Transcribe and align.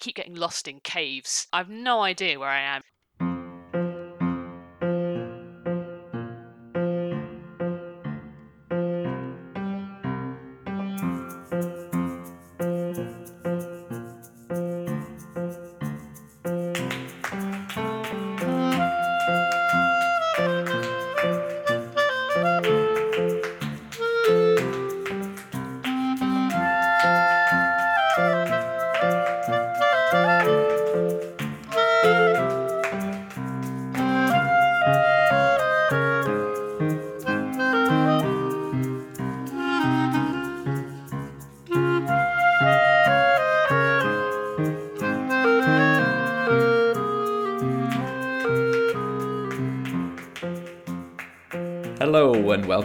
keep 0.00 0.16
getting 0.16 0.34
lost 0.34 0.68
in 0.68 0.80
caves. 0.80 1.46
I've 1.52 1.68
no 1.68 2.02
idea 2.02 2.38
where 2.38 2.48
I 2.48 2.60
am. 2.60 2.82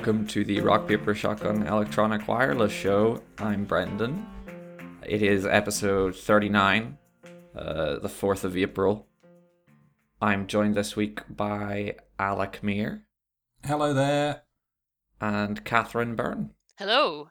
Welcome 0.04 0.28
to 0.28 0.44
the 0.44 0.60
Rock 0.60 0.86
Paper 0.86 1.16
Shotgun 1.16 1.66
Electronic 1.66 2.28
Wireless 2.28 2.74
Show. 2.74 3.24
I'm 3.38 3.64
Brendan. 3.64 4.26
It 5.08 5.22
is 5.22 5.46
episode 5.46 6.14
39, 6.14 6.98
uh, 7.56 8.00
the 8.00 8.10
4th 8.10 8.44
of 8.44 8.58
April. 8.58 9.08
I'm 10.22 10.48
joined 10.48 10.76
this 10.76 10.98
week 10.98 11.22
by 11.30 11.96
Alec 12.20 12.62
Meer 12.62 13.06
Hello 13.64 13.94
there. 13.94 14.42
and 15.22 15.64
Katharine 15.64 16.18
Byrne. 16.18 16.50
Hello. 16.78 17.30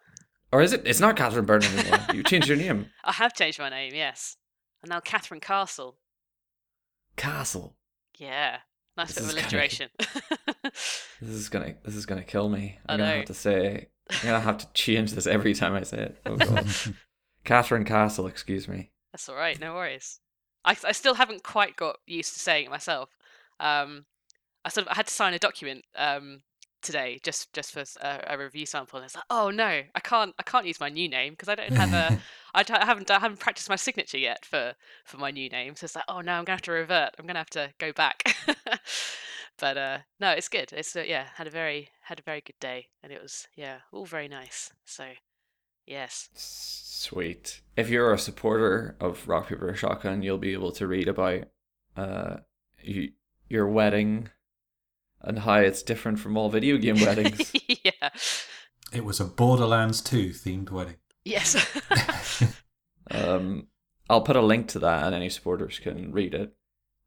Or 0.50 0.62
is 0.62 0.72
it? 0.72 0.80
It's 0.86 0.98
not 0.98 1.14
Katharine 1.14 1.44
Byrne 1.44 1.64
anymore. 1.64 1.98
you 2.14 2.22
changed 2.22 2.48
your 2.48 2.56
name. 2.56 2.86
I 3.04 3.12
have 3.12 3.34
changed 3.34 3.58
my 3.58 3.68
name, 3.68 3.92
yes. 3.94 4.38
I'm 4.82 4.88
now 4.88 5.00
Katharine 5.00 5.40
Castle. 5.40 5.98
Castle. 7.16 7.76
Yeah. 8.16 8.60
Nice 8.96 9.14
This 9.14 9.16
bit 9.16 9.22
of 9.22 9.28
is 9.28 9.34
kinda- 9.34 9.40
alliteration. 9.56 9.88
This 11.20 11.30
is 11.36 11.48
gonna. 11.48 11.74
This 11.84 11.94
is 11.94 12.04
gonna 12.06 12.24
kill 12.24 12.48
me. 12.48 12.78
I 12.88 12.94
I'm 12.94 12.98
gonna 12.98 13.16
have 13.16 13.24
to 13.26 13.34
say. 13.34 13.88
I'm 14.10 14.16
gonna 14.26 14.40
have 14.40 14.58
to 14.58 14.66
change 14.74 15.12
this 15.12 15.26
every 15.26 15.54
time 15.54 15.74
I 15.74 15.82
say 15.82 15.98
it. 15.98 16.18
Oh 16.26 16.36
god. 16.36 16.66
Katharine 17.44 17.84
Castle. 17.84 18.26
Excuse 18.26 18.66
me. 18.68 18.90
That's 19.12 19.28
all 19.28 19.36
right, 19.36 19.58
no 19.60 19.74
worries. 19.74 20.20
I, 20.64 20.76
I 20.84 20.92
still 20.92 21.14
haven't 21.14 21.42
quite 21.42 21.76
got 21.76 21.96
used 22.06 22.32
to 22.34 22.38
saying 22.40 22.66
it 22.66 22.70
myself. 22.70 23.10
Um, 23.60 24.06
I 24.64 24.68
sort 24.68 24.86
of 24.86 24.92
I 24.92 24.94
had 24.96 25.06
to 25.08 25.14
sign 25.14 25.34
a 25.34 25.38
document 25.38 25.84
um, 25.96 26.42
today 26.82 27.20
just 27.22 27.52
just 27.52 27.72
for 27.72 27.84
a 28.02 28.36
review 28.38 28.66
sample, 28.66 28.98
and 28.98 29.04
it's 29.06 29.14
like, 29.14 29.24
oh 29.30 29.50
no, 29.50 29.82
I 29.94 30.00
can't 30.00 30.34
I 30.38 30.42
can't 30.42 30.66
use 30.66 30.80
my 30.80 30.88
new 30.88 31.08
name 31.08 31.32
because 31.34 31.48
I 31.48 31.54
don't 31.54 31.72
have 31.72 31.92
a 31.92 32.20
I, 32.54 32.62
d- 32.62 32.74
I 32.74 32.84
haven't 32.84 33.10
I 33.10 33.18
haven't 33.18 33.40
practiced 33.40 33.68
my 33.68 33.76
signature 33.76 34.18
yet 34.18 34.44
for 34.44 34.74
for 35.04 35.16
my 35.18 35.30
new 35.30 35.48
name. 35.48 35.74
So 35.76 35.84
it's 35.84 35.94
like, 35.96 36.04
oh 36.08 36.20
no, 36.20 36.32
I'm 36.32 36.44
gonna 36.44 36.56
have 36.56 36.62
to 36.62 36.72
revert. 36.72 37.10
I'm 37.18 37.26
gonna 37.26 37.38
have 37.38 37.50
to 37.50 37.72
go 37.78 37.92
back. 37.92 38.36
but 39.58 39.76
uh, 39.76 39.98
no, 40.20 40.30
it's 40.30 40.48
good. 40.48 40.72
It's 40.72 40.94
uh, 40.96 41.04
yeah, 41.06 41.26
had 41.36 41.46
a 41.46 41.50
very 41.50 41.88
had 42.02 42.18
a 42.20 42.22
very 42.22 42.40
good 42.40 42.58
day, 42.60 42.88
and 43.02 43.12
it 43.12 43.22
was 43.22 43.48
yeah, 43.56 43.78
all 43.92 44.04
very 44.06 44.28
nice. 44.28 44.72
So 44.84 45.04
yes, 45.86 46.28
Sweet. 46.34 47.62
If 47.76 47.88
you're 47.88 48.12
a 48.12 48.18
supporter 48.18 48.96
of 49.00 49.26
Rock 49.26 49.48
Paper 49.48 49.74
Shotgun, 49.74 50.22
you'll 50.22 50.38
be 50.38 50.52
able 50.52 50.72
to 50.72 50.86
read 50.86 51.08
about 51.08 51.44
uh 51.96 52.36
you, 52.82 53.12
your 53.48 53.66
wedding 53.68 54.28
and 55.20 55.38
how 55.40 55.54
it's 55.54 55.82
different 55.82 56.18
from 56.18 56.36
all 56.36 56.48
video 56.50 56.76
game 56.78 56.96
weddings. 57.00 57.52
yeah, 57.84 58.10
It 58.92 59.04
was 59.04 59.20
a 59.20 59.24
Borderlands 59.24 60.00
2 60.00 60.30
themed 60.30 60.70
wedding. 60.70 60.96
Yes. 61.24 61.56
um, 63.10 63.68
I'll 64.08 64.22
put 64.22 64.36
a 64.36 64.42
link 64.42 64.68
to 64.68 64.78
that, 64.80 65.04
and 65.04 65.14
any 65.14 65.28
supporters 65.28 65.78
can 65.78 66.12
read 66.12 66.34
it. 66.34 66.54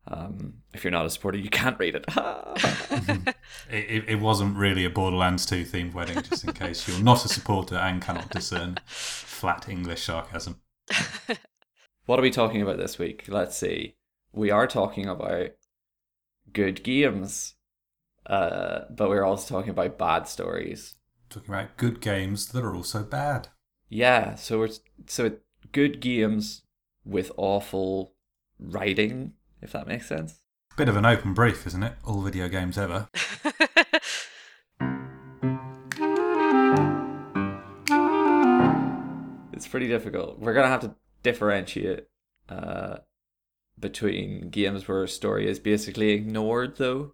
Um, 0.07 0.61
if 0.73 0.83
you're 0.83 0.91
not 0.91 1.05
a 1.05 1.09
supporter, 1.09 1.37
you 1.37 1.49
can't 1.49 1.79
read 1.79 1.95
it. 1.95 2.05
It, 3.69 3.85
it, 3.89 4.09
it 4.09 4.19
wasn't 4.19 4.57
really 4.57 4.85
a 4.85 4.89
Borderlands 4.89 5.45
2 5.45 5.65
themed 5.65 5.93
wedding, 5.93 6.21
just 6.21 6.43
in 6.43 6.53
case 6.53 6.87
you're 6.87 7.01
not 7.01 7.25
a 7.25 7.27
supporter 7.27 7.75
and 7.75 8.01
cannot 8.01 8.29
discern 8.29 8.77
flat 8.85 9.67
English 9.67 10.03
sarcasm. 10.03 10.61
what 12.05 12.19
are 12.19 12.21
we 12.21 12.29
talking 12.29 12.61
about 12.61 12.77
this 12.77 12.99
week? 12.99 13.25
Let's 13.27 13.57
see. 13.57 13.95
We 14.31 14.51
are 14.51 14.67
talking 14.67 15.07
about 15.07 15.49
good 16.53 16.83
games, 16.83 17.55
uh, 18.27 18.81
but 18.91 19.09
we're 19.09 19.25
also 19.25 19.55
talking 19.55 19.71
about 19.71 19.97
bad 19.97 20.27
stories. 20.27 20.95
Talking 21.29 21.53
about 21.53 21.77
good 21.77 22.01
games 22.01 22.47
that 22.47 22.63
are 22.63 22.75
also 22.75 23.03
bad. 23.03 23.49
Yeah, 23.89 24.35
so 24.35 24.63
it's 24.63 24.81
so 25.07 25.25
it, 25.25 25.41
good 25.71 25.99
games 25.99 26.63
with 27.03 27.31
awful 27.37 28.13
writing, 28.59 29.33
if 29.61 29.71
that 29.71 29.87
makes 29.87 30.07
sense. 30.07 30.41
Bit 30.77 30.89
of 30.89 30.97
an 30.97 31.05
open 31.05 31.33
brief, 31.33 31.65
isn't 31.67 31.83
it? 31.83 31.93
All 32.03 32.21
video 32.21 32.49
games 32.49 32.77
ever. 32.77 33.07
It's 39.55 39.67
pretty 39.69 39.87
difficult. 39.87 40.37
We're 40.37 40.53
gonna 40.53 40.67
have 40.67 40.81
to 40.81 40.95
differentiate 41.23 42.07
uh, 42.49 42.97
between 43.79 44.49
games 44.49 44.87
where 44.87 45.01
a 45.03 45.07
story 45.07 45.49
is 45.49 45.59
basically 45.59 46.11
ignored, 46.11 46.75
though, 46.75 47.13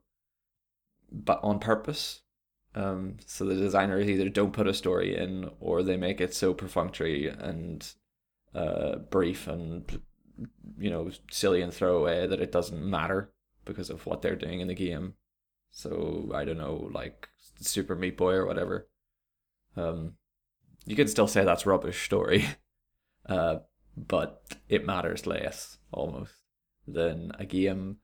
but 1.12 1.40
on 1.44 1.60
purpose. 1.60 2.22
Um, 2.74 3.18
so 3.26 3.46
the 3.46 3.56
designers 3.56 4.08
either 4.08 4.30
don't 4.30 4.54
put 4.54 4.68
a 4.68 4.74
story 4.74 5.16
in, 5.18 5.50
or 5.60 5.84
they 5.84 5.98
make 5.98 6.22
it 6.22 6.34
so 6.34 6.54
perfunctory 6.54 7.28
and 7.28 7.86
uh, 8.56 8.96
brief 8.98 9.48
and 9.48 10.02
you 10.78 10.90
know 10.90 11.12
silly 11.30 11.62
and 11.62 11.74
throwaway 11.74 12.26
that 12.28 12.40
it 12.42 12.52
doesn't 12.52 12.84
matter 12.84 13.32
because 13.66 13.90
of 13.90 14.06
what 14.06 14.22
they're 14.22 14.36
doing 14.36 14.60
in 14.62 14.68
the 14.68 14.74
game. 14.74 15.16
So 15.72 16.32
I 16.34 16.46
don't 16.46 16.58
know, 16.58 16.90
like 16.94 17.30
Super 17.60 17.96
Meat 17.96 18.18
Boy 18.18 18.34
or 18.34 18.46
whatever. 18.46 18.88
Um, 19.78 20.14
you 20.86 20.96
can 20.96 21.08
still 21.08 21.28
say 21.28 21.44
that's 21.44 21.66
rubbish 21.66 22.04
story, 22.04 22.46
uh, 23.28 23.58
but 23.96 24.42
it 24.68 24.86
matters 24.86 25.28
less 25.28 25.78
almost 25.92 26.34
than 26.88 27.32
a 27.38 27.46
game 27.46 27.98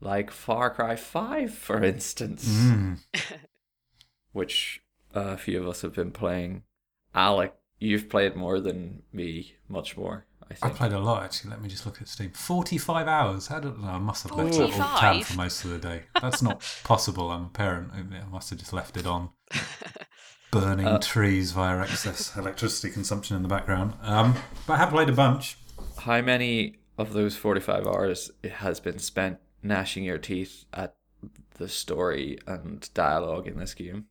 like 0.00 0.30
Far 0.30 0.70
Cry 0.70 0.96
Five, 0.96 1.52
for 1.54 1.82
instance, 1.82 2.48
Mm. 2.48 2.98
which 4.32 4.82
uh, 5.14 5.20
a 5.20 5.36
few 5.36 5.60
of 5.60 5.68
us 5.68 5.82
have 5.82 5.94
been 5.94 6.10
playing. 6.10 6.62
Alec, 7.14 7.54
you've 7.78 8.08
played 8.08 8.36
more 8.36 8.60
than 8.60 9.02
me, 9.12 9.54
much 9.68 9.96
more. 9.96 10.26
I 10.62 10.66
I 10.66 10.70
played 10.70 10.92
a 10.92 10.98
lot 10.98 11.22
actually. 11.22 11.50
Let 11.50 11.62
me 11.62 11.68
just 11.68 11.86
look 11.86 12.00
at 12.00 12.08
Steam. 12.08 12.30
Forty-five 12.32 13.06
hours. 13.06 13.46
How 13.48 13.60
did 13.60 13.78
no, 13.78 13.88
I 13.88 13.98
must 13.98 14.24
have 14.24 14.32
left 14.36 14.54
it 14.54 14.60
all 14.80 14.98
tab 14.98 15.22
for 15.22 15.36
most 15.36 15.64
of 15.64 15.70
the 15.70 15.78
day. 15.78 16.02
That's 16.20 16.42
not 16.42 16.60
possible. 16.84 17.30
I'm 17.30 17.44
a 17.46 17.48
parent. 17.48 17.92
I 17.94 18.02
must 18.30 18.50
have 18.50 18.58
just 18.58 18.72
left 18.72 18.96
it 18.96 19.06
on, 19.06 19.30
burning 20.50 20.86
Uh, 20.86 20.98
trees 20.98 21.52
via 21.52 21.80
excess 21.80 22.36
electricity 22.42 22.92
consumption 22.92 23.36
in 23.36 23.42
the 23.42 23.48
background. 23.48 23.94
Um, 24.02 24.34
but 24.66 24.74
I 24.74 24.76
have 24.78 24.90
played 24.90 25.08
a 25.08 25.12
bunch. 25.12 25.56
How 25.98 26.20
many 26.20 26.78
of 26.98 27.12
those 27.12 27.36
forty-five 27.36 27.86
hours 27.86 28.30
it 28.42 28.52
has 28.52 28.80
been 28.80 28.98
spent 28.98 29.38
gnashing 29.62 30.04
your 30.04 30.18
teeth 30.18 30.64
at 30.72 30.96
the 31.58 31.68
story 31.68 32.38
and 32.46 32.88
dialogue 32.94 33.46
in 33.46 33.58
this 33.58 33.74
game? 33.74 34.06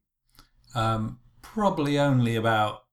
Um, 0.76 1.20
probably 1.42 1.98
only 1.98 2.36
about 2.36 2.84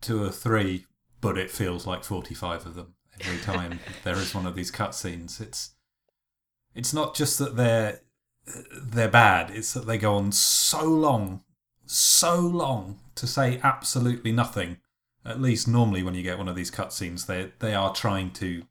two 0.00 0.22
or 0.22 0.30
three, 0.30 0.86
but 1.20 1.36
it 1.36 1.50
feels 1.50 1.86
like 1.86 2.04
forty-five 2.04 2.66
of 2.66 2.74
them 2.74 2.94
every 3.20 3.38
time 3.42 3.80
there 4.04 4.16
is 4.16 4.34
one 4.34 4.46
of 4.46 4.54
these 4.54 4.70
cutscenes. 4.70 5.40
It's 5.40 5.72
it's 6.74 6.94
not 6.94 7.14
just 7.14 7.38
that 7.38 7.56
they're 7.56 8.00
they're 8.82 9.08
bad; 9.08 9.50
it's 9.50 9.72
that 9.74 9.86
they 9.86 9.98
go 9.98 10.14
on 10.14 10.32
so 10.32 10.84
long, 10.84 11.42
so 11.86 12.38
long 12.38 13.00
to 13.16 13.26
say 13.26 13.60
absolutely 13.62 14.32
nothing. 14.32 14.78
At 15.24 15.40
least 15.40 15.68
normally, 15.68 16.02
when 16.02 16.14
you 16.14 16.22
get 16.22 16.38
one 16.38 16.48
of 16.48 16.56
these 16.56 16.70
cutscenes, 16.70 17.26
they 17.26 17.52
they 17.58 17.74
are 17.74 17.92
trying 17.92 18.30
to 18.32 18.64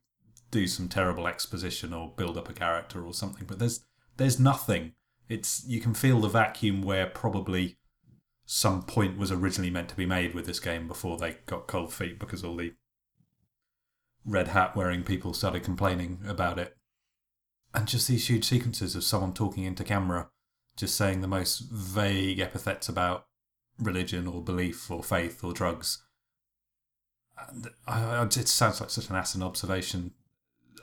do 0.52 0.68
some 0.68 0.88
terrible 0.88 1.28
exposition 1.28 1.94
or 1.94 2.14
build 2.16 2.38
up 2.38 2.50
a 2.50 2.54
character 2.54 3.06
or 3.06 3.14
something. 3.14 3.46
But 3.46 3.60
there's 3.60 3.82
there's 4.18 4.40
nothing. 4.40 4.94
It's 5.28 5.64
you 5.68 5.80
can 5.80 5.94
feel 5.94 6.20
the 6.20 6.28
vacuum 6.28 6.82
where 6.82 7.06
probably 7.06 7.78
some 8.52 8.82
point 8.82 9.16
was 9.16 9.32
originally 9.32 9.70
meant 9.70 9.90
to 9.90 9.96
be 9.96 10.08
made 10.08 10.34
with 10.34 10.48
this 10.48 10.60
game 10.60 10.88
before 10.88 11.20
they 11.20 11.38
got 11.46 11.68
cold 11.68 11.94
feet 11.94 12.18
because 12.18 12.44
all 12.44 12.56
the 12.56 12.74
red 14.26 14.48
hat 14.48 14.76
wearing 14.76 15.04
people 15.04 15.36
started 15.36 15.62
complaining 15.62 16.18
about 16.28 16.58
it. 16.58 16.76
And 17.76 17.88
just 17.88 18.08
these 18.08 18.28
huge 18.28 18.46
sequences 18.46 18.96
of 18.96 19.04
someone 19.04 19.34
talking 19.34 19.66
into 19.66 19.84
camera, 19.84 20.32
just 20.76 20.96
saying 20.96 21.22
the 21.22 21.28
most 21.28 21.60
vague 21.72 22.40
epithets 22.40 22.90
about 22.90 23.28
religion 23.78 24.26
or 24.26 24.42
belief 24.42 24.90
or 24.90 25.04
faith 25.04 25.44
or 25.44 25.54
drugs. 25.54 26.04
And 27.50 27.70
I, 27.86 28.02
I, 28.02 28.24
it 28.24 28.48
sounds 28.48 28.82
like 28.82 28.90
such 28.90 29.12
an 29.12 29.16
asinine 29.16 29.48
observation. 29.48 30.14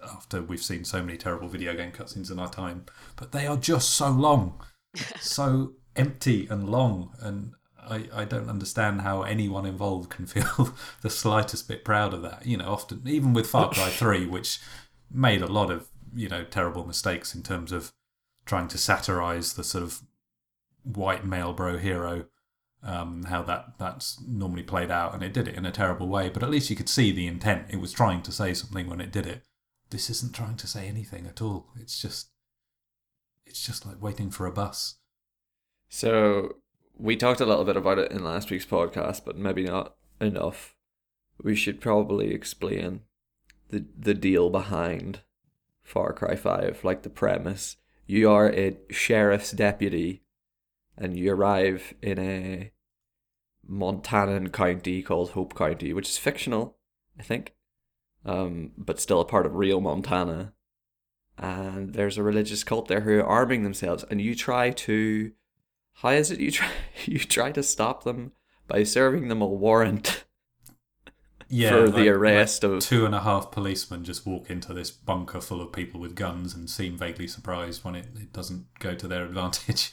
after 0.09 0.41
we've 0.41 0.63
seen 0.63 0.85
so 0.85 1.03
many 1.03 1.19
terrible 1.19 1.49
video 1.49 1.75
game 1.75 1.91
cutscenes 1.91 2.31
in 2.31 2.39
our 2.39 2.49
time, 2.49 2.87
but 3.17 3.33
they 3.33 3.45
are 3.45 3.57
just 3.57 3.91
so 3.91 4.09
long, 4.09 4.63
so 5.21 5.73
empty 5.97 6.47
and 6.49 6.69
long, 6.69 7.13
and 7.21 7.55
I, 7.87 8.09
I 8.13 8.25
don't 8.25 8.49
understand 8.49 9.03
how 9.03 9.23
anyone 9.23 9.67
involved 9.67 10.11
can 10.11 10.27
feel 10.27 10.75
the 11.03 11.11
slightest 11.11 11.69
bit 11.69 11.85
proud 11.85 12.15
of 12.15 12.23
that. 12.23 12.47
You 12.47 12.57
know, 12.57 12.71
often 12.71 13.03
even 13.07 13.33
with 13.33 13.49
Far 13.49 13.71
Cry 13.71 13.89
Three, 13.91 14.27
which 14.27 14.61
made 15.11 15.43
a 15.43 15.47
lot 15.47 15.71
of 15.71 15.89
you 16.15 16.29
know 16.29 16.45
terrible 16.45 16.87
mistakes 16.87 17.35
in 17.35 17.43
terms 17.43 17.73
of 17.73 17.93
trying 18.45 18.69
to 18.69 18.79
satirize 18.79 19.55
the 19.55 19.65
sort 19.65 19.85
of 19.85 20.03
white 20.83 21.27
male 21.27 21.53
bro 21.53 21.79
hero 21.79 22.27
um, 22.83 23.25
how 23.25 23.43
that 23.43 23.79
that's 23.79 24.21
normally 24.27 24.63
played 24.63 24.91
out, 24.91 25.13
and 25.13 25.23
it 25.23 25.33
did 25.33 25.49
it 25.49 25.57
in 25.57 25.67
a 25.67 25.73
terrible 25.73 26.09
way. 26.09 26.29
But 26.29 26.43
at 26.43 26.51
least 26.51 26.71
you 26.71 26.77
could 26.77 26.89
see 26.89 27.11
the 27.11 27.27
intent. 27.27 27.67
It 27.69 27.81
was 27.81 27.93
trying 27.93 28.23
to 28.23 28.33
say 28.33 28.55
something 28.55 28.89
when 28.89 29.01
it 29.01 29.13
did 29.13 29.27
it. 29.27 29.43
This 29.91 30.09
isn't 30.09 30.35
trying 30.35 30.57
to 30.57 30.67
say 30.67 30.87
anything 30.87 31.27
at 31.27 31.43
all. 31.43 31.67
It's 31.79 32.01
just, 32.01 32.31
it's 33.45 33.65
just 33.65 33.87
like 33.87 34.03
waiting 34.03 34.31
for 34.31 34.47
a 34.47 34.53
bus. 34.53 34.97
So 35.89 36.57
we 36.97 37.17
talked 37.17 37.41
a 37.41 37.47
little 37.47 37.65
bit 37.65 37.77
about 37.77 37.99
it 37.99 38.13
in 38.13 38.25
last 38.25 38.51
week's 38.51 38.67
podcast, 38.67 39.23
but 39.25 39.37
maybe 39.37 39.65
not 39.65 39.97
enough. 40.21 40.75
We 41.43 41.55
should 41.55 41.81
probably 41.81 42.33
explain 42.33 43.01
the 43.69 43.85
the 43.99 44.15
deal 44.15 44.51
behind 44.51 45.21
Far 45.83 46.13
Cry 46.13 46.37
Five, 46.37 46.85
like 46.85 47.03
the 47.03 47.11
premise. 47.11 47.77
You 48.07 48.31
are 48.31 48.51
a 48.53 48.77
sheriff's 48.91 49.51
deputy 49.51 50.23
and 50.97 51.17
you 51.17 51.33
arrive 51.33 51.95
in 52.03 52.19
a 52.19 52.73
Montanan 53.69 54.53
county 54.53 55.03
called 55.03 55.31
Hope 55.31 55.55
County, 55.55 55.93
which 55.93 56.09
is 56.09 56.19
fictional, 56.19 56.77
I 57.19 57.23
think, 57.23 57.55
um, 58.25 58.73
but 58.79 59.01
still 59.01 59.21
a 59.21 59.25
part 59.25 59.47
of 59.47 59.57
real 59.57 59.81
Montana. 59.81 60.53
And 61.39 61.93
there's 61.93 62.17
a 62.17 62.23
religious 62.23 62.65
cult 62.65 62.89
there 62.89 63.03
who 63.03 63.19
are 63.19 63.27
arming 63.27 63.63
themselves, 63.63 64.05
and 64.11 64.21
you 64.21 64.35
try 64.35 64.71
to, 64.71 65.33
how 65.97 66.11
is 66.11 66.31
it 66.31 66.41
you 66.41 66.51
try 66.51 66.71
you 67.05 67.19
try 67.19 67.53
to 67.53 67.63
stop 67.63 68.05
them 68.05 68.33
by 68.69 68.83
serving 68.83 69.29
them 69.29 69.43
a 69.43 69.47
warrant 69.47 70.25
Yeah, 71.49 71.71
for 71.71 71.87
like- 71.87 71.95
the 71.95 72.09
arrest 72.09 72.65
like 72.65 72.73
of 72.73 72.81
two 72.81 73.07
and 73.07 73.15
a 73.15 73.21
half 73.21 73.53
policemen 73.53 74.03
just 74.03 74.27
walk 74.27 74.51
into 74.51 74.73
this 74.75 74.91
bunker 74.91 75.41
full 75.41 75.61
of 75.61 75.73
people 75.73 76.01
with 76.01 76.17
guns 76.17 76.55
and 76.55 76.69
seem 76.69 76.97
vaguely 76.99 77.29
surprised 77.29 77.85
when 77.85 77.95
it, 77.95 78.07
it 78.17 78.33
doesn't 78.33 78.67
go 78.81 78.97
to 78.97 79.07
their 79.07 79.25
advantage. 79.31 79.93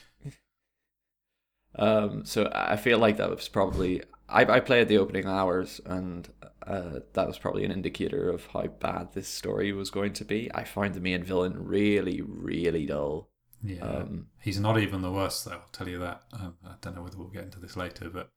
Um, 1.76 2.26
so 2.26 2.52
I 2.54 2.76
feel 2.76 2.98
like 3.00 3.18
that 3.18 3.30
was 3.30 3.48
probably 3.48 4.02
I, 4.30 4.46
I 4.46 4.60
played 4.62 4.88
the 4.88 4.98
opening 4.98 5.26
hours, 5.26 5.82
and 5.86 6.28
uh, 6.66 7.00
that 7.14 7.28
was 7.28 7.38
probably 7.38 7.66
an 7.66 7.72
indicator 7.72 8.30
of 8.30 8.46
how 8.48 8.68
bad 8.68 9.14
this 9.14 9.28
story 9.28 9.72
was 9.74 9.90
going 9.90 10.14
to 10.14 10.26
be. 10.26 10.50
I 10.54 10.64
found 10.64 10.94
the 10.96 11.02
main 11.02 11.24
villain 11.24 11.54
really, 11.66 12.22
really 12.22 12.86
dull. 12.86 13.30
Yeah, 13.64 13.82
Um, 13.82 14.28
he's 14.42 14.60
not 14.60 14.78
even 14.78 15.02
the 15.02 15.12
worst, 15.12 15.46
though. 15.46 15.52
I'll 15.52 15.70
tell 15.72 15.88
you 15.88 16.00
that. 16.00 16.24
Um, 16.34 16.56
I 16.66 16.74
don't 16.82 16.96
know 16.96 17.02
whether 17.04 17.18
we'll 17.18 17.30
get 17.30 17.46
into 17.46 17.60
this 17.60 17.78
later, 17.78 18.10
but 18.10 18.30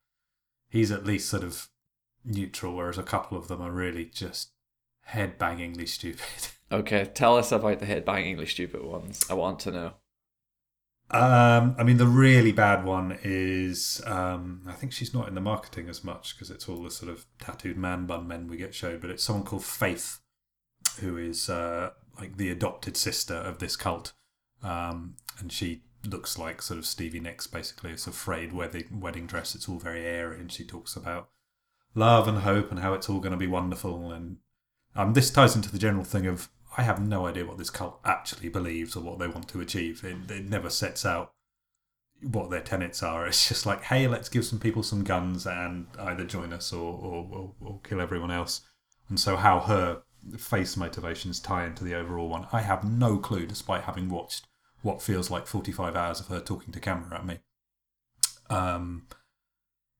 he's 0.69 0.91
at 0.91 1.05
least 1.05 1.29
sort 1.29 1.43
of 1.43 1.67
neutral, 2.23 2.75
whereas 2.75 2.97
a 2.97 3.03
couple 3.03 3.37
of 3.37 3.47
them 3.47 3.61
are 3.61 3.71
really 3.71 4.05
just 4.05 4.51
head 5.01 5.37
bangingly 5.37 5.87
stupid. 5.87 6.25
Okay, 6.69 7.05
tell 7.05 7.37
us 7.37 7.53
about 7.53 7.79
the 7.79 7.85
headbangingly 7.85 8.45
stupid 8.45 8.83
ones. 8.83 9.25
I 9.29 9.35
want 9.35 9.59
to 9.61 9.71
know. 9.71 9.93
Um, 11.09 11.75
I 11.79 11.83
mean, 11.83 11.95
the 11.95 12.05
really 12.05 12.51
bad 12.51 12.83
one 12.83 13.17
is 13.23 14.01
um, 14.05 14.63
I 14.67 14.73
think 14.73 14.91
she's 14.91 15.13
not 15.13 15.29
in 15.29 15.35
the 15.35 15.39
marketing 15.39 15.87
as 15.87 16.03
much 16.03 16.35
because 16.35 16.51
it's 16.51 16.67
all 16.67 16.83
the 16.83 16.91
sort 16.91 17.09
of 17.09 17.25
tattooed 17.39 17.77
man 17.77 18.05
bun 18.05 18.27
men 18.27 18.49
we 18.49 18.57
get 18.57 18.75
showed, 18.75 18.99
but 18.99 19.09
it's 19.09 19.23
someone 19.23 19.45
called 19.45 19.63
Faith, 19.63 20.19
who 20.99 21.15
is 21.15 21.49
uh, 21.49 21.91
like 22.19 22.35
the 22.35 22.49
adopted 22.49 22.97
sister 22.97 23.35
of 23.35 23.59
this 23.59 23.77
cult, 23.77 24.11
um, 24.63 25.15
and 25.39 25.51
she 25.51 25.81
looks 26.05 26.37
like 26.37 26.61
sort 26.61 26.77
of 26.77 26.85
Stevie 26.85 27.19
Nicks, 27.19 27.47
basically. 27.47 27.91
It's 27.91 28.07
a 28.07 28.11
frayed 28.11 28.53
wedding 28.53 28.99
wedding 28.99 29.27
dress. 29.27 29.55
It's 29.55 29.67
all 29.67 29.77
very 29.77 30.05
airy, 30.05 30.39
and 30.39 30.51
she 30.51 30.63
talks 30.63 30.95
about 30.95 31.29
love 31.95 32.27
and 32.27 32.39
hope 32.39 32.71
and 32.71 32.79
how 32.79 32.93
it's 32.93 33.09
all 33.09 33.19
going 33.19 33.31
to 33.31 33.37
be 33.37 33.47
wonderful. 33.47 34.11
And 34.11 34.37
um, 34.95 35.13
this 35.13 35.31
ties 35.31 35.55
into 35.55 35.71
the 35.71 35.79
general 35.79 36.03
thing 36.03 36.25
of 36.27 36.49
I 36.77 36.83
have 36.83 37.05
no 37.05 37.25
idea 37.25 37.45
what 37.45 37.57
this 37.57 37.71
cult 37.71 37.99
actually 38.05 38.49
believes 38.49 38.95
or 38.95 39.01
what 39.01 39.19
they 39.19 39.27
want 39.27 39.47
to 39.49 39.61
achieve. 39.61 40.03
It, 40.03 40.29
it 40.29 40.45
never 40.45 40.69
sets 40.69 41.05
out 41.05 41.33
what 42.21 42.49
their 42.49 42.61
tenets 42.61 43.01
are. 43.01 43.27
It's 43.27 43.47
just 43.47 43.65
like, 43.65 43.83
hey, 43.83 44.07
let's 44.07 44.29
give 44.29 44.45
some 44.45 44.59
people 44.59 44.83
some 44.83 45.03
guns 45.03 45.47
and 45.47 45.87
either 45.99 46.23
join 46.23 46.53
us 46.53 46.71
or, 46.71 46.93
or, 46.93 47.27
or, 47.31 47.53
or 47.61 47.79
kill 47.83 48.01
everyone 48.01 48.31
else. 48.31 48.61
And 49.09 49.19
so, 49.19 49.37
how 49.37 49.61
her 49.61 50.03
face 50.37 50.75
motivations 50.75 51.39
tie 51.39 51.65
into 51.65 51.83
the 51.83 51.95
overall 51.95 52.29
one, 52.29 52.47
I 52.51 52.61
have 52.61 52.83
no 52.83 53.17
clue, 53.17 53.45
despite 53.45 53.83
having 53.83 54.09
watched 54.09 54.47
what 54.81 55.01
feels 55.01 55.29
like 55.29 55.47
45 55.47 55.95
hours 55.95 56.19
of 56.19 56.27
her 56.27 56.39
talking 56.39 56.73
to 56.73 56.79
camera 56.79 57.17
at 57.17 57.25
me. 57.25 57.39
Um, 58.49 59.07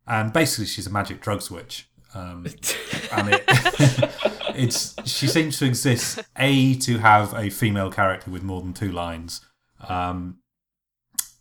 and 0.05 0.31
basically, 0.31 0.65
she's 0.65 0.87
a 0.87 0.91
magic 0.91 1.21
drugs 1.21 1.51
witch. 1.51 1.89
Um, 2.13 2.45
and 3.11 3.29
it, 3.29 3.43
it's 4.55 4.95
she 5.05 5.27
seems 5.27 5.59
to 5.59 5.65
exist 5.65 6.19
a 6.37 6.75
to 6.75 6.99
have 6.99 7.33
a 7.33 7.49
female 7.49 7.91
character 7.91 8.31
with 8.31 8.43
more 8.43 8.61
than 8.61 8.73
two 8.73 8.91
lines, 8.91 9.41
um, 9.87 10.39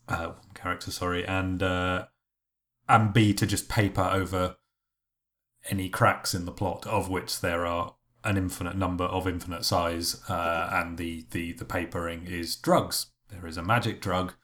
uh, 0.09 0.27
one 0.27 0.55
character, 0.55 0.91
sorry, 0.91 1.25
and 1.27 1.63
uh, 1.63 2.07
and 2.89 3.13
b 3.13 3.33
to 3.35 3.47
just 3.47 3.69
paper 3.69 4.09
over 4.13 4.57
any 5.71 5.89
cracks 5.89 6.35
in 6.35 6.45
the 6.45 6.53
plot, 6.53 6.87
of 6.87 7.09
which 7.09 7.41
there 7.41 7.65
are 7.67 7.95
an 8.27 8.37
infinite 8.37 8.77
number 8.77 9.05
of 9.05 9.27
infinite 9.27 9.65
size, 9.65 10.21
uh, 10.29 10.69
and 10.73 10.99
the, 10.99 11.25
the 11.31 11.53
the 11.53 11.65
papering 11.65 12.27
is 12.27 12.57
drugs. 12.57 13.07
There 13.31 13.47
is 13.47 13.57
a 13.57 13.63
magic 13.63 14.01
drug 14.01 14.35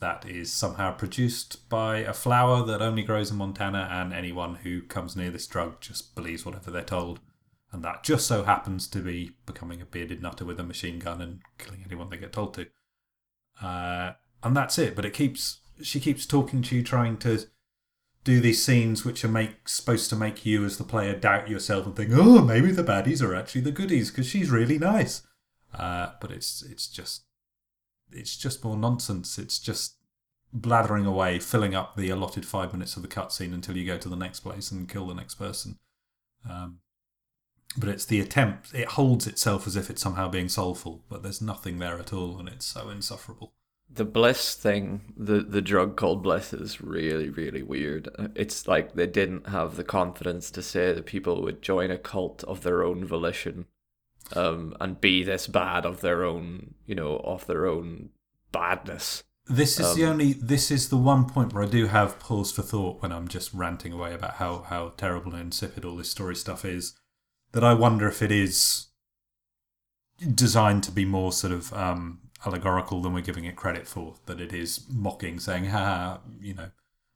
that 0.00 0.26
is 0.26 0.52
somehow 0.52 0.92
produced 0.92 1.68
by 1.68 1.98
a 1.98 2.12
flower 2.12 2.64
that 2.64 2.82
only 2.82 3.02
grows 3.02 3.30
in 3.30 3.36
Montana, 3.36 3.88
and 3.90 4.12
anyone 4.12 4.56
who 4.56 4.82
comes 4.82 5.16
near 5.16 5.30
this 5.30 5.46
drug 5.46 5.80
just 5.80 6.14
believes 6.14 6.44
whatever 6.44 6.70
they're 6.70 6.82
told. 6.82 7.20
And 7.72 7.84
that 7.84 8.02
just 8.02 8.26
so 8.26 8.42
happens 8.42 8.88
to 8.88 8.98
be 8.98 9.32
becoming 9.46 9.80
a 9.80 9.86
bearded 9.86 10.20
nutter 10.20 10.44
with 10.44 10.58
a 10.58 10.64
machine 10.64 10.98
gun 10.98 11.20
and 11.20 11.40
killing 11.56 11.84
anyone 11.86 12.10
they 12.10 12.16
get 12.16 12.32
told 12.32 12.54
to. 12.54 12.66
Uh, 13.62 14.14
and 14.42 14.56
that's 14.56 14.78
it. 14.78 14.96
But 14.96 15.04
it 15.04 15.12
keeps 15.12 15.60
she 15.82 16.00
keeps 16.00 16.26
talking 16.26 16.62
to 16.62 16.76
you, 16.76 16.82
trying 16.82 17.16
to 17.18 17.44
do 18.24 18.40
these 18.40 18.62
scenes 18.62 19.04
which 19.04 19.24
are 19.24 19.28
make 19.28 19.68
supposed 19.68 20.10
to 20.10 20.16
make 20.16 20.44
you 20.44 20.64
as 20.64 20.76
the 20.76 20.84
player 20.84 21.14
doubt 21.14 21.48
yourself 21.48 21.86
and 21.86 21.96
think, 21.96 22.10
oh, 22.12 22.42
maybe 22.42 22.70
the 22.70 22.84
baddies 22.84 23.22
are 23.22 23.34
actually 23.34 23.62
the 23.62 23.72
goodies 23.72 24.10
because 24.10 24.26
she's 24.26 24.50
really 24.50 24.78
nice. 24.78 25.22
Uh, 25.72 26.10
but 26.20 26.30
it's 26.30 26.62
it's 26.62 26.88
just 26.88 27.24
it's 28.12 28.36
just 28.36 28.64
more 28.64 28.76
nonsense. 28.76 29.38
It's 29.38 29.58
just 29.58 29.96
blathering 30.52 31.06
away, 31.06 31.38
filling 31.38 31.74
up 31.74 31.96
the 31.96 32.10
allotted 32.10 32.44
five 32.44 32.72
minutes 32.72 32.96
of 32.96 33.02
the 33.02 33.08
cutscene 33.08 33.54
until 33.54 33.76
you 33.76 33.86
go 33.86 33.96
to 33.98 34.08
the 34.08 34.16
next 34.16 34.40
place 34.40 34.70
and 34.70 34.88
kill 34.88 35.06
the 35.06 35.14
next 35.14 35.36
person. 35.36 35.78
Um, 36.48 36.80
but 37.76 37.88
it's 37.88 38.04
the 38.04 38.20
attempt. 38.20 38.74
It 38.74 38.88
holds 38.88 39.26
itself 39.26 39.66
as 39.66 39.76
if 39.76 39.90
it's 39.90 40.02
somehow 40.02 40.28
being 40.28 40.48
soulful, 40.48 41.04
but 41.08 41.22
there's 41.22 41.40
nothing 41.40 41.78
there 41.78 41.98
at 41.98 42.12
all, 42.12 42.38
and 42.38 42.48
it's 42.48 42.66
so 42.66 42.90
insufferable. 42.90 43.52
The 43.92 44.04
bliss 44.04 44.54
thing, 44.54 45.12
the 45.16 45.40
the 45.40 45.60
drug 45.60 45.96
called 45.96 46.22
bliss, 46.22 46.52
is 46.52 46.80
really 46.80 47.28
really 47.28 47.62
weird. 47.62 48.08
It's 48.36 48.68
like 48.68 48.94
they 48.94 49.06
didn't 49.06 49.48
have 49.48 49.76
the 49.76 49.84
confidence 49.84 50.50
to 50.52 50.62
say 50.62 50.92
that 50.92 51.06
people 51.06 51.42
would 51.42 51.60
join 51.60 51.90
a 51.90 51.98
cult 51.98 52.44
of 52.44 52.62
their 52.62 52.84
own 52.84 53.04
volition, 53.04 53.66
um, 54.36 54.76
and 54.80 55.00
be 55.00 55.24
this 55.24 55.48
bad 55.48 55.84
of 55.84 56.02
their 56.02 56.24
own, 56.24 56.74
you 56.86 56.94
know, 56.94 57.16
of 57.24 57.46
their 57.46 57.66
own 57.66 58.10
badness. 58.52 59.24
This 59.46 59.80
is 59.80 59.96
the 59.96 60.04
Um, 60.04 60.10
only. 60.10 60.34
This 60.34 60.70
is 60.70 60.88
the 60.88 60.96
one 60.96 61.24
point 61.28 61.52
where 61.52 61.64
I 61.64 61.68
do 61.68 61.86
have 61.88 62.20
pause 62.20 62.52
for 62.52 62.62
thought 62.62 63.02
when 63.02 63.10
I'm 63.10 63.26
just 63.26 63.52
ranting 63.52 63.92
away 63.92 64.14
about 64.14 64.34
how 64.34 64.62
how 64.62 64.90
terrible 64.96 65.34
and 65.34 65.42
insipid 65.42 65.84
all 65.84 65.96
this 65.96 66.10
story 66.10 66.36
stuff 66.36 66.64
is. 66.64 66.94
That 67.50 67.64
I 67.64 67.74
wonder 67.74 68.06
if 68.06 68.22
it 68.22 68.30
is 68.30 68.86
designed 70.32 70.84
to 70.84 70.92
be 70.92 71.04
more 71.04 71.32
sort 71.32 71.52
of 71.52 71.72
um, 71.72 72.20
allegorical 72.44 73.02
than 73.02 73.12
we're 73.12 73.20
giving 73.20 73.44
it 73.44 73.56
credit 73.56 73.86
for. 73.86 74.16
That 74.26 74.40
it 74.40 74.52
is 74.52 74.86
mocking, 74.88 75.38
saying, 75.38 75.66
"Ha, 75.66 75.78
ha, 75.78 76.20
you 76.40 76.54
know, 76.54 76.70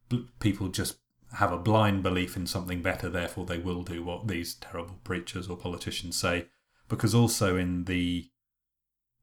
bl- 0.08 0.28
people 0.40 0.68
just 0.68 0.98
have 1.34 1.52
a 1.52 1.58
blind 1.58 2.02
belief 2.02 2.36
in 2.36 2.46
something 2.46 2.82
better, 2.82 3.08
therefore 3.08 3.44
they 3.44 3.58
will 3.58 3.82
do 3.82 4.02
what 4.02 4.28
these 4.28 4.54
terrible 4.54 5.00
preachers 5.04 5.48
or 5.48 5.56
politicians 5.56 6.16
say." 6.16 6.48
Because 6.88 7.14
also 7.14 7.56
in 7.56 7.84
the 7.84 8.30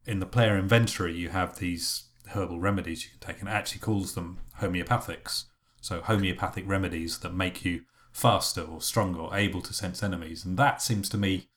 in 0.06 0.20
the 0.20 0.26
player 0.26 0.58
inventory, 0.58 1.16
you 1.16 1.30
have 1.30 1.60
these 1.60 2.10
herbal 2.30 2.60
remedies 2.60 3.04
you 3.04 3.12
can 3.12 3.20
take, 3.20 3.40
and 3.40 3.48
it 3.48 3.52
actually 3.52 3.80
calls 3.80 4.16
them 4.16 4.40
homeopathics. 4.60 5.46
So 5.80 6.02
homeopathic 6.02 6.68
remedies 6.68 7.20
that 7.20 7.34
make 7.34 7.64
you 7.66 7.86
faster 8.12 8.62
or 8.62 8.82
stronger 8.82 9.20
or 9.20 9.36
able 9.36 9.62
to 9.62 9.74
sense 9.74 10.04
enemies, 10.04 10.46
and 10.46 10.58
that 10.58 10.82
seems 10.82 11.10
to 11.10 11.18
me. 11.18 11.50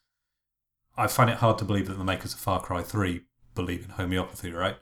I 0.97 1.09
find 1.09 1.29
it 1.29 1.39
hard 1.39 1.59
to 1.59 1.65
believe 1.65 1.89
that 1.89 1.99
the 1.99 2.05
makers 2.05 2.35
of 2.35 2.41
Far 2.41 2.61
Cry 2.61 2.83
Three 2.83 3.23
believe 3.55 3.85
in 3.85 3.91
homeopathy, 3.91 4.53
right? 4.53 4.77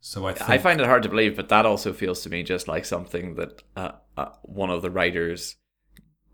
So 0.00 0.26
I 0.26 0.32
think 0.32 0.48
I 0.48 0.58
find 0.58 0.80
it 0.80 0.86
hard 0.86 1.02
to 1.02 1.08
believe, 1.08 1.36
but 1.36 1.48
that 1.48 1.66
also 1.66 1.92
feels 1.92 2.22
to 2.22 2.30
me 2.30 2.42
just 2.42 2.68
like 2.68 2.84
something 2.84 3.34
that 3.34 3.62
uh, 3.76 3.92
uh, 4.16 4.30
one 4.42 4.70
of 4.70 4.82
the 4.82 4.90
writers 4.90 5.56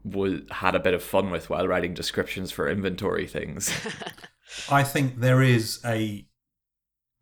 would 0.05 0.47
had 0.51 0.75
a 0.75 0.81
bit 0.81 0.93
of 0.93 1.03
fun 1.03 1.31
with 1.31 1.49
while 1.49 1.67
writing 1.67 1.95
descriptions 1.95 2.51
for 2.51 2.69
inventory 2.69 3.27
things. 3.27 3.73
I 4.71 4.85
think 4.85 5.21
there 5.21 5.43
is 5.43 5.81
a 5.85 6.27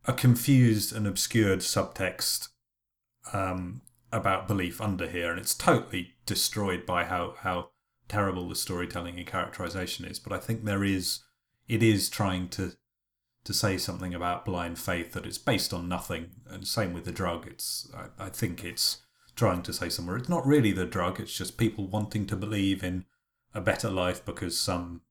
a 0.05 0.13
confused 0.13 0.95
and 0.95 1.07
obscured 1.07 1.61
subtext 1.61 2.49
um, 3.33 3.83
about 4.11 4.49
belief 4.49 4.81
under 4.81 5.07
here, 5.07 5.31
and 5.31 5.39
it's 5.39 5.55
totally 5.55 6.15
destroyed 6.27 6.85
by 6.85 7.05
how 7.05 7.37
how 7.39 7.71
terrible 8.09 8.49
the 8.49 8.57
storytelling 8.57 9.17
and 9.17 9.27
characterization 9.27 10.05
is. 10.05 10.19
But 10.19 10.33
I 10.33 10.39
think 10.39 10.65
there 10.65 10.85
is 10.85 11.21
it 11.69 11.85
is 11.85 12.11
trying 12.11 12.49
to 12.51 12.73
to 13.45 13.53
say 13.53 13.77
something 13.77 14.15
about 14.15 14.45
blind 14.45 14.79
faith 14.79 15.13
that 15.13 15.27
it's 15.27 15.39
based 15.39 15.75
on 15.75 15.89
nothing, 15.89 16.31
and 16.49 16.67
same 16.67 16.93
with 16.93 17.05
the 17.05 17.13
drug. 17.13 17.47
It's 17.47 17.91
I, 17.95 18.27
I 18.27 18.29
think 18.29 18.65
it's 18.65 19.03
trying 19.35 19.63
to 19.63 19.73
say 19.73 19.89
somewhere 19.89 20.17
it's 20.17 20.29
not 20.29 20.47
really 20.47 20.73
the 20.73 20.87
drug; 20.87 21.21
it's 21.21 21.37
just 21.37 21.59
people 21.59 21.87
wanting 21.87 22.27
to 22.27 22.37
believe 22.37 22.85
in 22.85 23.05
a 23.55 23.61
better 23.61 23.91
life 23.91 24.25
because 24.25 24.59
some 24.59 25.03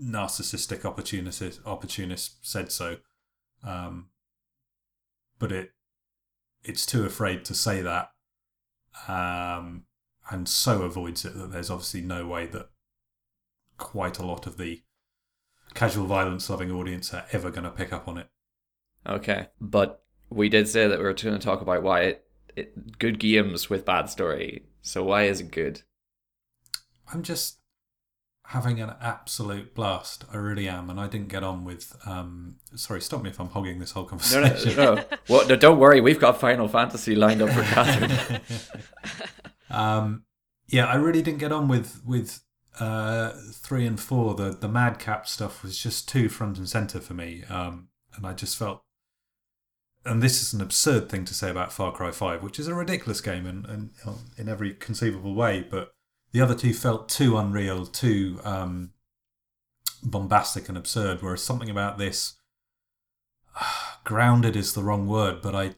narcissistic 0.00 0.84
opportunist 0.84 1.60
opportunist 1.66 2.46
said 2.46 2.72
so. 2.72 2.98
Um, 3.64 4.08
but 5.38 5.52
it 5.52 5.70
it's 6.64 6.86
too 6.86 7.04
afraid 7.04 7.44
to 7.46 7.54
say 7.54 7.82
that, 7.82 8.10
um, 9.08 9.84
and 10.30 10.48
so 10.48 10.82
avoids 10.82 11.24
it 11.24 11.34
that 11.34 11.50
there's 11.50 11.70
obviously 11.70 12.00
no 12.00 12.26
way 12.26 12.46
that 12.46 12.70
quite 13.76 14.18
a 14.18 14.26
lot 14.26 14.46
of 14.46 14.56
the 14.56 14.82
casual 15.74 16.06
violence 16.06 16.48
loving 16.50 16.70
audience 16.70 17.12
are 17.14 17.24
ever 17.32 17.50
going 17.50 17.64
to 17.64 17.70
pick 17.70 17.92
up 17.92 18.08
on 18.08 18.18
it. 18.18 18.28
Okay, 19.06 19.48
but 19.60 20.02
we 20.30 20.48
did 20.48 20.68
say 20.68 20.86
that 20.86 20.98
we 20.98 21.04
were 21.04 21.12
going 21.14 21.38
to 21.38 21.44
talk 21.44 21.60
about 21.60 21.82
why 21.82 22.00
it, 22.02 22.24
it 22.56 22.98
good 22.98 23.18
games 23.18 23.68
with 23.68 23.84
bad 23.84 24.08
story. 24.08 24.64
So 24.82 25.02
why 25.04 25.24
is 25.24 25.40
it 25.40 25.50
good? 25.50 25.82
I'm 27.12 27.22
just 27.22 27.58
having 28.46 28.80
an 28.80 28.92
absolute 29.00 29.74
blast. 29.74 30.24
I 30.32 30.36
really 30.36 30.68
am, 30.68 30.88
and 30.90 30.98
I 31.00 31.06
didn't 31.08 31.28
get 31.28 31.42
on 31.42 31.64
with. 31.64 31.96
Um, 32.06 32.56
sorry, 32.74 33.00
stop 33.00 33.22
me 33.22 33.30
if 33.30 33.40
I'm 33.40 33.48
hogging 33.48 33.78
this 33.78 33.92
whole 33.92 34.04
No, 34.04 34.08
conversation. 34.10 34.76
no, 34.76 34.94
no. 34.94 35.04
Well, 35.28 35.46
no, 35.48 35.56
don't 35.56 35.78
worry. 35.78 36.00
We've 36.00 36.20
got 36.20 36.40
Final 36.40 36.68
Fantasy 36.68 37.14
lined 37.14 37.42
up 37.42 37.50
for 37.50 37.62
Katharine. 37.74 38.40
um, 39.70 40.24
yeah, 40.68 40.86
I 40.86 40.94
really 40.96 41.22
didn't 41.22 41.38
get 41.40 41.52
on 41.52 41.68
with 41.68 42.02
with 42.04 42.40
uh, 42.80 43.32
three 43.52 43.86
and 43.86 44.00
four. 44.00 44.34
The 44.34 44.50
the 44.50 44.68
madcap 44.68 45.28
stuff 45.28 45.62
was 45.62 45.78
just 45.78 46.08
too 46.08 46.28
front 46.28 46.58
and 46.58 46.68
center 46.68 47.00
for 47.00 47.14
me, 47.14 47.44
um, 47.48 47.88
and 48.16 48.26
I 48.26 48.32
just 48.32 48.56
felt. 48.56 48.82
And 50.04 50.20
this 50.20 50.42
is 50.42 50.52
an 50.52 50.60
absurd 50.60 51.08
thing 51.08 51.24
to 51.26 51.34
say 51.34 51.48
about 51.48 51.72
Far 51.72 51.92
Cry 51.92 52.10
Five, 52.10 52.42
which 52.42 52.58
is 52.58 52.66
a 52.66 52.74
ridiculous 52.74 53.20
game 53.20 53.46
in, 53.46 53.64
in, 53.66 53.90
in 54.36 54.48
every 54.48 54.74
conceivable 54.74 55.34
way. 55.34 55.64
But 55.68 55.94
the 56.32 56.40
other 56.40 56.56
two 56.56 56.74
felt 56.74 57.08
too 57.08 57.36
unreal, 57.38 57.86
too 57.86 58.40
um, 58.42 58.94
bombastic 60.02 60.68
and 60.68 60.76
absurd. 60.76 61.22
Whereas 61.22 61.42
something 61.42 61.70
about 61.70 61.98
this, 61.98 62.34
grounded 64.04 64.56
is 64.56 64.72
the 64.72 64.82
wrong 64.82 65.06
word, 65.06 65.40
but 65.42 65.54
I 65.54 65.74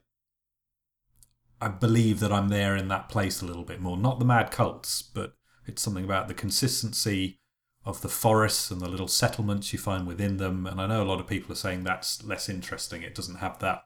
I 1.61 1.69
believe 1.69 2.21
that 2.21 2.33
I'm 2.33 2.49
there 2.49 2.77
in 2.77 2.89
that 2.89 3.09
place 3.09 3.41
a 3.41 3.47
little 3.47 3.65
bit 3.65 3.81
more. 3.81 3.97
Not 3.97 4.19
the 4.19 4.25
mad 4.25 4.51
cults, 4.51 5.03
but 5.03 5.35
it's 5.67 5.83
something 5.83 6.05
about 6.05 6.29
the 6.29 6.35
consistency 6.35 7.39
of 7.85 8.01
the 8.01 8.09
forests 8.09 8.71
and 8.71 8.81
the 8.81 8.89
little 8.89 9.09
settlements 9.09 9.73
you 9.73 9.79
find 9.79 10.07
within 10.07 10.39
them. 10.39 10.67
And 10.67 10.81
I 10.81 10.87
know 10.87 11.03
a 11.03 11.05
lot 11.05 11.21
of 11.21 11.27
people 11.27 11.53
are 11.53 11.57
saying 11.57 11.85
that's 11.85 12.25
less 12.25 12.49
interesting. 12.49 13.03
It 13.03 13.15
doesn't 13.15 13.37
have 13.37 13.59
that 13.61 13.85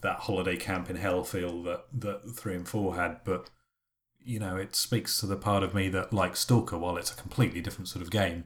that 0.00 0.20
holiday 0.20 0.56
camp 0.56 0.88
in 0.88 0.94
hell 0.94 1.24
feel 1.24 1.62
that 1.64 1.86
that 1.92 2.20
three 2.36 2.54
and 2.54 2.68
four 2.68 2.94
had, 2.94 3.18
but 3.24 3.50
you 4.20 4.38
know, 4.38 4.56
it 4.56 4.76
speaks 4.76 5.18
to 5.18 5.26
the 5.26 5.36
part 5.36 5.62
of 5.62 5.74
me 5.74 5.88
that 5.88 6.12
like 6.12 6.36
Stalker, 6.36 6.78
while 6.78 6.96
it's 6.96 7.12
a 7.12 7.16
completely 7.16 7.60
different 7.60 7.88
sort 7.88 8.02
of 8.02 8.10
game, 8.10 8.44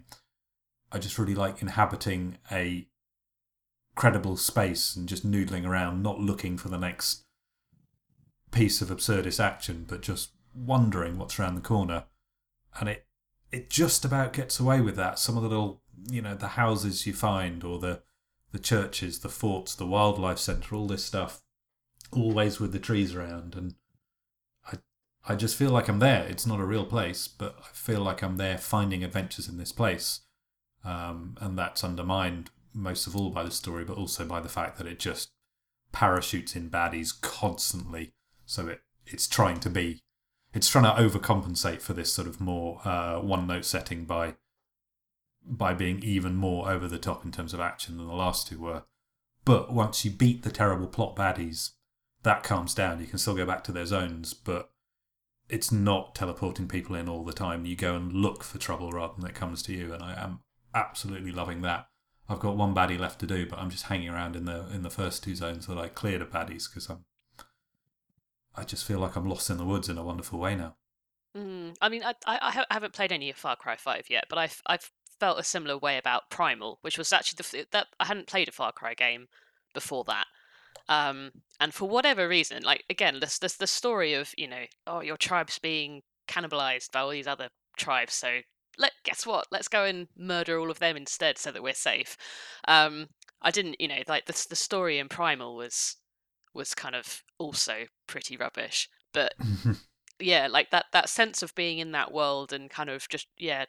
I 0.91 0.99
just 0.99 1.19
really 1.19 1.35
like 1.35 1.61
inhabiting 1.61 2.39
a 2.51 2.87
credible 3.95 4.37
space 4.37 4.95
and 4.97 5.09
just 5.09 5.29
noodling 5.29 5.67
around, 5.67 6.03
not 6.03 6.21
looking 6.21 6.57
for 6.57 6.69
the 6.69 6.79
next 6.79 7.25
piece 8.51 8.81
of 8.81 8.89
absurdist 8.89 9.43
action, 9.43 9.85
but 9.89 10.03
just 10.03 10.31
wondering 10.55 11.19
what's 11.19 11.39
around 11.39 11.55
the 11.55 11.61
corner. 11.61 12.05
And 12.79 12.89
it 12.89 13.07
it 13.51 13.69
just 13.69 14.05
about 14.05 14.33
gets 14.33 14.59
away 14.59 14.81
with 14.81 14.97
that. 14.97 15.19
Some 15.19 15.37
of 15.37 15.43
the 15.43 15.49
little, 15.49 15.83
you 16.11 16.23
know, 16.23 16.35
the 16.35 16.49
houses 16.49 17.07
you 17.07 17.13
find, 17.13 17.63
or 17.63 17.79
the 17.79 18.03
the 18.51 18.59
churches, 18.59 19.21
the 19.21 19.29
forts, 19.29 19.75
the 19.75 19.87
wildlife 19.87 20.39
centre, 20.39 20.75
all 20.75 20.87
this 20.87 21.05
stuff, 21.05 21.43
always 22.13 22.61
with 22.61 22.73
the 22.73 22.79
trees 22.79 23.15
around, 23.15 23.55
and 23.55 23.75
I 24.67 24.79
I 25.27 25.37
just 25.37 25.57
feel 25.57 25.71
like 25.71 25.89
I'm 25.89 25.99
there. 25.99 26.27
It's 26.27 26.47
not 26.47 26.61
a 26.61 26.65
real 26.65 26.87
place, 26.87 27.29
but 27.29 27.57
I 27.61 27.69
feel 27.73 28.01
like 28.01 28.23
I'm 28.23 28.37
there 28.37 28.59
finding 28.59 29.05
adventures 29.05 29.49
in 29.49 29.59
this 29.59 29.73
place, 29.73 30.21
um, 30.85 31.37
and 31.41 31.59
that's 31.59 31.85
undermined 31.85 32.51
most 32.75 33.07
of 33.07 33.15
all 33.15 33.31
by 33.31 33.43
the 33.43 33.51
story, 33.51 33.85
but 33.85 33.99
also 33.99 34.25
by 34.25 34.41
the 34.41 34.49
fact 34.49 34.79
that 34.79 34.87
it 34.87 34.99
just 34.99 35.31
parachutes 35.93 36.57
in 36.57 36.71
baddies 36.71 37.19
constantly. 37.21 38.15
So 38.47 38.69
it 38.69 38.81
it's 39.07 39.27
trying 39.27 39.61
to 39.61 39.71
be 39.71 40.03
it's 40.55 40.69
trying 40.69 40.85
to 40.85 41.03
overcompensate 41.03 41.81
for 41.81 41.93
this 41.93 42.13
sort 42.13 42.29
of 42.29 42.41
more 42.41 42.81
uh, 42.87 43.19
one 43.21 43.47
note 43.47 43.65
setting 43.65 44.05
by 44.05 44.35
by 45.45 45.75
being 45.75 46.01
even 46.05 46.37
more 46.37 46.71
over 46.71 46.87
the 46.87 46.99
top 46.99 47.25
in 47.25 47.33
terms 47.33 47.53
of 47.53 47.61
action 47.61 47.97
than 47.97 48.07
the 48.07 48.13
last 48.13 48.47
two 48.47 48.61
were. 48.61 48.85
But 49.45 49.73
once 49.73 50.05
you 50.05 50.11
beat 50.11 50.45
the 50.45 50.53
terrible 50.53 50.87
plot 50.87 51.17
baddies, 51.17 51.71
that 52.23 52.45
calms 52.45 52.75
down. 52.75 53.01
You 53.01 53.07
can 53.07 53.19
still 53.19 53.35
go 53.35 53.45
back 53.45 53.65
to 53.65 53.73
their 53.73 53.87
zones, 53.87 54.35
but 54.35 54.71
it's 55.49 55.73
not 55.73 56.15
teleporting 56.15 56.69
people 56.69 56.95
in 56.95 57.09
all 57.09 57.25
the 57.25 57.33
time. 57.33 57.67
You 57.67 57.75
go 57.75 57.97
and 57.97 58.13
look 58.13 58.45
for 58.45 58.59
trouble 58.59 58.93
rather 58.93 59.15
than 59.19 59.29
it 59.29 59.35
comes 59.35 59.63
to 59.65 59.73
you, 59.73 59.93
and 59.93 60.03
I 60.03 60.15
am 60.23 60.41
absolutely 60.75 61.33
loving 61.33 61.63
that. 61.63 61.89
I've 62.29 62.39
got 62.39 62.57
one 62.57 62.75
baddie 62.75 62.99
left 62.99 63.19
to 63.21 63.27
do, 63.27 63.47
but 63.47 63.59
I'm 63.59 63.71
just 63.71 63.85
hanging 63.85 64.09
around 64.09 64.37
in 64.37 64.45
the 64.45 64.69
in 64.73 64.83
the 64.83 64.91
first 64.91 65.25
two 65.25 65.35
zones 65.35 65.67
that 65.67 65.77
I 65.77 65.89
cleared 65.89 66.23
of 66.23 66.31
baddies 66.31 66.71
because 66.71 66.89
I'm 66.89 67.05
I 68.55 68.65
just 68.65 68.85
feel 68.85 68.99
like 68.99 69.17
I'm 69.17 69.29
lost 69.29 69.51
in 69.51 69.57
the 69.57 69.65
woods 69.65 69.89
in 69.89 69.99
a 69.99 70.05
wonderful 70.05 70.39
way 70.39 70.55
now. 70.55 70.77
Mm, 71.37 71.75
I 71.81 71.89
mean, 71.89 72.03
I, 72.05 72.15
I, 72.27 72.65
I 72.71 72.75
haven't 72.75 72.93
played 72.93 73.13
any 73.13 73.31
of 73.31 73.37
Far 73.37 73.57
Cry 73.57 73.77
Five 73.77 74.07
yet, 74.11 74.25
but 74.29 74.39
I've 74.39 74.61
I've 74.67 74.91
felt 75.19 75.39
a 75.39 75.45
similar 75.45 75.79
way 75.79 75.99
about 75.99 76.31
Primal, 76.31 76.79
which 76.83 76.99
was 76.99 77.13
actually 77.13 77.39
the 77.39 77.67
that 77.73 77.87
I 77.99 78.07
hadn't 78.07 78.27
played 78.27 78.49
a 78.49 78.53
Far 78.53 78.73
Cry 78.73 78.95
game 78.95 79.29
before 79.73 80.05
that. 80.05 80.27
Um, 80.89 81.31
and 81.61 81.73
for 81.73 81.89
whatever 81.89 82.29
reason, 82.29 82.63
like 82.63 82.85
again, 82.91 83.19
this 83.21 83.39
this 83.39 83.57
the 83.57 83.67
story 83.67 84.15
of 84.15 84.35
you 84.37 84.49
know, 84.49 84.65
oh, 84.87 85.01
your 85.01 85.17
tribe's 85.17 85.59
being 85.59 86.03
cannibalized 86.29 86.93
by 86.93 87.01
all 87.01 87.11
these 87.11 87.27
other 87.27 87.49
tribes, 87.77 88.15
so 88.15 88.41
let 88.77 88.93
guess 89.05 89.27
what? 89.27 89.47
Let's 89.51 89.69
go 89.69 89.85
and 89.85 90.09
murder 90.17 90.59
all 90.59 90.71
of 90.71 90.81
them 90.81 90.97
instead, 90.97 91.39
so 91.39 91.51
that 91.53 91.63
we're 91.63 91.73
safe. 91.73 92.17
Um, 92.69 93.07
I 93.41 93.51
didn't, 93.51 93.81
you 93.81 93.89
know, 93.89 94.03
like 94.09 94.27
the 94.27 94.47
the 94.51 94.57
story 94.57 94.99
in 94.99 95.09
Primal 95.09 95.57
was 95.57 95.97
was 96.55 96.75
kind 96.75 96.95
of 96.95 97.23
also 97.39 97.85
pretty 98.07 98.37
rubbish, 98.37 98.89
but 99.13 99.35
yeah, 100.19 100.49
like 100.49 100.71
that 100.71 100.87
that 100.93 101.09
sense 101.09 101.43
of 101.43 101.55
being 101.55 101.79
in 101.79 101.93
that 101.93 102.13
world 102.13 102.53
and 102.53 102.71
kind 102.71 102.91
of 102.91 103.09
just 103.09 103.27
yeah, 103.39 103.65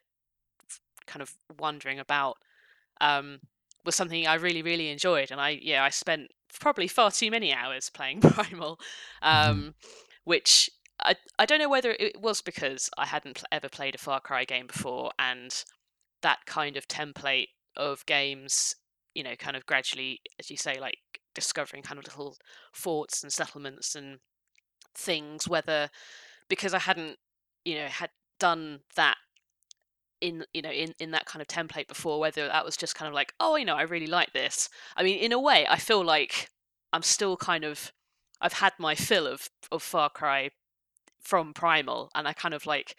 kind 1.06 1.22
of 1.22 1.34
wondering 1.60 2.00
about 2.00 2.38
um, 3.02 3.40
was 3.86 3.96
something 3.96 4.28
I 4.28 4.36
really 4.36 4.62
really 4.62 4.90
enjoyed, 4.90 5.32
and 5.32 5.40
I 5.40 5.60
yeah 5.62 5.84
I 5.84 5.90
spent 5.90 6.32
probably 6.60 6.88
far 6.88 7.12
too 7.12 7.32
many 7.32 7.54
hours 7.54 7.90
playing 7.90 8.22
Primal, 8.22 8.80
um, 9.22 9.76
which 10.24 10.70
I 11.02 11.16
I 11.40 11.46
don't 11.46 11.60
know 11.60 11.70
whether 11.70 11.96
it 12.00 12.22
was 12.22 12.42
because 12.42 12.90
I 12.98 13.06
hadn't 13.06 13.38
pl- 13.38 13.48
ever 13.52 13.70
played 13.70 13.96
a 13.96 14.00
Far 14.00 14.20
Cry 14.20 14.46
game 14.46 14.68
before, 14.68 15.12
and 15.20 15.64
that 16.22 16.46
kind 16.46 16.78
of 16.78 16.88
template 16.88 17.50
of 17.76 18.06
games, 18.06 18.76
you 19.14 19.24
know, 19.24 19.36
kind 19.36 19.56
of 19.56 19.66
gradually, 19.66 20.22
as 20.40 20.50
you 20.50 20.58
say, 20.58 20.80
like 20.80 20.98
discovering 21.34 21.84
kind 21.84 22.00
of 22.00 22.06
little 22.06 22.38
forts 22.72 23.24
and 23.24 23.32
settlements 23.32 23.96
and 23.96 24.20
things, 24.96 25.48
whether 25.48 25.90
because 26.50 26.74
I 26.74 26.80
hadn't, 26.80 27.18
you 27.66 27.76
know, 27.76 27.88
had 27.88 28.10
done 28.40 28.82
that 28.96 29.18
in 30.24 30.46
you 30.54 30.62
know 30.62 30.72
in 30.72 30.94
in 31.00 31.12
that 31.12 31.26
kind 31.26 31.42
of 31.42 31.48
template 31.48 31.88
before 31.88 32.18
whether 32.18 32.48
that 32.48 32.64
was 32.64 32.78
just 32.78 32.96
kind 32.96 33.10
of 33.10 33.14
like 33.14 33.34
oh 33.42 33.58
you 33.58 33.66
know 33.66 33.76
I 33.76 33.82
really 33.84 34.08
like 34.08 34.32
this. 34.32 34.70
I 34.96 35.04
mean 35.04 35.20
in 35.20 35.34
a 35.34 35.40
way 35.40 35.68
I 35.70 35.78
feel 35.78 36.04
like 36.04 36.50
I'm 36.94 37.02
still 37.02 37.36
kind 37.36 37.66
of 37.66 37.92
I've 38.40 38.54
had 38.54 38.74
my 38.80 38.96
fill 38.96 39.28
of 39.28 39.50
of 39.72 39.84
Far 39.84 40.10
Cry 40.10 40.52
from 41.20 41.54
Primal 41.54 42.10
and 42.16 42.28
I 42.28 42.34
kind 42.34 42.54
of 42.54 42.66
like 42.66 42.96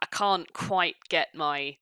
I 0.00 0.06
can't 0.06 0.50
quite 0.54 0.96
get 1.10 1.28
my 1.34 1.76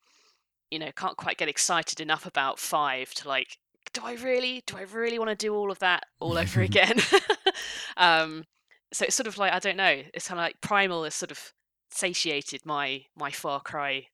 you 0.70 0.78
know 0.80 0.90
can't 0.96 1.16
quite 1.16 1.38
get 1.38 1.48
excited 1.48 2.00
enough 2.00 2.26
about 2.26 2.58
5 2.58 3.14
to 3.14 3.28
like 3.28 3.58
do 3.92 4.02
I 4.04 4.14
really 4.14 4.62
do 4.66 4.76
I 4.76 4.82
really 4.82 5.18
want 5.18 5.30
to 5.30 5.36
do 5.36 5.54
all 5.54 5.70
of 5.70 5.78
that 5.80 6.04
all 6.20 6.38
over 6.38 6.60
again 6.62 6.98
um 7.96 8.44
so 8.92 9.04
it's 9.04 9.14
sort 9.14 9.26
of 9.26 9.38
like 9.38 9.52
I 9.52 9.58
don't 9.58 9.76
know. 9.76 10.02
It's 10.14 10.28
kind 10.28 10.38
of 10.38 10.44
like 10.44 10.60
Primal 10.60 11.04
has 11.04 11.14
sort 11.14 11.30
of 11.30 11.52
satiated 11.90 12.64
my 12.64 13.04
my 13.16 13.30
Far 13.30 13.60
Cry 13.60 14.06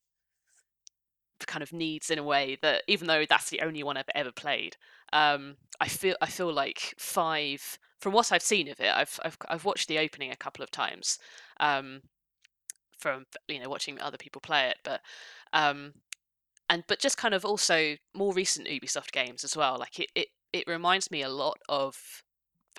kind 1.47 1.63
of 1.63 1.73
needs 1.73 2.11
in 2.11 2.19
a 2.19 2.23
way 2.23 2.57
that 2.63 2.83
even 2.89 3.07
though 3.07 3.25
that's 3.29 3.51
the 3.51 3.61
only 3.61 3.83
one 3.83 3.97
I've 3.97 4.05
ever 4.15 4.33
played, 4.33 4.77
um, 5.13 5.57
I 5.81 5.89
feel 5.89 6.17
I 6.21 6.27
feel 6.27 6.53
like 6.53 6.95
five. 6.99 7.79
From 8.01 8.13
what 8.13 8.31
I've 8.31 8.43
seen 8.43 8.69
of 8.69 8.79
it, 8.81 8.93
I've 8.95 9.19
I've 9.25 9.39
I've 9.49 9.65
watched 9.65 9.89
the 9.89 9.99
opening 9.99 10.31
a 10.31 10.37
couple 10.37 10.63
of 10.63 10.71
times, 10.71 11.19
um, 11.61 12.03
from 12.99 13.25
you 13.49 13.61
know 13.61 13.71
watching 13.71 14.01
other 14.01 14.19
people 14.19 14.41
play 14.41 14.69
it, 14.69 14.79
but 14.85 15.01
um, 15.53 15.95
and 16.69 16.85
but 16.89 17.01
just 17.01 17.17
kind 17.17 17.35
of 17.35 17.45
also 17.45 17.97
more 18.15 18.33
recent 18.35 18.67
Ubisoft 18.69 19.13
games 19.13 19.45
as 19.45 19.57
well. 19.57 19.77
Like 19.79 19.99
it, 20.01 20.11
it, 20.15 20.29
it 20.53 20.65
reminds 20.67 21.11
me 21.11 21.23
a 21.23 21.29
lot 21.29 21.59
of 21.69 22.23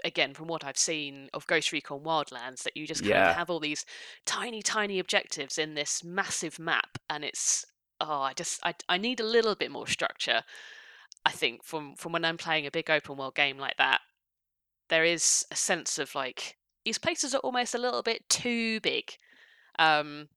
again 0.04 0.34
from 0.34 0.48
what 0.48 0.64
I've 0.64 0.78
seen 0.78 1.30
of 1.34 1.48
Ghost 1.48 1.72
Recon 1.72 2.02
Wildlands 2.02 2.64
that 2.64 2.78
you 2.78 2.86
just 2.86 3.04
kind 3.04 3.18
Yeah. 3.18 3.26
of 3.26 3.36
have 3.36 3.50
all 3.50 3.60
these 3.60 3.86
tiny 4.26 4.62
tiny 4.62 5.00
objectives 5.00 5.58
in 5.58 5.74
this 5.74 6.04
massive 6.04 6.60
map 6.60 6.98
and 7.10 7.26
it's 7.26 7.66
oh 8.00 8.22
I 8.22 8.34
just 8.34 8.60
I, 8.64 8.76
I 8.90 8.98
need 8.98 9.20
a 9.20 9.26
little 9.26 9.56
bit 9.56 9.72
more 9.72 9.88
structure 9.88 10.44
I 11.26 11.32
think 11.32 11.64
from 11.64 11.96
from 11.96 12.12
when 12.12 12.26
I'm 12.26 12.38
playing 12.38 12.68
a 12.68 12.72
big 12.72 12.90
open 12.90 13.18
world 13.18 13.36
game 13.36 13.58
like 13.58 13.78
that 13.78 14.02
there 14.90 15.04
is 15.04 15.46
a 15.52 15.56
sense 15.56 16.00
of 16.00 16.16
like 16.16 16.58
these 16.86 16.98
places 16.98 17.34
are 17.36 17.40
almost 17.40 17.76
a 17.76 17.80
little 17.80 18.04
bit 18.04 18.28
too 18.30 18.80
big 18.82 19.18
um 19.80 20.30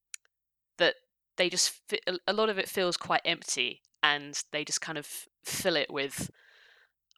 they 1.36 1.48
just 1.48 1.80
a- 2.26 2.32
lot 2.32 2.48
of 2.48 2.58
it 2.58 2.68
feels 2.68 2.96
quite 2.96 3.22
empty 3.24 3.82
and 4.02 4.42
they 4.52 4.64
just 4.64 4.80
kind 4.80 4.98
of 4.98 5.06
fill 5.44 5.76
it 5.76 5.90
with 5.90 6.30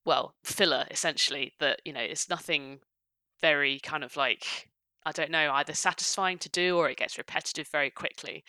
well 0.05 0.35
filler 0.45 0.87
essentially 0.91 1.53
that 1.61 1.81
you 1.85 1.93
know 1.93 2.01
it's 2.01 2.29
nothing 2.29 2.81
very 3.41 3.79
kind 3.81 4.05
of 4.05 4.17
like 4.17 4.71
i 5.05 5.13
don't 5.13 5.31
know 5.31 5.51
either 5.53 5.75
satisfying 5.75 6.39
to 6.39 6.49
do 6.49 6.77
or 6.77 6.89
it 6.89 6.97
gets 6.99 7.19
repetitive 7.19 7.69
very 7.69 7.91
quickly. 7.91 8.45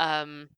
Um 0.00 0.50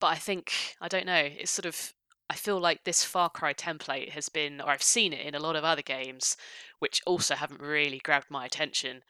but 0.00 0.08
i 0.08 0.16
think 0.16 0.52
i 0.80 0.88
don't 0.88 1.06
know 1.06 1.28
it's 1.38 1.50
sort 1.50 1.66
of 1.66 1.92
i 2.28 2.34
feel 2.34 2.58
like 2.58 2.82
this 2.82 3.04
far 3.04 3.30
cry 3.30 3.52
template 3.54 4.10
has 4.10 4.28
been 4.28 4.60
or 4.60 4.70
i've 4.70 4.82
seen 4.82 5.12
it 5.12 5.24
in 5.24 5.34
a 5.34 5.40
lot 5.40 5.54
of 5.54 5.64
other 5.64 5.82
games 5.82 6.36
which 6.80 7.00
also 7.06 7.36
haven't 7.36 7.60
really 7.60 8.00
grabbed 8.00 8.30
my 8.30 8.44
attention 8.44 9.02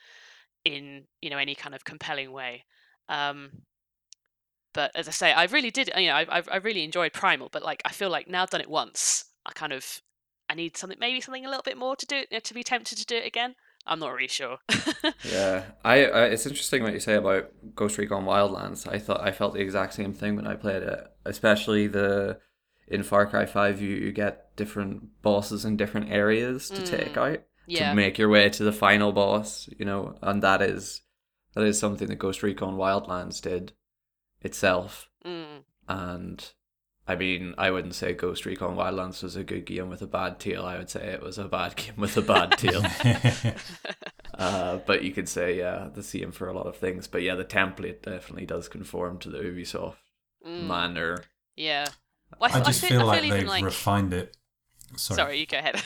in 0.64 1.04
you 1.20 1.30
know 1.30 1.38
any 1.38 1.54
kind 1.54 1.74
of 1.74 1.84
compelling 1.84 2.32
way. 2.32 2.64
Um 3.08 3.50
but 4.72 4.90
as 4.94 5.08
I 5.08 5.12
say, 5.12 5.32
I 5.32 5.44
really 5.44 5.70
did. 5.70 5.90
You 5.96 6.08
know, 6.08 6.14
I 6.14 6.38
I 6.38 6.42
I 6.52 6.56
really 6.56 6.84
enjoyed 6.84 7.12
Primal, 7.12 7.48
but 7.50 7.62
like 7.62 7.82
I 7.84 7.92
feel 7.92 8.10
like 8.10 8.28
now 8.28 8.42
I've 8.42 8.50
done 8.50 8.60
it 8.60 8.70
once, 8.70 9.26
I 9.46 9.52
kind 9.52 9.72
of 9.72 10.00
I 10.48 10.54
need 10.54 10.76
something, 10.76 10.98
maybe 10.98 11.20
something 11.20 11.46
a 11.46 11.48
little 11.48 11.62
bit 11.62 11.78
more 11.78 11.96
to 11.96 12.06
do 12.06 12.24
it 12.30 12.44
to 12.44 12.54
be 12.54 12.62
tempted 12.62 12.98
to 12.98 13.06
do 13.06 13.16
it 13.16 13.26
again. 13.26 13.54
I'm 13.86 13.98
not 13.98 14.12
really 14.12 14.28
sure. 14.28 14.58
Yeah, 15.24 15.64
I, 15.84 16.04
I 16.04 16.24
it's 16.26 16.46
interesting 16.46 16.82
what 16.82 16.92
you 16.92 17.00
say 17.00 17.14
about 17.14 17.50
Ghost 17.74 17.96
Recon 17.96 18.24
Wildlands. 18.24 18.86
I 18.86 18.98
thought 18.98 19.20
I 19.20 19.32
felt 19.32 19.54
the 19.54 19.60
exact 19.60 19.94
same 19.94 20.12
thing 20.12 20.36
when 20.36 20.46
I 20.46 20.54
played 20.54 20.82
it, 20.82 21.00
especially 21.24 21.86
the 21.86 22.38
in 22.88 23.02
Far 23.02 23.26
Cry 23.26 23.46
Five. 23.46 23.80
You, 23.80 23.94
you 23.96 24.12
get 24.12 24.54
different 24.56 25.22
bosses 25.22 25.64
in 25.64 25.76
different 25.76 26.10
areas 26.10 26.68
to 26.70 26.82
take 26.82 27.14
mm, 27.14 27.16
out 27.16 27.42
yeah, 27.66 27.90
to 27.90 27.96
make 27.96 28.18
your 28.18 28.28
way 28.28 28.48
to 28.50 28.64
the 28.64 28.72
final 28.72 29.12
boss. 29.12 29.68
You 29.78 29.84
know, 29.84 30.16
and 30.22 30.42
that 30.42 30.60
is 30.60 31.02
that 31.54 31.64
is 31.64 31.78
something 31.78 32.08
that 32.08 32.16
Ghost 32.16 32.42
Recon 32.42 32.76
Wildlands 32.76 33.40
did 33.40 33.72
itself. 34.44 35.08
mm, 35.24 35.62
And 35.88 36.52
I 37.08 37.16
mean, 37.16 37.54
I 37.58 37.70
wouldn't 37.70 37.94
say 37.94 38.12
Ghost 38.12 38.46
Recon 38.46 38.76
Wildlands 38.76 39.22
was 39.22 39.34
a 39.36 39.42
good 39.44 39.64
game 39.66 39.88
with 39.88 40.02
a 40.02 40.06
bad 40.06 40.38
tail. 40.38 40.64
I 40.64 40.78
would 40.78 40.88
say 40.90 41.04
it 41.08 41.22
was 41.22 41.36
a 41.38 41.48
bad 41.48 41.74
game 41.82 41.94
with 41.96 42.16
a 42.16 42.22
bad 42.22 42.52
tail. 42.58 42.82
Uh, 44.34 44.78
but 44.86 45.04
you 45.04 45.12
could 45.12 45.28
say, 45.28 45.58
yeah, 45.58 45.88
the 45.92 46.02
same 46.02 46.32
for 46.32 46.48
a 46.48 46.54
lot 46.54 46.66
of 46.66 46.76
things. 46.76 47.06
But 47.06 47.20
yeah, 47.22 47.34
the 47.34 47.44
template 47.44 48.00
definitely 48.02 48.46
does 48.46 48.66
conform 48.66 49.18
to 49.18 49.28
the 49.30 49.38
Ubisoft 49.38 49.96
mm, 50.44 50.66
manner. 50.66 51.24
yeah. 51.54 51.86
Well, 52.40 52.50
I 52.50 52.60
f- 52.60 52.66
just 52.66 52.80
feel, 52.80 52.88
feel 52.88 53.00
I 53.02 53.04
like 53.04 53.20
feel 53.20 53.26
even 53.26 53.38
they've 53.40 53.48
like. 53.48 53.64
refined 53.64 54.14
it. 54.14 54.34
Sorry. 54.96 55.16
Sorry, 55.16 55.40
you 55.40 55.46
go 55.46 55.58
ahead. 55.58 55.82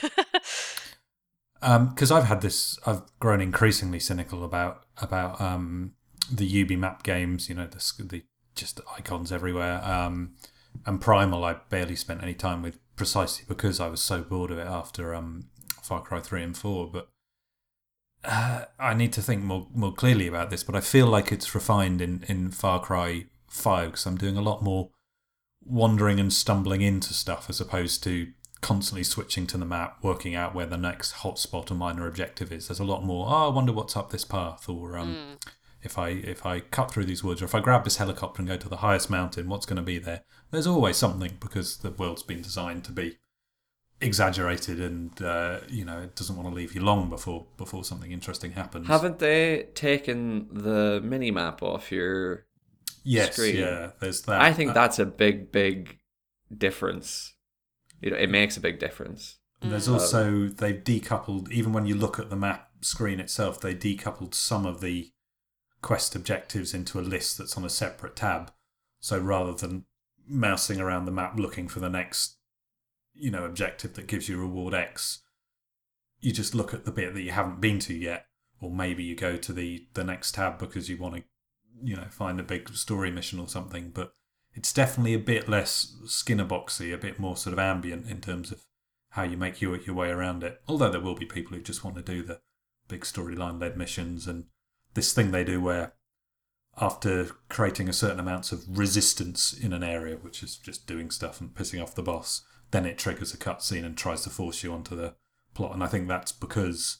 because 1.60 2.10
I've 2.12 2.24
had 2.24 2.40
this, 2.40 2.78
I've 2.86 3.02
grown 3.18 3.40
increasingly 3.40 3.98
cynical 3.98 4.44
about 4.44 4.84
about 4.98 5.40
um, 5.40 5.94
the 6.30 6.46
Ubi 6.46 6.76
map 6.76 7.02
games. 7.02 7.48
You 7.48 7.56
know, 7.56 7.66
the, 7.66 7.82
the 8.04 8.22
just 8.56 8.80
icons 8.96 9.30
everywhere. 9.30 9.82
Um, 9.84 10.34
and 10.84 11.00
Primal, 11.00 11.44
I 11.44 11.54
barely 11.68 11.96
spent 11.96 12.22
any 12.22 12.34
time 12.34 12.62
with 12.62 12.78
precisely 12.96 13.44
because 13.48 13.78
I 13.80 13.88
was 13.88 14.00
so 14.00 14.22
bored 14.22 14.50
of 14.50 14.58
it 14.58 14.66
after 14.66 15.14
um, 15.14 15.48
Far 15.82 16.02
Cry 16.02 16.20
three 16.20 16.42
and 16.42 16.56
four. 16.56 16.90
But 16.90 17.08
uh, 18.24 18.64
I 18.78 18.94
need 18.94 19.12
to 19.14 19.22
think 19.22 19.42
more 19.42 19.68
more 19.74 19.92
clearly 19.94 20.26
about 20.26 20.50
this. 20.50 20.64
But 20.64 20.74
I 20.74 20.80
feel 20.80 21.06
like 21.06 21.30
it's 21.30 21.54
refined 21.54 22.00
in 22.00 22.24
in 22.28 22.50
Far 22.50 22.80
Cry 22.80 23.26
five 23.48 23.92
because 23.92 24.06
I'm 24.06 24.16
doing 24.18 24.36
a 24.36 24.42
lot 24.42 24.62
more 24.62 24.90
wandering 25.64 26.20
and 26.20 26.32
stumbling 26.32 26.80
into 26.80 27.12
stuff 27.12 27.48
as 27.50 27.60
opposed 27.60 28.02
to 28.04 28.32
constantly 28.60 29.04
switching 29.04 29.46
to 29.46 29.58
the 29.58 29.64
map, 29.64 29.98
working 30.02 30.34
out 30.34 30.54
where 30.54 30.66
the 30.66 30.76
next 30.76 31.16
hotspot 31.16 31.70
or 31.70 31.74
minor 31.74 32.06
objective 32.06 32.50
is. 32.52 32.68
There's 32.68 32.80
a 32.80 32.84
lot 32.84 33.04
more. 33.04 33.26
Oh, 33.28 33.48
I 33.50 33.54
wonder 33.54 33.72
what's 33.72 33.96
up 33.96 34.10
this 34.10 34.24
path, 34.24 34.68
or 34.68 34.96
um, 34.96 35.14
Mm, 35.14 35.50
if 35.86 35.96
I 35.98 36.08
if 36.10 36.44
I 36.44 36.60
cut 36.60 36.90
through 36.90 37.06
these 37.06 37.24
woods, 37.24 37.40
or 37.40 37.46
if 37.46 37.54
I 37.54 37.60
grab 37.60 37.84
this 37.84 37.96
helicopter 37.96 38.40
and 38.42 38.48
go 38.48 38.56
to 38.58 38.68
the 38.68 38.82
highest 38.88 39.08
mountain, 39.08 39.48
what's 39.48 39.66
going 39.66 39.76
to 39.76 39.82
be 39.82 39.98
there? 39.98 40.20
There's 40.50 40.66
always 40.66 40.96
something 40.98 41.38
because 41.40 41.78
the 41.78 41.90
world's 41.90 42.22
been 42.22 42.42
designed 42.42 42.84
to 42.84 42.92
be 42.92 43.16
exaggerated, 44.00 44.80
and 44.80 45.20
uh, 45.22 45.60
you 45.68 45.84
know 45.84 45.98
it 46.02 46.14
doesn't 46.16 46.36
want 46.36 46.48
to 46.48 46.54
leave 46.54 46.74
you 46.74 46.82
long 46.82 47.08
before 47.08 47.46
before 47.56 47.84
something 47.84 48.12
interesting 48.12 48.52
happens. 48.52 48.86
Haven't 48.88 49.18
they 49.18 49.68
taken 49.74 50.48
the 50.52 51.00
mini 51.02 51.30
map 51.30 51.62
off 51.62 51.90
your? 51.90 52.44
yes, 53.04 53.34
screen? 53.36 53.56
yeah. 53.56 53.90
There's 54.00 54.22
that. 54.22 54.40
I 54.40 54.52
think 54.52 54.70
Uh, 54.70 54.74
that's 54.74 54.98
a 54.98 55.06
big, 55.06 55.52
big 55.52 55.98
difference. 56.56 57.34
You 58.00 58.10
know, 58.10 58.16
it 58.16 58.30
makes 58.30 58.56
a 58.56 58.60
big 58.60 58.78
difference. 58.78 59.38
There's 59.62 59.88
Mm. 59.88 59.92
also 59.94 60.48
they've 60.48 60.82
decoupled 60.84 61.50
even 61.50 61.72
when 61.72 61.86
you 61.86 61.94
look 61.94 62.18
at 62.18 62.28
the 62.30 62.36
map 62.36 62.68
screen 62.82 63.20
itself, 63.20 63.60
they 63.60 63.74
decoupled 63.74 64.34
some 64.34 64.66
of 64.66 64.80
the 64.80 65.10
quest 65.86 66.16
objectives 66.16 66.74
into 66.74 66.98
a 66.98 67.00
list 67.00 67.38
that's 67.38 67.56
on 67.56 67.64
a 67.64 67.70
separate 67.70 68.16
tab. 68.16 68.50
So 68.98 69.20
rather 69.20 69.52
than 69.52 69.84
mousing 70.26 70.80
around 70.80 71.04
the 71.04 71.12
map 71.12 71.38
looking 71.38 71.68
for 71.68 71.78
the 71.78 71.88
next, 71.88 72.38
you 73.14 73.30
know, 73.30 73.44
objective 73.44 73.94
that 73.94 74.08
gives 74.08 74.28
you 74.28 74.36
reward 74.36 74.74
X, 74.74 75.22
you 76.18 76.32
just 76.32 76.56
look 76.56 76.74
at 76.74 76.86
the 76.86 76.90
bit 76.90 77.14
that 77.14 77.22
you 77.22 77.30
haven't 77.30 77.60
been 77.60 77.78
to 77.78 77.94
yet, 77.94 78.26
or 78.60 78.72
maybe 78.72 79.04
you 79.04 79.14
go 79.14 79.36
to 79.36 79.52
the 79.52 79.86
the 79.94 80.02
next 80.02 80.34
tab 80.34 80.58
because 80.58 80.88
you 80.88 80.96
want 80.96 81.14
to, 81.14 81.22
you 81.80 81.94
know, 81.94 82.08
find 82.10 82.40
a 82.40 82.42
big 82.42 82.68
story 82.70 83.12
mission 83.12 83.38
or 83.38 83.46
something. 83.46 83.90
But 83.90 84.12
it's 84.54 84.72
definitely 84.72 85.14
a 85.14 85.20
bit 85.20 85.48
less 85.48 85.94
Skinner 86.06 86.46
boxy, 86.46 86.92
a 86.92 86.98
bit 86.98 87.20
more 87.20 87.36
sort 87.36 87.52
of 87.52 87.60
ambient 87.60 88.10
in 88.10 88.20
terms 88.20 88.50
of 88.50 88.64
how 89.10 89.22
you 89.22 89.36
make 89.36 89.60
your 89.60 89.76
your 89.76 89.94
way 89.94 90.08
around 90.08 90.42
it. 90.42 90.60
Although 90.66 90.90
there 90.90 91.00
will 91.00 91.14
be 91.14 91.26
people 91.26 91.56
who 91.56 91.62
just 91.62 91.84
want 91.84 91.94
to 91.94 92.02
do 92.02 92.24
the 92.24 92.40
big 92.88 93.02
storyline 93.02 93.60
led 93.60 93.76
missions 93.76 94.26
and 94.26 94.46
this 94.96 95.12
thing 95.12 95.30
they 95.30 95.44
do 95.44 95.60
where 95.60 95.92
after 96.78 97.26
creating 97.48 97.88
a 97.88 97.92
certain 97.92 98.18
amounts 98.18 98.50
of 98.50 98.64
resistance 98.76 99.52
in 99.52 99.72
an 99.72 99.84
area, 99.84 100.16
which 100.16 100.42
is 100.42 100.56
just 100.56 100.86
doing 100.86 101.10
stuff 101.10 101.40
and 101.40 101.54
pissing 101.54 101.82
off 101.82 101.94
the 101.94 102.02
boss, 102.02 102.42
then 102.70 102.84
it 102.84 102.98
triggers 102.98 103.32
a 103.32 103.36
cutscene 103.36 103.84
and 103.84 103.96
tries 103.96 104.22
to 104.22 104.30
force 104.30 104.64
you 104.64 104.72
onto 104.72 104.96
the 104.96 105.14
plot. 105.54 105.72
And 105.72 105.84
I 105.84 105.86
think 105.86 106.08
that's 106.08 106.32
because 106.32 106.98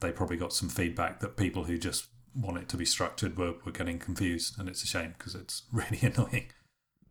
they 0.00 0.10
probably 0.10 0.36
got 0.36 0.52
some 0.52 0.68
feedback 0.68 1.20
that 1.20 1.36
people 1.36 1.64
who 1.64 1.78
just 1.78 2.08
want 2.34 2.58
it 2.58 2.68
to 2.70 2.76
be 2.76 2.84
structured 2.84 3.38
were, 3.38 3.54
were 3.64 3.72
getting 3.72 3.98
confused, 3.98 4.58
and 4.58 4.68
it's 4.68 4.82
a 4.82 4.86
shame 4.86 5.14
because 5.16 5.34
it's 5.34 5.62
really 5.72 6.00
annoying. 6.02 6.48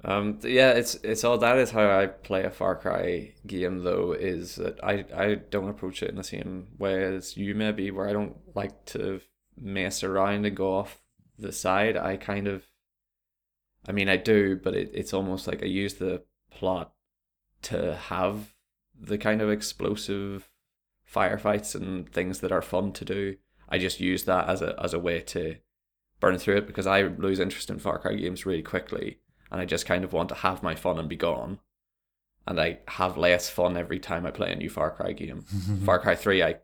Um, 0.03 0.39
yeah, 0.43 0.71
it's 0.71 0.95
it's 0.95 1.23
all 1.23 1.39
that 1.39 1.57
is 1.57 1.71
how 1.71 1.89
I 1.99 2.05
play 2.05 2.43
a 2.43 2.51
Far 2.51 2.75
Cry 2.75 3.33
game 3.47 3.83
though. 3.83 4.11
Is 4.11 4.55
that 4.57 4.83
I 4.83 5.05
I 5.15 5.35
don't 5.35 5.69
approach 5.69 6.03
it 6.03 6.09
in 6.09 6.15
the 6.15 6.23
same 6.23 6.67
way 6.77 7.03
as 7.03 7.35
you 7.37 7.55
maybe, 7.55 7.89
where 7.89 8.07
I 8.07 8.13
don't 8.13 8.35
like 8.53 8.85
to 8.87 9.19
mess 9.59 10.03
around 10.03 10.45
and 10.45 10.55
go 10.55 10.73
off 10.73 11.01
the 11.37 11.51
side. 11.51 11.97
I 11.97 12.17
kind 12.17 12.47
of, 12.47 12.65
I 13.87 13.91
mean, 13.91 14.09
I 14.09 14.17
do, 14.17 14.59
but 14.61 14.75
it, 14.75 14.91
it's 14.93 15.13
almost 15.13 15.47
like 15.47 15.63
I 15.63 15.67
use 15.67 15.95
the 15.95 16.23
plot 16.51 16.93
to 17.63 17.95
have 17.95 18.53
the 18.99 19.17
kind 19.17 19.41
of 19.41 19.49
explosive 19.49 20.49
firefights 21.11 21.75
and 21.75 22.09
things 22.11 22.39
that 22.39 22.51
are 22.51 22.61
fun 22.61 22.91
to 22.93 23.05
do. 23.05 23.37
I 23.67 23.77
just 23.77 23.99
use 23.99 24.25
that 24.25 24.47
as 24.47 24.61
a 24.61 24.79
as 24.81 24.93
a 24.93 24.99
way 24.99 25.21
to 25.21 25.57
burn 26.19 26.37
through 26.37 26.57
it 26.57 26.67
because 26.67 26.87
I 26.87 27.01
lose 27.01 27.39
interest 27.39 27.69
in 27.69 27.79
Far 27.79 27.99
Cry 27.99 28.15
games 28.15 28.45
really 28.45 28.61
quickly 28.61 29.19
and 29.51 29.61
I 29.61 29.65
just 29.65 29.85
kind 29.85 30.03
of 30.03 30.13
want 30.13 30.29
to 30.29 30.35
have 30.35 30.63
my 30.63 30.75
fun 30.75 30.99
and 30.99 31.09
be 31.09 31.15
gone. 31.15 31.59
And 32.47 32.59
I 32.59 32.79
have 32.89 33.17
less 33.17 33.49
fun 33.49 33.75
every 33.75 33.99
time 33.99 34.25
I 34.25 34.31
play 34.31 34.51
a 34.51 34.55
new 34.55 34.69
Far 34.69 34.91
Cry 34.91 35.13
game. 35.13 35.41
Far 35.85 35.99
Cry 35.99 36.15
3, 36.15 36.43
I 36.43 36.55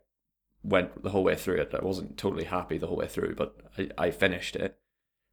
went 0.64 1.02
the 1.02 1.10
whole 1.10 1.24
way 1.24 1.34
through 1.34 1.60
it. 1.60 1.74
I 1.74 1.84
wasn't 1.84 2.16
totally 2.16 2.44
happy 2.44 2.78
the 2.78 2.86
whole 2.86 2.96
way 2.96 3.08
through, 3.08 3.34
but 3.34 3.56
I, 3.78 3.88
I 3.98 4.10
finished 4.10 4.56
it. 4.56 4.78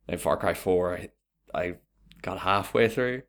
Then 0.07 0.17
Far 0.17 0.37
Cry 0.37 0.53
4, 0.53 0.97
I, 0.97 1.09
I 1.53 1.75
got 2.21 2.39
halfway 2.39 2.87
through. 2.89 3.23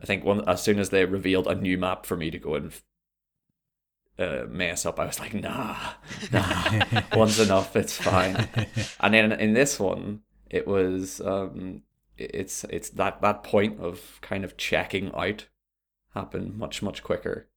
I 0.00 0.04
think 0.04 0.24
one 0.24 0.48
as 0.48 0.62
soon 0.62 0.78
as 0.78 0.90
they 0.90 1.04
revealed 1.04 1.46
a 1.46 1.54
new 1.54 1.76
map 1.76 2.06
for 2.06 2.16
me 2.16 2.30
to 2.30 2.38
go 2.38 2.54
and 2.54 2.72
uh, 4.18 4.44
mess 4.48 4.84
up, 4.84 4.98
I 4.98 5.06
was 5.06 5.20
like, 5.20 5.34
nah, 5.34 5.76
nah, 6.32 7.02
one's 7.16 7.38
enough, 7.38 7.76
it's 7.76 7.96
fine. 7.96 8.48
And 9.00 9.14
then 9.14 9.32
in 9.32 9.54
this 9.54 9.78
one, 9.78 10.20
it 10.50 10.66
was 10.66 11.20
um, 11.20 11.82
it's 12.16 12.64
it's 12.64 12.90
that 12.90 13.20
that 13.22 13.44
point 13.44 13.80
of 13.80 14.18
kind 14.20 14.44
of 14.44 14.56
checking 14.56 15.14
out 15.14 15.46
happened 16.14 16.56
much 16.56 16.82
much 16.82 17.02
quicker 17.02 17.48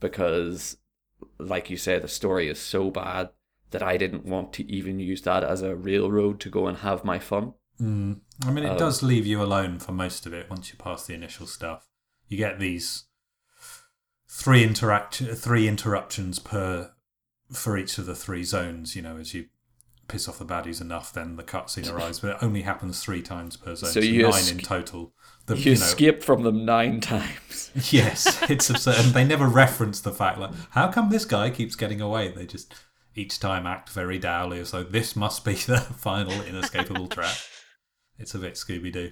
because 0.00 0.76
like 1.38 1.70
you 1.70 1.76
say 1.76 1.98
the 1.98 2.08
story 2.08 2.48
is 2.48 2.60
so 2.60 2.90
bad 2.90 3.30
that 3.70 3.82
I 3.82 3.96
didn't 3.96 4.24
want 4.24 4.52
to 4.54 4.70
even 4.70 5.00
use 5.00 5.22
that 5.22 5.42
as 5.44 5.62
a 5.62 5.74
railroad 5.74 6.38
to 6.40 6.50
go 6.50 6.66
and 6.68 6.78
have 6.78 7.04
my 7.04 7.18
fun 7.18 7.54
Mm. 7.82 8.20
I 8.46 8.52
mean, 8.52 8.64
it 8.64 8.70
Um, 8.70 8.76
does 8.78 9.02
leave 9.02 9.26
you 9.26 9.42
alone 9.42 9.80
for 9.80 9.90
most 9.90 10.26
of 10.26 10.32
it 10.32 10.48
once 10.48 10.70
you 10.70 10.76
pass 10.78 11.06
the 11.08 11.14
initial 11.14 11.48
stuff. 11.48 11.88
You 12.28 12.36
get 12.38 12.60
these 12.60 13.06
three 14.28 14.62
interact 14.62 15.16
three 15.16 15.66
interruptions 15.68 16.38
per 16.38 16.92
for 17.52 17.76
each 17.76 17.98
of 17.98 18.06
the 18.06 18.14
three 18.14 18.44
zones. 18.44 18.94
You 18.94 19.02
know, 19.02 19.16
as 19.16 19.34
you 19.34 19.46
piss 20.06 20.28
off 20.28 20.38
the 20.38 20.44
baddies 20.46 20.80
enough, 20.80 21.12
then 21.12 21.34
the 21.34 21.42
cutscene 21.42 21.92
arrives. 21.92 22.20
But 22.20 22.30
it 22.36 22.42
only 22.42 22.62
happens 22.62 23.02
three 23.02 23.22
times 23.22 23.56
per 23.56 23.74
zone, 23.74 23.90
So 23.90 24.00
so, 24.00 24.06
nine 24.06 24.24
es- 24.26 24.50
in 24.52 24.58
total. 24.58 25.12
The, 25.46 25.56
You 25.56 25.72
you 25.72 25.76
know, 25.78 25.84
escape 25.84 26.22
from 26.22 26.42
them 26.42 26.64
nine 26.64 27.00
times. 27.00 27.70
Yes, 27.90 28.40
it's 28.48 28.70
absurd. 28.70 28.94
And 28.98 29.14
they 29.14 29.24
never 29.24 29.48
reference 29.48 30.00
the 30.00 30.12
fact 30.12 30.38
like, 30.38 30.52
how 30.70 30.92
come 30.92 31.10
this 31.10 31.24
guy 31.24 31.50
keeps 31.50 31.74
getting 31.74 32.00
away? 32.00 32.28
They 32.28 32.46
just 32.46 32.72
each 33.16 33.40
time 33.40 33.66
act 33.66 33.90
very 33.90 34.16
dourly 34.16 34.60
as 34.60 34.70
though 34.70 34.84
this 34.84 35.16
must 35.16 35.44
be 35.44 35.54
the 35.66 35.78
final 35.78 36.40
inescapable 36.42 37.08
trap. 37.08 37.34
It's 38.16 38.32
a 38.34 38.38
bit 38.38 38.54
Scooby 38.54 38.92
Doo. 38.92 39.10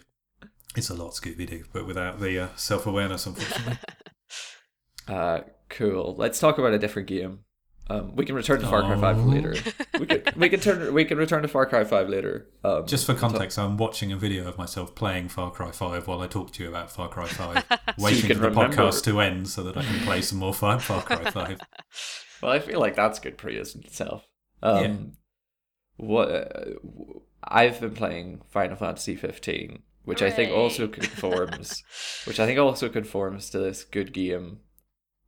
It's 0.77 0.91
a 0.91 0.95
lot 0.95 1.13
Scooby 1.15 1.49
Doo, 1.49 1.65
but 1.73 1.89
without 1.89 2.21
the 2.21 2.39
uh, 2.45 2.49
self 2.55 2.87
awareness, 2.87 3.27
unfortunately. 3.27 3.79
Uh, 5.09 5.41
cool. 5.69 6.15
Let's 6.17 6.39
talk 6.39 6.59
about 6.59 6.75
a 6.75 6.79
different 6.79 7.09
game. 7.09 7.41
Um, 7.93 8.17
we 8.17 8.25
can 8.25 8.35
return 8.35 8.61
to 8.61 8.67
Far 8.67 8.83
Cry 8.83 8.99
Five 9.01 9.19
Oh. 9.19 9.23
later. 9.23 9.55
We 9.99 10.07
can 10.07 10.23
we 10.37 10.49
can 10.49 10.61
turn 10.61 10.95
we 10.95 11.05
can 11.05 11.19
return 11.19 11.43
to 11.43 11.49
Far 11.49 11.67
Cry 11.67 11.85
Five 11.85 12.09
later. 12.09 12.49
Um, 12.65 12.87
Just 12.87 13.07
for 13.07 13.15
context, 13.15 13.59
I'm 13.59 13.77
watching 13.77 14.13
a 14.13 14.17
video 14.17 14.49
of 14.49 14.57
myself 14.59 14.95
playing 14.95 15.29
Far 15.29 15.51
Cry 15.51 15.71
5 15.71 16.07
while 16.07 16.21
I 16.21 16.27
talk 16.27 16.53
to 16.53 16.63
you 16.63 16.69
about 16.69 16.91
Far 16.91 17.09
Cry 17.09 17.27
5, 17.29 17.65
waiting 17.99 18.27
can 18.29 18.37
for 18.37 18.43
the 18.45 18.49
remember. 18.51 18.77
podcast 18.77 19.05
to 19.05 19.21
end 19.21 19.49
so 19.49 19.63
that 19.65 19.77
I 19.77 19.83
can 19.83 20.01
play 20.01 20.23
some 20.23 20.39
more 20.39 20.55
Far, 20.55 20.79
Far 20.81 21.03
Cry 21.03 21.31
5. 21.31 21.61
Well, 22.43 22.51
I 22.51 22.59
feel 22.59 22.81
like 22.81 22.97
that's 22.97 23.21
good 23.21 23.39
praise 23.39 23.75
in 23.77 23.83
itself. 23.83 24.27
Um, 24.63 24.83
Yeah. 24.85 24.97
What 25.99 26.29
uh, 26.31 26.45
I've 27.45 27.81
been 27.81 27.95
playing 27.95 28.43
Final 28.51 28.77
Fantasy 28.77 29.15
15, 29.15 29.83
which 30.05 30.23
I 30.23 30.31
think 30.31 30.51
also 30.51 30.89
conforms, 30.89 31.85
which 32.25 32.41
I 32.41 32.47
think 32.47 32.59
also 32.59 32.89
conforms 32.89 33.51
to 33.51 33.59
this 33.59 33.85
good 33.85 34.13
game, 34.13 34.59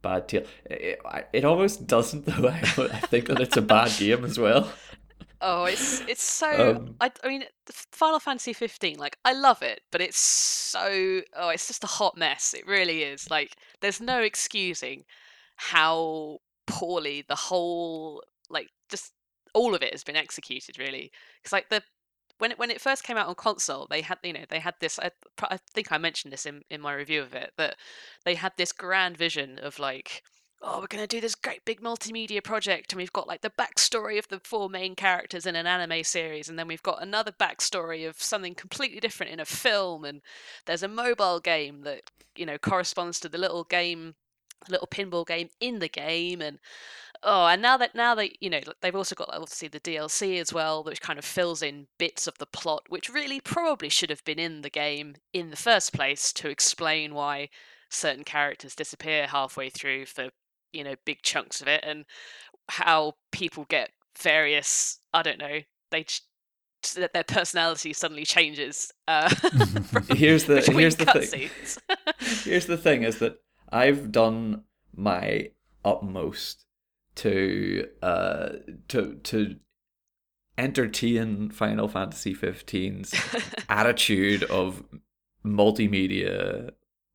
bad 0.05 0.27
deal. 0.27 0.45
It, 0.67 1.01
it, 1.33 1.45
almost 1.45 1.87
doesn't 1.87 2.27
though. 2.27 2.49
I, 2.49 2.59
I 2.59 3.01
think 3.01 3.27
that 3.27 3.41
it's 3.41 3.57
a 3.57 3.63
bad 3.63 3.91
game 3.99 4.25
as 4.25 4.39
well. 4.39 4.71
Oh, 5.41 5.65
it's 5.65 6.01
it's 6.09 6.23
so. 6.23 6.77
Um, 6.77 6.97
I, 7.01 7.11
I 7.23 7.29
mean, 7.29 7.45
Final 7.93 8.21
Fantasy 8.21 8.53
15. 8.53 8.99
Like, 8.99 9.19
I 9.25 9.33
love 9.33 9.63
it, 9.63 9.81
but 9.91 10.01
it's 10.01 10.19
so. 10.19 11.21
Oh, 11.37 11.49
it's 11.51 11.67
just 11.67 11.85
a 11.85 11.89
hot 11.89 12.17
mess. 12.17 12.55
It 12.55 12.67
really 12.67 13.03
is. 13.03 13.31
Like, 13.31 13.57
there's 13.81 14.01
no 14.01 14.21
excusing 14.21 15.05
how 15.57 16.39
poorly 16.67 17.25
the 17.29 17.35
whole, 17.35 18.23
like, 18.49 18.69
just 18.89 19.13
all 19.53 19.75
of 19.75 19.83
it 19.83 19.93
has 19.93 20.03
been 20.03 20.17
executed. 20.17 20.79
Really, 20.79 21.11
because 21.43 21.53
like 21.53 21.69
the 21.69 21.83
when 22.39 22.53
it 22.53 22.59
when 22.59 22.71
it 22.71 22.81
first 22.81 23.05
came 23.05 23.17
out 23.17 23.29
on 23.29 23.35
console, 23.35 23.87
they 23.89 24.03
had 24.03 24.19
you 24.23 24.33
know 24.33 24.45
they 24.49 24.61
had 24.61 24.75
this. 24.81 24.99
I, 24.99 25.11
I 25.43 25.59
think 25.73 25.93
I 25.93 25.99
mentioned 25.99 26.33
this 26.33 26.47
in 26.47 26.63
in 26.71 26.81
my 26.81 26.95
review 26.95 27.23
of 27.23 27.35
it 27.35 27.53
that 27.57 27.77
they 28.25 28.35
had 28.35 28.53
this 28.57 28.73
grand 28.73 29.17
vision 29.17 29.59
of 29.59 29.79
like 29.79 30.23
oh, 30.65 30.81
we're 30.81 30.87
going 30.87 31.03
to 31.03 31.07
do 31.07 31.21
this 31.21 31.35
great 31.35 31.65
big 31.65 31.81
multimedia 31.81 32.43
project, 32.43 32.93
and 32.93 32.99
we've 32.99 33.13
got 33.13 33.29
like 33.29 33.43
the 33.43 33.51
backstory 33.51 34.19
of 34.19 34.29
the 34.29 34.41
four 34.45 34.69
main 34.69 34.95
characters 34.95 35.47
in 35.47 35.55
an 35.57 35.67
anime 35.67 36.03
series, 36.03 36.49
and 36.49 36.59
then 36.59 36.67
we've 36.67 36.83
got 36.83 37.03
another 37.03 37.33
backstory 37.33 38.09
of 38.09 38.21
something 38.21 38.55
completely 38.55 39.01
different 39.01 39.33
in 39.33 39.41
a 39.41 39.45
film, 39.45 40.05
and 40.05 40.23
there's 40.67 40.83
a 40.83 40.89
mobile 40.89 41.41
game 41.41 41.83
that 41.83 42.03
you 42.37 42.47
know 42.47 42.59
corresponds 42.59 43.21
to 43.21 43.29
the 43.29 43.39
little 43.39 43.65
game, 43.65 44.15
little 44.69 44.89
pinball 44.89 45.27
game 45.27 45.51
in 45.61 45.79
the 45.79 45.89
game, 45.89 46.41
and 46.41 46.59
oh, 47.25 47.47
and 47.47 47.61
now 47.61 47.77
that 47.77 47.95
now 47.95 48.15
that 48.15 48.43
you 48.43 48.51
know 48.51 48.61
they've 48.81 48.95
also 48.95 49.15
got 49.15 49.31
obviously 49.33 49.69
the 49.69 49.81
DLC 49.81 50.41
as 50.41 50.53
well, 50.53 50.85
which 50.85 51.01
kind 51.01 51.19
of 51.19 51.25
fills 51.25 51.63
in 51.63 51.87
bits 51.99 52.27
of 52.27 52.39
the 52.39 52.47
plot, 52.47 52.85
which 52.89 53.09
really 53.09 53.41
probably 53.41 53.89
should 53.89 54.11
have 54.11 54.25
been 54.25 54.39
in 54.39 54.63
the 54.63 54.71
game 54.71 55.17
in 55.33 55.51
the 55.51 55.57
first 55.57 55.93
place 55.93 56.33
to 56.35 56.49
explain 56.49 57.15
why 57.15 57.49
certain 57.91 58.25
characters 58.25 58.75
disappear 58.75 59.27
halfway 59.27 59.71
through 59.71 60.07
for 60.07 60.31
you 60.73 60.85
know 60.85 60.95
big 61.05 61.23
chunks 61.23 61.61
of 61.61 61.69
it 61.69 61.83
and 61.87 62.05
how 62.69 63.13
people 63.31 63.65
get 63.69 63.91
various 64.19 64.99
i 65.13 65.23
don't 65.23 65.39
know 65.39 65.61
they 65.91 66.05
that 66.97 67.13
their 67.13 67.25
personality 67.25 67.93
suddenly 67.93 68.25
changes 68.25 68.93
uh 69.07 69.33
Here's 70.15 70.45
the 70.45 70.61
here's 70.61 70.97
the 70.97 71.07
thing. 71.07 71.51
Here's 72.45 72.67
the 72.67 72.77
thing: 72.77 73.03
is 73.03 73.19
that 73.19 73.41
I've 73.71 74.13
done 74.13 74.63
my 74.95 75.51
utmost 75.85 76.65
to 77.17 77.89
uh 78.03 78.49
to 78.89 79.15
to 79.23 79.57
entertain 80.57 81.51
Final 81.51 81.89
Fantasy 81.89 82.35
15's 82.35 83.15
attitude 83.69 84.45
of 84.45 84.83
multimedia 85.45 86.71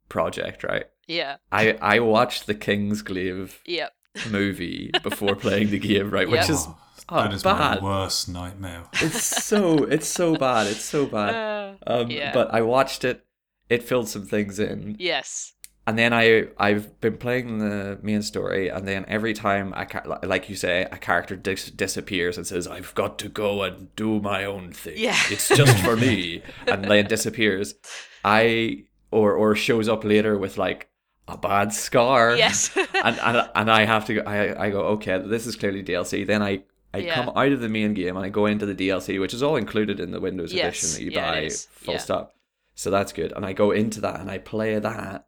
project. 0.10 0.64
Right? 0.64 0.86
yeah 1.08 1.38
I 1.52 1.74
I 1.82 2.00
watched 2.00 2.46
the 2.48 2.56
Kingsglaive 2.56 3.56
yeah 3.66 3.90
movie 4.30 4.92
before 5.04 5.36
playing 5.36 5.70
the 5.72 5.80
game. 5.80 6.10
Right? 6.12 6.30
Which 6.30 6.48
Yeah. 6.48 6.52
is 6.52 6.68
Oh, 7.12 7.16
oh, 7.18 7.22
that 7.24 7.34
is 7.34 7.42
bad. 7.44 7.82
my 7.82 7.84
worst 7.90 8.30
nightmare. 8.30 8.84
It's 9.02 9.24
so 9.46 9.78
it's 9.86 10.08
so 10.08 10.36
bad. 10.36 10.68
It's 10.68 10.84
so 10.86 11.06
bad. 11.06 11.36
Uh, 11.88 12.02
Um, 12.02 12.12
yeah. 12.12 12.34
but 12.34 12.54
I 12.54 12.62
watched 12.62 13.04
it. 13.06 13.26
It 13.70 13.84
filled 13.84 14.10
some 14.10 14.26
things 14.26 14.60
in. 14.60 14.96
yes 15.00 15.54
and 15.90 15.98
then 15.98 16.14
I 16.14 16.48
I've 16.58 17.00
been 17.02 17.18
playing 17.18 17.58
the 17.60 17.98
main 18.02 18.22
story, 18.22 18.70
and 18.70 18.88
then 18.88 19.04
every 19.08 19.34
time 19.34 19.74
I 19.76 19.86
ca- 19.86 20.20
like 20.24 20.50
you 20.50 20.56
say 20.56 20.84
a 20.92 20.98
character 20.98 21.36
dis- 21.36 21.72
disappears 21.72 22.38
and 22.38 22.46
says 22.48 22.68
I've 22.68 22.94
got 22.96 23.20
to 23.20 23.30
go 23.30 23.64
and 23.64 23.94
do 23.96 24.20
my 24.22 24.46
own 24.46 24.72
thing. 24.72 24.94
Yeah. 24.98 25.18
it's 25.30 25.50
just 25.50 25.78
for 25.84 25.96
me, 25.98 26.42
and 26.68 26.86
then 26.86 27.06
disappears. 27.08 27.76
I 28.24 28.86
or 29.12 29.34
or 29.34 29.56
shows 29.56 29.88
up 29.90 30.04
later 30.04 30.38
with 30.38 30.58
like 30.58 30.90
a 31.28 31.38
bad 31.38 31.74
scar. 31.74 32.36
yes 32.36 32.76
and 33.04 33.20
and 33.20 33.50
and 33.56 33.72
I 33.72 33.86
have 33.86 34.06
to 34.06 34.14
go. 34.16 34.22
I 34.22 34.66
I 34.66 34.70
go 34.70 34.82
okay. 34.96 35.20
This 35.20 35.46
is 35.48 35.56
clearly 35.56 35.84
DLC. 35.84 36.26
Then 36.26 36.42
I. 36.42 36.64
I 36.92 36.98
Yeah. 37.06 37.14
come 37.14 37.30
out 37.38 37.52
of 37.52 37.62
the 37.62 37.70
main 37.70 37.94
game 37.94 38.18
and 38.18 38.26
I 38.26 38.30
go 38.30 38.48
into 38.48 38.66
the 38.66 38.74
DLC, 38.74 39.20
which 39.20 39.36
is 39.36 39.44
all 39.44 39.58
included 39.58 40.00
in 40.00 40.10
the 40.10 40.20
Windows 40.20 40.52
Yes, 40.52 40.80
edition 40.82 40.90
that 40.90 41.04
you 41.06 41.12
yeah, 41.12 41.32
buy 41.32 41.50
full 41.50 41.94
yeah. 41.94 42.00
stop. 42.00 42.34
So 42.74 42.90
that's 42.90 43.14
good. 43.14 43.32
And 43.36 43.46
I 43.46 43.54
go 43.54 43.70
into 43.70 44.02
that 44.02 44.20
and 44.20 44.28
I 44.32 44.40
play 44.40 44.80
that, 44.80 45.28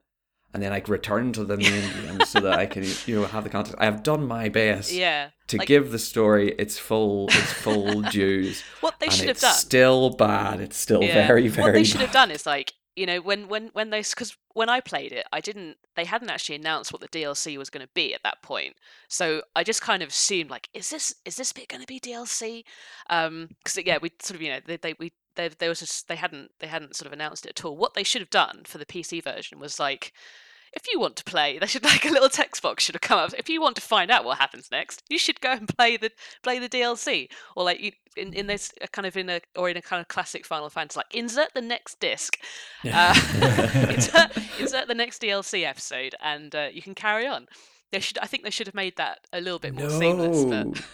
and 0.54 0.62
then 0.62 0.74
I 0.74 0.82
return 0.88 1.34
to 1.34 1.46
the 1.46 1.58
main 1.58 1.92
game 2.04 2.22
so 2.26 2.40
that 2.42 2.60
I 2.60 2.66
can 2.66 2.84
you 3.06 3.16
know 3.20 3.26
have 3.26 3.44
the 3.44 3.50
context. 3.50 3.78
I 3.80 3.86
have 3.86 4.04
done 4.04 4.28
my 4.28 4.50
best 4.50 4.92
yeah 4.92 5.30
to 5.48 5.58
like, 5.58 5.68
give 5.68 5.92
the 5.92 6.00
story 6.00 6.52
its 6.58 6.78
full 6.78 7.28
its 7.30 7.54
full 7.54 8.02
dues. 8.12 8.64
what 8.82 9.00
they 9.00 9.10
should 9.10 9.28
have 9.28 9.38
it's 9.38 9.42
done 9.42 9.54
still 9.54 10.10
bad. 10.12 10.60
It's 10.62 10.78
still 10.78 11.04
Yeah. 11.04 11.28
very 11.28 11.48
very. 11.48 11.68
what 11.68 11.74
they 11.74 11.84
should 11.84 11.98
bad. 12.00 12.06
have 12.08 12.14
done 12.14 12.32
is 12.32 12.46
like 12.46 12.74
you 12.96 13.06
know 13.06 13.20
when 13.22 13.48
when 13.48 13.68
when 13.74 13.90
they 13.90 14.02
because 14.02 14.36
when 14.54 14.68
i 14.68 14.82
played 14.82 15.14
it 15.14 15.26
i 15.32 15.40
didn't 15.40 15.78
they 15.96 16.04
hadn't 16.04 16.30
actually 16.30 16.58
announced 16.58 16.92
what 16.92 17.02
the 17.02 17.08
dlc 17.08 17.58
was 17.58 17.70
going 17.70 17.86
to 17.86 17.90
be 17.94 18.14
at 18.14 18.22
that 18.24 18.42
point 18.44 18.76
so 19.08 19.42
i 19.56 19.64
just 19.64 19.82
kind 19.82 20.04
of 20.04 20.10
assumed 20.10 20.50
like 20.50 20.68
is 20.74 20.90
this 20.90 21.16
is 21.24 21.38
this 21.38 21.54
bit 21.54 21.70
going 21.70 21.80
to 21.80 21.88
be 21.88 22.02
dlc 22.02 22.64
um 23.10 23.48
because 23.64 23.80
yeah 23.86 23.98
we 24.02 24.12
sort 24.22 24.36
of 24.36 24.42
you 24.42 24.50
know 24.50 24.60
they, 24.66 24.76
they 24.76 24.94
we 25.00 25.14
they, 25.36 25.48
they 25.50 25.70
was 25.70 25.80
just 25.80 26.08
they 26.08 26.16
hadn't 26.16 26.52
they 26.60 26.68
hadn't 26.68 26.96
sort 26.96 27.08
of 27.08 27.14
announced 27.14 27.46
it 27.46 27.60
at 27.60 27.66
all 27.66 27.78
what 27.78 27.94
they 27.94 28.04
should 28.04 28.22
have 28.22 28.30
done 28.30 28.62
for 28.66 28.78
the 28.78 28.86
pc 28.86 29.24
version 29.24 29.60
was 29.60 29.80
like 29.80 30.14
if 30.74 30.84
you 30.92 31.00
want 31.00 31.16
to 31.18 31.24
play, 31.24 31.58
they 31.60 31.68
should 31.68 31.84
like 31.84 32.06
a 32.06 32.12
little 32.12 32.30
text 32.30 32.62
box 32.62 32.84
should 32.84 32.96
have 32.96 33.02
come 33.02 33.20
up. 33.20 33.34
If 33.38 33.50
you 33.50 33.62
want 33.62 33.76
to 33.76 33.82
find 33.82 34.10
out 34.10 34.24
what 34.24 34.38
happens 34.38 34.70
next, 34.72 35.04
you 35.10 35.18
should 35.18 35.42
go 35.42 35.52
and 35.52 35.68
play 35.68 35.98
the 35.98 36.12
play 36.44 36.60
the 36.60 36.70
DLC, 36.70 37.30
or 37.56 37.64
like 37.64 37.80
you, 37.80 37.92
in 38.16 38.34
in 38.34 38.48
this 38.48 38.72
uh, 38.82 38.88
kind 38.92 39.06
of 39.06 39.18
in 39.18 39.30
a 39.30 39.42
or 39.56 39.70
in 39.70 39.78
a 39.78 39.82
kind 39.82 40.02
of 40.02 40.08
classic 40.08 40.46
Final 40.46 40.70
Fantasy, 40.70 41.00
like 41.00 41.16
insert 41.16 41.54
the 41.54 41.62
next 41.62 42.00
disc, 42.00 42.38
uh, 42.92 43.14
insert, 43.90 44.38
insert 44.60 44.88
the 44.88 44.96
next 44.96 45.22
DLC 45.22 45.66
episode, 45.66 46.16
and 46.22 46.56
uh, 46.56 46.68
you 46.72 46.82
can 46.82 46.96
carry 46.96 47.28
on. 47.28 47.48
They 47.92 48.00
should, 48.00 48.18
I 48.20 48.26
think, 48.26 48.44
they 48.44 48.50
should 48.52 48.68
have 48.68 48.74
made 48.76 48.96
that 48.98 49.28
a 49.34 49.42
little 49.42 49.60
bit 49.60 49.74
more 49.74 49.90
seamless. 49.90 50.46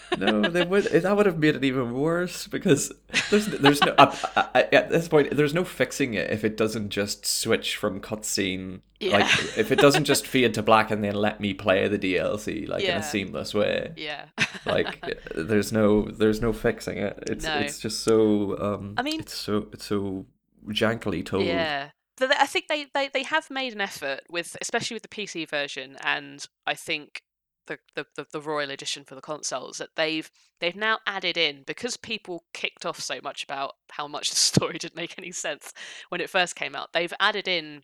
But 0.10 0.20
no, 0.20 0.42
they 0.50 0.64
would. 0.66 0.86
That 0.86 1.16
would 1.16 1.28
have 1.28 1.38
made 1.38 1.56
it 1.56 1.64
even 1.64 1.94
worse 1.94 2.48
because 2.48 2.92
there's 3.30 3.46
there's 3.46 3.82
no 3.82 3.94
at, 4.00 4.32
at- 4.56 4.74
at 4.74 4.90
this 4.90 5.08
point 5.08 5.36
there's 5.38 5.54
no 5.54 5.64
fixing 5.64 6.16
it 6.16 6.32
if 6.32 6.44
it 6.44 6.58
doesn't 6.58 6.90
just 6.90 7.26
switch 7.26 7.76
from 7.78 8.02
cutscene. 8.02 8.82
Yeah. 9.00 9.18
Like 9.20 9.28
if 9.58 9.72
it 9.72 9.78
doesn't 9.80 10.06
just 10.06 10.26
fade 10.26 10.56
to 10.56 10.64
black 10.64 10.90
and 10.90 11.04
then 11.04 11.14
let 11.14 11.40
me 11.40 11.54
play 11.54 11.88
the 11.88 12.00
DLC 12.00 12.68
like 12.68 12.84
in 12.84 12.98
a 12.98 13.04
seamless 13.04 13.54
way. 13.54 13.94
yeah, 13.96 14.26
Like 14.66 15.20
there's 15.36 15.72
no 15.72 16.04
there's 16.10 16.42
no 16.42 16.52
fixing 16.52 16.98
it. 16.98 17.20
It's 17.28 17.46
No. 17.46 17.60
it's 17.60 17.78
just 17.80 18.04
so. 18.04 18.58
Um, 18.60 18.96
I 18.98 19.04
mean- 19.04 19.20
it's 19.20 19.36
so 19.36 19.68
it's 19.72 19.86
so 19.86 20.26
jankily 20.68 21.24
told. 21.24 21.46
Yeah. 21.46 21.90
I 22.20 22.46
think 22.46 22.68
they, 22.68 22.86
they, 22.94 23.10
they 23.10 23.24
have 23.24 23.50
made 23.50 23.74
an 23.74 23.82
effort 23.82 24.22
with 24.30 24.58
especially 24.62 24.96
with 24.96 25.04
the 25.04 25.10
PC 25.10 25.48
version 25.50 25.98
and 26.02 26.46
I 26.66 26.74
think 26.74 27.22
the, 27.68 27.80
the, 27.96 28.06
the, 28.16 28.26
the 28.32 28.42
Royal 28.42 28.72
Edition 28.72 29.04
for 29.04 29.16
the 29.16 29.22
consoles 29.22 29.78
that 29.78 29.96
they've 29.96 30.30
they've 30.60 30.76
now 30.76 31.00
added 31.06 31.38
in 31.38 31.64
because 31.66 31.98
people 31.98 32.46
kicked 32.54 32.86
off 32.86 33.00
so 33.00 33.20
much 33.24 33.44
about 33.44 33.74
how 33.92 34.08
much 34.08 34.30
the 34.32 34.36
story 34.36 34.78
didn't 34.78 34.96
make 34.96 35.16
any 35.18 35.32
sense 35.32 35.74
when 36.10 36.22
it 36.22 36.30
first 36.30 36.56
came 36.56 36.76
out. 36.76 36.94
They've 36.94 37.14
added 37.20 37.48
in 37.48 37.84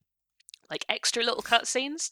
like 0.69 0.85
extra 0.89 1.23
little 1.23 1.43
cutscenes, 1.43 2.09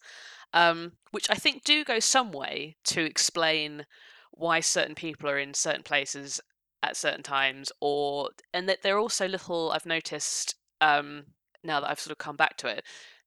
um, 0.54 0.94
which 1.12 1.30
I 1.30 1.36
think 1.36 1.64
do 1.64 1.84
go 1.84 2.00
some 2.00 2.32
way 2.32 2.76
to 2.86 3.02
explain 3.02 3.86
why 4.32 4.60
certain 4.60 4.96
people 4.96 5.30
are 5.30 5.40
in 5.40 5.54
certain 5.54 5.84
places 5.84 6.40
at 6.84 6.98
certain 6.98 7.24
times, 7.24 7.72
or 7.80 8.30
and 8.54 8.68
that 8.70 8.82
they're 8.84 9.00
also 9.00 9.28
little. 9.28 9.72
I've 9.72 9.86
noticed 9.86 10.56
um, 10.82 11.26
now 11.64 11.80
that 11.80 11.90
I've 11.90 12.00
sort 12.00 12.12
of 12.12 12.18
come 12.18 12.36
back 12.36 12.58
to 12.58 12.68
it. 12.68 12.84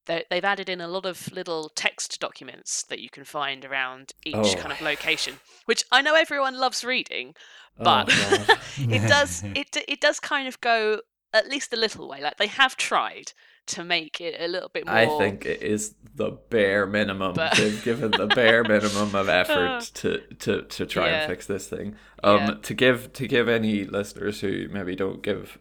they- 0.06 0.24
They've 0.30 0.44
added 0.44 0.68
in 0.68 0.80
a 0.80 0.88
lot 0.88 1.06
of 1.06 1.32
little 1.32 1.70
text 1.74 2.20
documents 2.20 2.82
that 2.84 3.00
you 3.00 3.08
can 3.08 3.24
find 3.24 3.64
around 3.64 4.12
each 4.24 4.34
Oh. 4.36 4.54
kind 4.56 4.72
of 4.72 4.80
location, 4.82 5.40
which 5.64 5.82
I 5.90 6.02
know 6.02 6.14
everyone 6.14 6.56
loves 6.58 6.84
reading, 6.84 7.34
Oh, 7.80 7.84
but 7.84 8.08
God. 8.08 8.58
it 8.78 9.08
does 9.08 9.42
it 9.54 9.76
it 9.88 10.00
does 10.00 10.20
kind 10.20 10.46
of 10.46 10.60
go 10.60 11.00
at 11.32 11.48
least 11.48 11.72
a 11.72 11.76
little 11.76 12.06
way. 12.08 12.20
Like 12.20 12.36
they 12.36 12.46
have 12.48 12.76
tried 12.76 13.32
to 13.66 13.82
make 13.82 14.20
it 14.20 14.36
a 14.38 14.46
little 14.46 14.68
bit 14.68 14.84
more. 14.84 14.94
I 14.94 15.06
think 15.18 15.46
it 15.46 15.62
is 15.62 15.94
the 16.14 16.32
bare 16.50 16.86
minimum. 16.86 17.32
But- 17.32 17.56
They've 17.56 17.82
given 17.82 18.10
the 18.10 18.26
bare 18.26 18.62
minimum 18.62 19.14
of 19.14 19.30
effort 19.30 19.90
to, 19.94 20.18
to, 20.40 20.62
to 20.62 20.84
try 20.86 21.06
Yeah. 21.08 21.14
and 21.22 21.30
fix 21.30 21.46
this 21.46 21.66
thing. 21.66 21.96
Um, 22.22 22.36
Yeah. 22.40 22.54
to 22.62 22.74
give 22.74 23.12
to 23.14 23.26
give 23.26 23.48
any 23.48 23.84
listeners 23.84 24.42
who 24.42 24.68
maybe 24.70 24.94
don't 24.94 25.22
give 25.22 25.58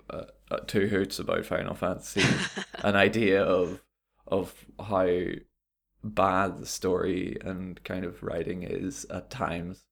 two 0.62 0.88
hoots 0.88 1.20
about 1.20 1.46
Final 1.46 1.76
Fantasy 1.76 2.24
an 2.84 2.96
idea 2.96 3.44
of 3.44 3.82
of 4.28 4.66
how 4.80 5.08
bad 6.04 6.60
the 6.60 6.66
story 6.66 7.38
and 7.44 7.82
kind 7.84 8.06
of 8.06 8.24
writing 8.24 8.64
is 8.64 9.06
at 9.06 9.30
times. 9.30 9.84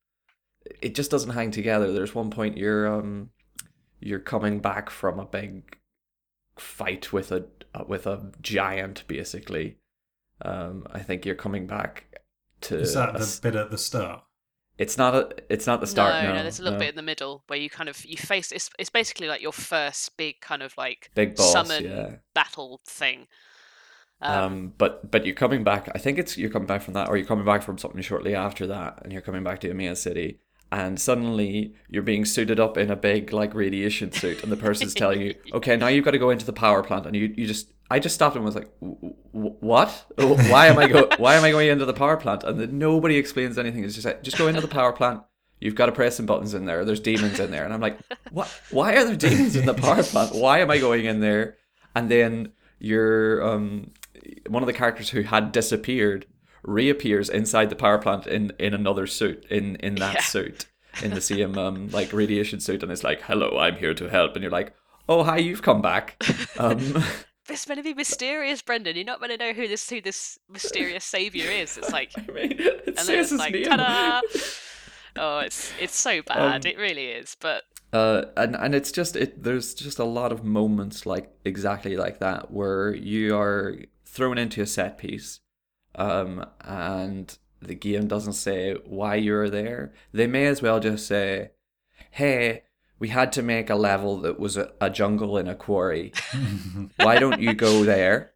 It 0.81 0.95
just 0.95 1.11
doesn't 1.11 1.31
hang 1.31 1.51
together. 1.51 1.91
There's 1.91 2.15
one 2.15 2.29
point 2.31 2.57
you're 2.57 2.87
um 2.87 3.29
you're 3.99 4.19
coming 4.19 4.59
back 4.59 4.89
from 4.89 5.19
a 5.19 5.25
big 5.25 5.77
fight 6.57 7.13
with 7.13 7.31
a 7.31 7.45
uh, 7.73 7.83
with 7.87 8.05
a 8.07 8.31
giant 8.41 9.03
basically. 9.07 9.77
Um 10.41 10.87
I 10.91 10.99
think 10.99 11.25
you're 11.25 11.35
coming 11.35 11.67
back 11.67 12.21
to 12.61 12.79
Is 12.79 12.93
that 12.93 13.09
a 13.09 13.13
the 13.13 13.19
s- 13.19 13.39
bit 13.39 13.55
at 13.55 13.71
the 13.71 13.77
start? 13.77 14.23
It's 14.81 14.97
not 14.97 15.13
a 15.13 15.29
it's 15.49 15.67
not 15.67 15.79
the 15.79 15.87
start 15.87 16.23
no, 16.23 16.29
no, 16.29 16.35
no, 16.37 16.41
there's 16.41 16.59
a 16.59 16.63
little 16.63 16.79
no. 16.79 16.85
bit 16.85 16.89
in 16.89 16.95
the 16.95 17.01
middle 17.01 17.43
where 17.47 17.59
you 17.59 17.69
kind 17.69 17.87
of 17.87 18.03
you 18.05 18.17
face 18.17 18.51
it's 18.51 18.69
it's 18.79 18.89
basically 18.89 19.27
like 19.27 19.41
your 19.41 19.53
first 19.53 20.17
big 20.17 20.41
kind 20.41 20.63
of 20.63 20.75
like 20.77 21.11
big 21.13 21.35
boss 21.35 21.51
summon 21.51 21.83
yeah 21.83 22.15
battle 22.33 22.81
thing. 22.85 23.27
Um, 24.21 24.43
Um, 24.43 24.73
but 24.77 25.09
but 25.09 25.25
you're 25.25 25.35
coming 25.35 25.63
back. 25.63 25.89
I 25.95 25.97
think 25.97 26.19
it's 26.19 26.37
you're 26.37 26.49
coming 26.49 26.67
back 26.67 26.81
from 26.81 26.93
that, 26.93 27.09
or 27.09 27.17
you're 27.17 27.25
coming 27.25 27.45
back 27.45 27.63
from 27.63 27.77
something 27.77 28.01
shortly 28.01 28.35
after 28.35 28.67
that, 28.67 28.99
and 29.03 29.11
you're 29.11 29.21
coming 29.21 29.43
back 29.43 29.59
to 29.61 29.73
Emiya 29.73 29.97
City, 29.97 30.39
and 30.71 30.99
suddenly 30.99 31.73
you're 31.89 32.03
being 32.03 32.25
suited 32.25 32.59
up 32.59 32.77
in 32.77 32.91
a 32.91 32.95
big 32.95 33.33
like 33.33 33.53
radiation 33.55 34.11
suit, 34.11 34.43
and 34.43 34.51
the 34.51 34.57
person's 34.57 34.93
telling 34.93 35.21
you, 35.21 35.35
okay, 35.53 35.75
now 35.75 35.87
you've 35.87 36.05
got 36.05 36.11
to 36.11 36.19
go 36.19 36.29
into 36.29 36.45
the 36.45 36.53
power 36.53 36.83
plant, 36.83 37.07
and 37.07 37.15
you 37.15 37.33
you 37.35 37.47
just 37.47 37.71
I 37.91 37.99
just 37.99 38.15
stopped 38.15 38.35
and 38.35 38.43
was 38.45 38.55
like, 38.55 38.69
"W- 38.79 39.13
w- 39.33 39.55
what? 39.59 39.89
Why 40.17 40.67
am 40.67 40.77
I 40.79 40.87
go? 40.87 41.09
Why 41.17 41.35
am 41.35 41.43
I 41.43 41.51
going 41.51 41.69
into 41.69 41.85
the 41.85 41.93
power 41.93 42.17
plant? 42.17 42.43
And 42.43 42.59
then 42.59 42.77
nobody 42.79 43.17
explains 43.17 43.57
anything. 43.57 43.83
It's 43.83 43.95
just 43.95 44.05
like, 44.05 44.23
just 44.23 44.37
go 44.37 44.47
into 44.47 44.61
the 44.61 44.67
power 44.67 44.93
plant. 44.93 45.21
You've 45.59 45.75
got 45.75 45.85
to 45.87 45.91
press 45.91 46.15
some 46.17 46.25
buttons 46.25 46.53
in 46.55 46.65
there. 46.65 46.83
There's 46.85 46.99
demons 46.99 47.39
in 47.39 47.51
there, 47.51 47.65
and 47.65 47.73
I'm 47.73 47.81
like, 47.81 47.99
what? 48.31 48.47
Why 48.71 48.95
are 48.95 49.05
there 49.05 49.15
demons 49.15 49.55
in 49.55 49.65
the 49.65 49.73
power 49.75 50.01
plant? 50.03 50.33
Why 50.33 50.59
am 50.59 50.71
I 50.71 50.79
going 50.79 51.05
in 51.05 51.19
there? 51.19 51.57
And 51.95 52.09
then 52.09 52.53
you're 52.79 53.43
um 53.47 53.91
one 54.47 54.63
of 54.63 54.67
the 54.67 54.73
characters 54.73 55.09
who 55.09 55.21
had 55.21 55.51
disappeared 55.51 56.25
reappears 56.63 57.29
inside 57.29 57.69
the 57.69 57.75
power 57.75 57.97
plant 57.99 58.25
in 58.27 58.51
in 58.59 58.73
another 58.73 59.05
suit 59.07 59.45
in 59.49 59.75
in 59.77 59.95
that 59.95 60.15
Yeah. 60.15 60.21
suit 60.21 60.65
in 61.03 61.11
the 61.11 61.21
same 61.21 61.57
um 61.57 61.89
like 61.89 62.11
radiation 62.13 62.59
suit 62.59 62.83
and 62.83 62.91
it's 62.91 63.03
like 63.03 63.21
hello 63.21 63.57
i'm 63.57 63.75
here 63.77 63.93
to 63.93 64.09
help 64.09 64.33
and 64.35 64.43
you're 64.43 64.51
like 64.51 64.73
oh 65.09 65.23
hi 65.23 65.37
you've 65.37 65.61
come 65.61 65.81
back 65.81 66.21
um 66.59 67.03
it's 67.51 67.67
meant 67.67 67.79
to 67.79 67.83
be 67.83 67.93
mysterious, 67.93 68.61
Brendan. 68.61 68.95
You're 68.95 69.05
not 69.05 69.21
meant 69.21 69.31
to 69.31 69.37
know 69.37 69.53
who 69.53 69.67
this 69.67 69.89
who 69.89 70.01
this 70.01 70.39
mysterious 70.49 71.05
savior 71.05 71.49
is. 71.49 71.77
It's 71.77 71.91
like 71.91 72.11
i 72.17 72.31
mean 72.31 72.53
it 72.59 72.83
and 72.87 72.97
then 72.97 73.19
it's 73.19 73.31
like 73.31 73.63
ta-da! 73.63 74.21
Oh, 75.17 75.39
it's 75.39 75.73
it's 75.79 75.99
so 75.99 76.21
bad. 76.21 76.65
Um, 76.65 76.71
it 76.71 76.77
really 76.77 77.07
is. 77.07 77.35
But 77.39 77.63
uh 77.93 78.25
and 78.37 78.55
and 78.55 78.73
it's 78.73 78.91
just 78.91 79.15
it 79.15 79.43
there's 79.43 79.73
just 79.73 79.99
a 79.99 80.05
lot 80.05 80.31
of 80.31 80.43
moments 80.43 81.05
like 81.05 81.29
exactly 81.43 81.97
like 81.97 82.19
that 82.19 82.51
where 82.51 82.95
you 82.95 83.37
are 83.37 83.75
thrown 84.05 84.37
into 84.37 84.61
a 84.61 84.65
set 84.65 84.97
piece 84.97 85.41
um 85.95 86.45
and 86.61 87.37
the 87.61 87.75
game 87.75 88.07
doesn't 88.07 88.33
say 88.33 88.75
why 88.85 89.15
you're 89.15 89.49
there 89.49 89.93
they 90.13 90.25
may 90.25 90.45
as 90.45 90.61
well 90.61 90.79
just 90.79 91.05
say 91.05 91.51
hey 92.11 92.63
we 93.01 93.07
had 93.07 93.31
to 93.31 93.41
make 93.41 93.71
a 93.71 93.75
level 93.75 94.19
that 94.21 94.39
was 94.39 94.55
a, 94.57 94.71
a 94.79 94.87
jungle 94.91 95.35
in 95.39 95.47
a 95.47 95.55
quarry. 95.55 96.13
Why 96.97 97.17
don't 97.17 97.41
you 97.41 97.55
go 97.55 97.83
there 97.83 98.33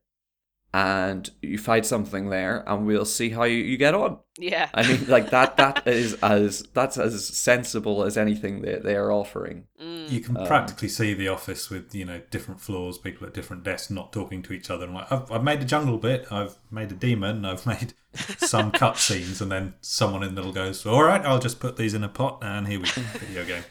and 0.73 1.30
you 1.43 1.60
fight 1.60 1.86
something 1.86 2.30
there 2.30 2.63
and 2.67 2.88
we'll 2.88 3.06
see 3.06 3.30
how 3.30 3.43
you, 3.43 3.58
you 3.58 3.78
get 3.78 3.93
on. 3.93 4.17
Yeah, 4.38 4.67
i 4.73 4.86
mean 4.86 5.08
like 5.08 5.30
that 5.30 5.56
that 5.63 5.88
is 5.88 6.15
as 6.15 6.63
that's 6.73 6.97
as 6.97 7.25
sensible 7.25 8.04
as 8.04 8.17
anything 8.17 8.63
that 8.63 8.84
they 8.84 8.95
are 8.95 9.12
offering. 9.12 9.67
Mm. 9.80 10.12
You 10.12 10.19
can 10.19 10.36
Um, 10.36 10.47
practically 10.47 10.89
see 10.89 11.13
the 11.13 11.28
office 11.28 11.69
with 11.69 11.93
you 11.93 12.04
know 12.04 12.21
different 12.32 12.60
floors, 12.60 12.97
people 12.97 13.28
at 13.28 13.36
different 13.36 13.63
desks, 13.63 13.91
not 13.91 14.12
talking 14.12 14.41
to 14.41 14.51
each 14.51 14.71
other. 14.71 14.86
And 14.86 14.95
like, 14.95 15.12
I've, 15.12 15.32
I've 15.32 15.43
made 15.43 15.62
a 15.62 15.65
jungle 15.65 15.99
bit, 15.99 16.25
I've 16.32 16.56
made 16.71 16.91
a 16.91 16.95
demon, 16.95 17.45
I've 17.45 17.65
made 17.75 17.93
some 18.38 18.71
cutscenes, 18.71 19.41
and 19.41 19.51
then 19.51 19.75
someone 19.80 20.23
in 20.23 20.30
the 20.30 20.36
middle 20.41 20.51
goes, 20.51 20.86
"All 20.88 21.04
right, 21.04 21.23
I'll 21.23 21.39
just 21.39 21.60
put 21.60 21.78
these 21.78 21.93
in 21.93 22.04
a 22.04 22.10
pot, 22.10 22.39
and 22.41 22.67
here 22.67 22.80
we 22.80 22.88
go, 22.88 23.01
video 23.19 23.45
game." 23.45 23.63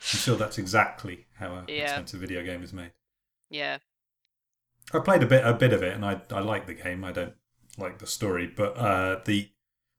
I'm 0.00 0.18
sure 0.18 0.36
that's 0.36 0.58
exactly 0.58 1.26
how 1.38 1.54
an 1.56 1.64
Yeah. 1.68 1.82
expensive 1.84 2.20
video 2.20 2.42
game 2.44 2.62
is 2.62 2.72
made. 2.72 2.92
yeah, 3.50 3.78
I 4.92 5.00
played 5.00 5.22
a 5.22 5.26
bit 5.26 5.44
a 5.46 5.52
bit 5.52 5.72
of 5.72 5.82
it, 5.82 5.94
and 5.94 6.04
I 6.04 6.20
I 6.30 6.40
like 6.40 6.66
the 6.66 6.74
game. 6.74 7.04
I 7.04 7.12
don't 7.12 7.34
like 7.76 7.98
the 7.98 8.06
story, 8.06 8.46
but 8.46 8.76
uh, 8.76 9.20
the 9.24 9.50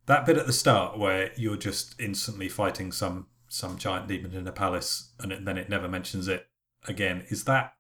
that 0.06 0.26
bit 0.26 0.38
at 0.38 0.48
the 0.48 0.54
start 0.54 0.98
where 0.98 1.32
you're 1.38 1.58
just 1.58 2.00
instantly 2.00 2.50
fighting 2.50 2.92
some 2.92 3.28
some 3.48 3.78
giant 3.78 4.08
demon 4.08 4.34
in 4.34 4.48
a 4.48 4.52
palace, 4.52 5.12
and 5.20 5.32
it, 5.32 5.46
then 5.46 5.58
it 5.58 5.70
never 5.70 5.88
mentions 5.88 6.28
it 6.28 6.48
again. 6.88 7.26
Is 7.30 7.44
that 7.46 7.74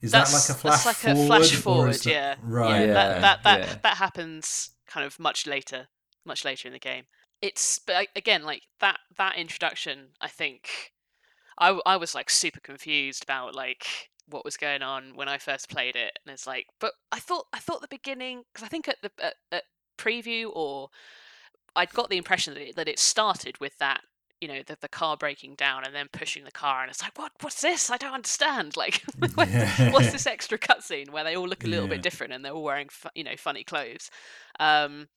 is 0.00 0.12
that 0.12 0.32
like 0.32 0.48
a 0.48 0.54
flash 0.54 0.84
that's 0.84 0.86
like 1.04 1.12
a 1.12 1.14
forward? 1.14 1.26
flash 1.26 1.54
forward, 1.56 1.94
that- 1.94 2.06
yeah. 2.06 2.36
right. 2.42 2.80
yeah, 2.80 2.86
Yeah, 2.86 2.92
that 2.94 3.20
that 3.20 3.42
that, 3.44 3.58
yeah. 3.60 3.74
that 3.82 3.96
happens 3.96 4.70
kind 4.86 5.04
of 5.06 5.18
much 5.18 5.46
later, 5.46 5.88
much 6.24 6.44
later 6.44 6.68
in 6.68 6.72
the 6.72 6.78
game. 6.78 7.04
It's 7.42 7.78
but 7.78 8.08
again 8.16 8.44
like 8.44 8.62
that 8.80 9.00
that 9.18 9.36
introduction. 9.36 10.10
I 10.20 10.28
think 10.28 10.92
I 11.58 11.78
I 11.86 11.96
was 11.96 12.14
like 12.14 12.30
super 12.30 12.60
confused 12.60 13.22
about 13.24 13.54
like 13.54 14.10
what 14.28 14.44
was 14.44 14.56
going 14.56 14.82
on 14.82 15.14
when 15.16 15.28
I 15.28 15.38
first 15.38 15.68
played 15.68 15.96
it, 15.96 16.18
and 16.24 16.32
it's 16.32 16.46
like, 16.46 16.66
but 16.80 16.92
I 17.12 17.18
thought 17.20 17.46
I 17.52 17.58
thought 17.58 17.80
the 17.82 17.88
beginning 17.88 18.42
because 18.52 18.64
I 18.64 18.68
think 18.68 18.88
at 18.88 18.96
the 19.02 19.10
at, 19.22 19.34
at 19.52 19.64
preview 19.98 20.50
or 20.52 20.90
I'd 21.76 21.92
got 21.92 22.10
the 22.10 22.16
impression 22.16 22.54
that 22.54 22.62
it, 22.70 22.76
that 22.76 22.88
it 22.88 22.98
started 22.98 23.58
with 23.60 23.78
that 23.78 24.02
you 24.40 24.48
know 24.48 24.62
the, 24.66 24.76
the 24.80 24.88
car 24.88 25.16
breaking 25.16 25.54
down 25.54 25.84
and 25.84 25.94
then 25.94 26.08
pushing 26.12 26.44
the 26.44 26.50
car 26.50 26.82
and 26.82 26.90
it's 26.90 27.02
like 27.02 27.16
what 27.18 27.32
what's 27.40 27.62
this 27.62 27.90
I 27.90 27.96
don't 27.96 28.12
understand 28.14 28.76
like 28.76 29.02
what's- 29.34 29.52
Yeah. 29.88 29.90
what's 29.90 30.10
this 30.10 30.26
extra 30.26 30.58
cutscene 30.58 31.10
where 31.10 31.24
they 31.24 31.36
all 31.36 31.48
look 31.48 31.64
a 31.64 31.68
little 31.68 31.86
Yeah. 31.86 31.88
bit 31.88 32.02
different 32.02 32.32
and 32.32 32.44
they're 32.44 32.52
all 32.52 32.62
wearing 32.64 32.88
you 33.14 33.24
know 33.24 33.36
funny 33.36 33.64
clothes 33.64 34.10
um 34.60 35.08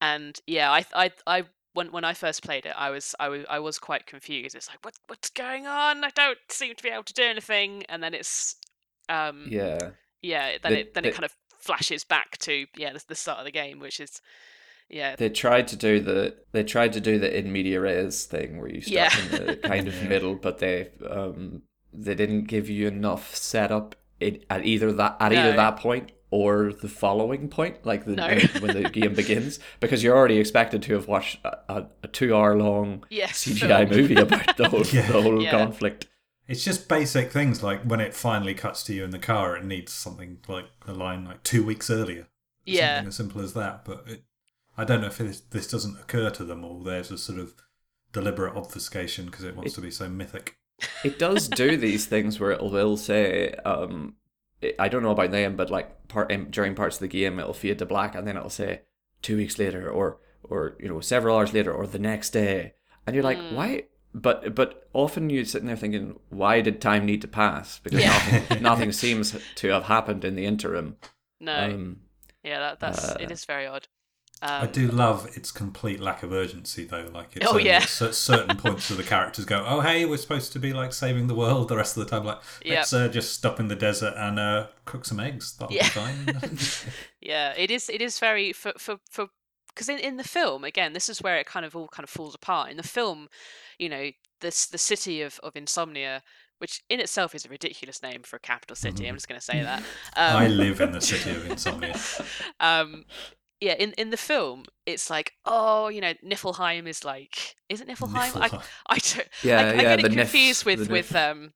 and 0.00 0.40
yeah 0.46 0.70
I 0.72 0.84
I 0.94 1.10
I 1.26 1.44
when 1.74 1.92
when 1.92 2.04
I 2.04 2.14
first 2.14 2.42
played 2.42 2.64
it 2.66 2.72
I 2.76 2.90
was 2.90 3.14
I 3.20 3.28
was 3.28 3.44
I 3.50 3.58
was 3.58 3.78
quite 3.78 4.06
confused. 4.06 4.54
It's 4.56 4.68
like 4.68 4.78
what 4.84 4.94
what's 5.08 5.28
going 5.30 5.66
on? 5.66 6.02
I 6.04 6.10
don't 6.10 6.38
seem 6.48 6.74
to 6.74 6.82
be 6.82 6.88
able 6.88 7.02
to 7.04 7.12
do 7.14 7.22
anything. 7.24 7.84
And 7.88 8.02
then 8.02 8.14
it's 8.14 8.56
um 9.08 9.46
yeah. 9.50 9.90
yeah 10.22 10.56
then 10.62 10.72
The- 10.72 10.80
it 10.80 10.94
then 10.94 11.02
the- 11.02 11.08
it 11.10 11.14
kind 11.14 11.24
of 11.24 11.34
flashes 11.58 12.04
back 12.04 12.36
to 12.38 12.66
yeah 12.76 12.92
the, 12.92 13.02
the 13.08 13.14
start 13.14 13.38
of 13.38 13.44
the 13.44 13.50
game 13.50 13.78
which 13.80 13.98
is 14.00 14.20
yeah. 14.90 15.16
They 15.16 15.30
tried 15.30 15.66
to 15.68 15.76
do 15.76 15.98
the 16.00 16.36
they 16.52 16.62
tried 16.62 16.92
to 16.92 17.00
do 17.00 17.18
the 17.18 17.36
in 17.38 17.50
media 17.52 17.80
res 17.80 18.26
thing 18.26 18.58
where 18.58 18.68
you 18.68 18.80
start 18.82 19.14
Yeah. 19.14 19.36
in 19.40 19.46
the 19.46 19.56
kind 19.68 19.88
of 19.88 20.02
middle 20.04 20.34
but 20.34 20.58
they 20.58 20.90
um 21.08 21.62
they 21.92 22.14
didn't 22.14 22.44
give 22.44 22.68
you 22.68 22.86
enough 22.88 23.34
setup 23.34 23.96
it, 24.20 24.44
at 24.50 24.64
either 24.66 24.92
that 24.92 25.16
at 25.20 25.32
either 25.32 25.56
that 25.56 25.76
point 25.78 26.12
or 26.40 26.72
the 26.72 26.88
following 26.88 27.48
point 27.48 27.76
like 27.90 28.04
the 28.04 28.16
No. 28.16 28.26
when, 28.26 28.62
when 28.62 28.82
the 28.82 28.90
game 29.00 29.14
begins 29.14 29.60
because 29.80 30.02
you're 30.02 30.16
already 30.16 30.38
expected 30.38 30.82
to 30.82 30.94
have 30.94 31.06
watched 31.06 31.38
a, 31.44 31.52
a, 31.76 31.86
a 32.02 32.08
two 32.08 32.34
hour 32.34 32.56
long 32.56 33.04
yes 33.10 33.44
CGI 33.44 33.86
film. 33.88 33.90
movie 34.00 34.16
about 34.26 34.56
the 34.56 34.68
whole 34.68 34.82
Yeah. 34.96 35.06
the 35.12 35.22
whole 35.22 35.40
Yeah. 35.42 35.50
conflict 35.52 36.06
It's 36.48 36.64
just 36.64 36.88
basic 36.88 37.30
things 37.30 37.62
like 37.62 37.80
when 37.90 38.00
it 38.00 38.14
finally 38.14 38.54
cuts 38.54 38.82
to 38.84 38.92
you 38.94 39.04
in 39.04 39.10
the 39.10 39.18
car, 39.32 39.56
it 39.56 39.64
needs 39.64 39.92
something 39.92 40.38
like 40.48 40.68
a 40.86 40.92
line 40.92 41.24
like 41.24 41.42
two 41.42 41.62
weeks 41.70 41.88
earlier. 42.00 42.26
yeah 42.66 42.96
Something 42.96 43.08
as 43.08 43.16
simple 43.16 43.40
as 43.42 43.52
that. 43.54 43.84
But 43.84 43.98
it, 44.12 44.20
I 44.76 44.82
don't 44.84 45.00
know 45.02 45.06
if 45.14 45.18
this, 45.18 45.40
this 45.56 45.68
doesn't 45.74 45.96
occur 46.00 46.30
to 46.30 46.44
them 46.44 46.64
or 46.64 46.82
there's 46.84 47.10
a 47.12 47.18
sort 47.18 47.38
of 47.38 47.54
deliberate 48.12 48.56
obfuscation 48.56 49.26
because 49.26 49.44
it 49.44 49.54
wants 49.56 49.74
to 49.74 49.80
be 49.80 49.90
so 49.90 50.08
mythic. 50.08 50.56
it 51.04 51.18
does 51.18 51.46
do 51.48 51.76
these 51.76 52.06
things 52.06 52.40
where 52.40 52.50
it 52.50 52.60
will 52.62 52.96
say 52.96 53.54
um 53.64 53.94
it- 54.08 54.23
I 54.78 54.88
don't 54.88 55.02
know 55.02 55.10
about 55.10 55.30
them 55.30 55.56
but 55.56 55.70
like 55.70 56.08
part 56.08 56.30
in, 56.30 56.50
during 56.50 56.74
parts 56.74 56.96
of 56.96 57.00
the 57.00 57.08
game 57.08 57.38
it'll 57.38 57.52
fade 57.54 57.78
to 57.78 57.86
black 57.86 58.14
and 58.14 58.26
then 58.26 58.36
it'll 58.36 58.50
say 58.50 58.82
two 59.22 59.36
weeks 59.36 59.58
later 59.58 59.90
or 59.90 60.18
or 60.42 60.76
you 60.80 60.88
know 60.88 61.00
several 61.00 61.36
hours 61.36 61.52
later 61.52 61.72
or 61.72 61.86
the 61.86 61.98
next 61.98 62.30
day 62.30 62.74
and 63.06 63.14
you're 63.14 63.24
like 63.24 63.42
Mm. 63.42 63.50
why 63.50 63.84
but 64.14 64.54
but 64.54 64.88
often 64.92 65.30
you're 65.30 65.44
sitting 65.44 65.66
there 65.66 65.76
thinking 65.76 66.18
why 66.30 66.60
did 66.60 66.80
time 66.80 67.04
need 67.04 67.20
to 67.22 67.28
pass 67.28 67.78
because 67.80 68.00
Yeah. 68.00 68.08
nothing 68.08 68.46
nothing 68.62 68.92
seems 68.92 69.36
to 69.54 69.68
have 69.68 69.84
happened 69.84 70.24
in 70.24 70.36
the 70.36 70.46
interim 70.46 70.96
no 71.40 71.70
um 71.70 72.00
Yeah, 72.42 72.58
that, 72.60 72.80
that's 72.80 73.16
it 73.18 73.30
Uh, 73.30 73.30
is 73.30 73.44
very 73.44 73.66
odd. 73.66 73.88
I 74.46 74.58
Um, 74.66 74.72
do 74.72 74.88
love 74.88 75.26
its 75.36 75.50
complete 75.50 76.00
lack 76.00 76.22
of 76.22 76.30
urgency, 76.32 76.84
though. 76.84 77.08
Like, 77.14 77.34
it's 77.36 77.46
Oh, 77.48 77.56
yeah. 77.56 77.78
at 77.78 77.88
certain 78.14 78.56
points 78.58 78.90
of 78.90 78.98
the 78.98 79.02
characters 79.02 79.44
go, 79.46 79.64
"Oh, 79.66 79.80
hey, 79.80 80.04
we're 80.04 80.18
supposed 80.18 80.52
to 80.52 80.58
be 80.58 80.72
like 80.74 80.92
saving 80.92 81.28
the 81.28 81.34
world." 81.34 81.68
The 81.68 81.76
rest 81.76 81.96
of 81.96 82.04
the 82.04 82.10
time, 82.10 82.24
like, 82.26 82.40
let's 82.66 82.92
uh, 82.92 83.08
just 83.08 83.32
stop 83.32 83.58
in 83.58 83.68
the 83.68 83.76
desert 83.76 84.14
and 84.16 84.38
uh, 84.38 84.66
cook 84.84 85.04
some 85.06 85.18
eggs. 85.18 85.56
That'll 85.56 85.74
Yeah. 85.74 85.84
be 85.84 85.88
fine. 85.90 86.40
Yeah, 87.20 87.54
it 87.56 87.70
is. 87.70 87.88
It 87.88 88.02
is 88.02 88.18
very 88.18 88.52
for 88.52 88.72
for 88.78 88.98
for 89.10 89.28
because 89.68 89.88
in, 89.88 89.98
in 89.98 90.18
the 90.18 90.24
film 90.24 90.62
again, 90.62 90.92
this 90.92 91.08
is 91.08 91.22
where 91.22 91.36
it 91.38 91.46
kind 91.46 91.64
of 91.64 91.74
all 91.74 91.88
kind 91.88 92.04
of 92.04 92.10
falls 92.10 92.34
apart. 92.34 92.70
In 92.70 92.76
the 92.76 92.82
film, 92.82 93.28
you 93.78 93.88
know, 93.88 94.10
this 94.40 94.66
the 94.66 94.76
city 94.78 95.22
of 95.22 95.40
of 95.42 95.56
Insomnia, 95.56 96.22
which 96.58 96.82
in 96.90 97.00
itself 97.00 97.34
is 97.34 97.46
a 97.46 97.48
ridiculous 97.48 98.02
name 98.02 98.22
for 98.24 98.36
a 98.36 98.40
capital 98.40 98.76
city. 98.76 99.06
I'm 99.08 99.14
just 99.16 99.26
going 99.26 99.40
to 99.40 99.44
say 99.44 99.62
that. 99.62 99.82
Um, 100.16 100.36
I 100.36 100.48
live 100.48 100.80
in 100.82 100.92
the 100.92 101.00
city 101.12 101.30
of 101.30 101.50
insomnia. 101.50 101.96
um, 102.60 103.04
yeah, 103.60 103.74
in 103.74 103.92
in 103.92 104.10
the 104.10 104.16
film, 104.16 104.64
it's 104.86 105.10
like, 105.10 105.32
oh, 105.44 105.88
you 105.88 106.00
know, 106.00 106.14
Niflheim 106.24 106.86
is 106.86 107.04
like, 107.04 107.56
is 107.68 107.80
it 107.80 107.88
Niflheim? 107.88 108.36
I 108.40 108.50
Niflheim. 108.50 108.62
I 108.88 108.98
don't. 108.98 109.28
Yeah, 109.42 109.60
I, 109.60 109.80
I 109.80 109.82
yeah. 109.82 109.96
get 109.96 110.02
the 110.02 110.08
it 110.08 110.12
confused 110.12 110.64
nifs, 110.64 110.64
with 110.64 110.88
the 110.88 110.88
with 110.88 111.10
nif- 111.10 111.30
um 111.30 111.52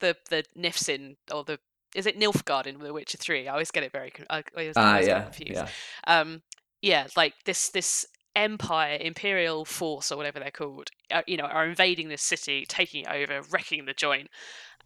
the 0.00 0.16
the 0.30 0.44
Nifs 0.56 0.88
in 0.88 1.16
or 1.32 1.44
the 1.44 1.58
is 1.94 2.06
it 2.06 2.18
Nilfgaard 2.18 2.66
in 2.66 2.78
The 2.78 2.92
Witcher 2.92 3.18
Three? 3.18 3.48
I 3.48 3.52
always 3.52 3.70
get 3.70 3.82
it 3.82 3.92
very 3.92 4.12
I 4.30 4.42
always, 4.56 4.76
I 4.76 4.82
ah, 4.82 4.90
always 4.92 5.06
get 5.06 5.16
yeah, 5.16 5.22
confused. 5.22 5.52
yeah. 5.52 5.68
Um, 6.06 6.42
yeah, 6.82 7.06
like 7.16 7.34
this 7.44 7.70
this 7.70 8.06
empire, 8.36 8.98
imperial 9.00 9.64
force 9.64 10.12
or 10.12 10.16
whatever 10.16 10.38
they're 10.38 10.50
called, 10.50 10.90
uh, 11.10 11.22
you 11.26 11.36
know, 11.36 11.44
are 11.44 11.66
invading 11.66 12.08
this 12.08 12.22
city, 12.22 12.66
taking 12.68 13.04
it 13.04 13.10
over, 13.10 13.42
wrecking 13.50 13.86
the 13.86 13.94
joint, 13.94 14.28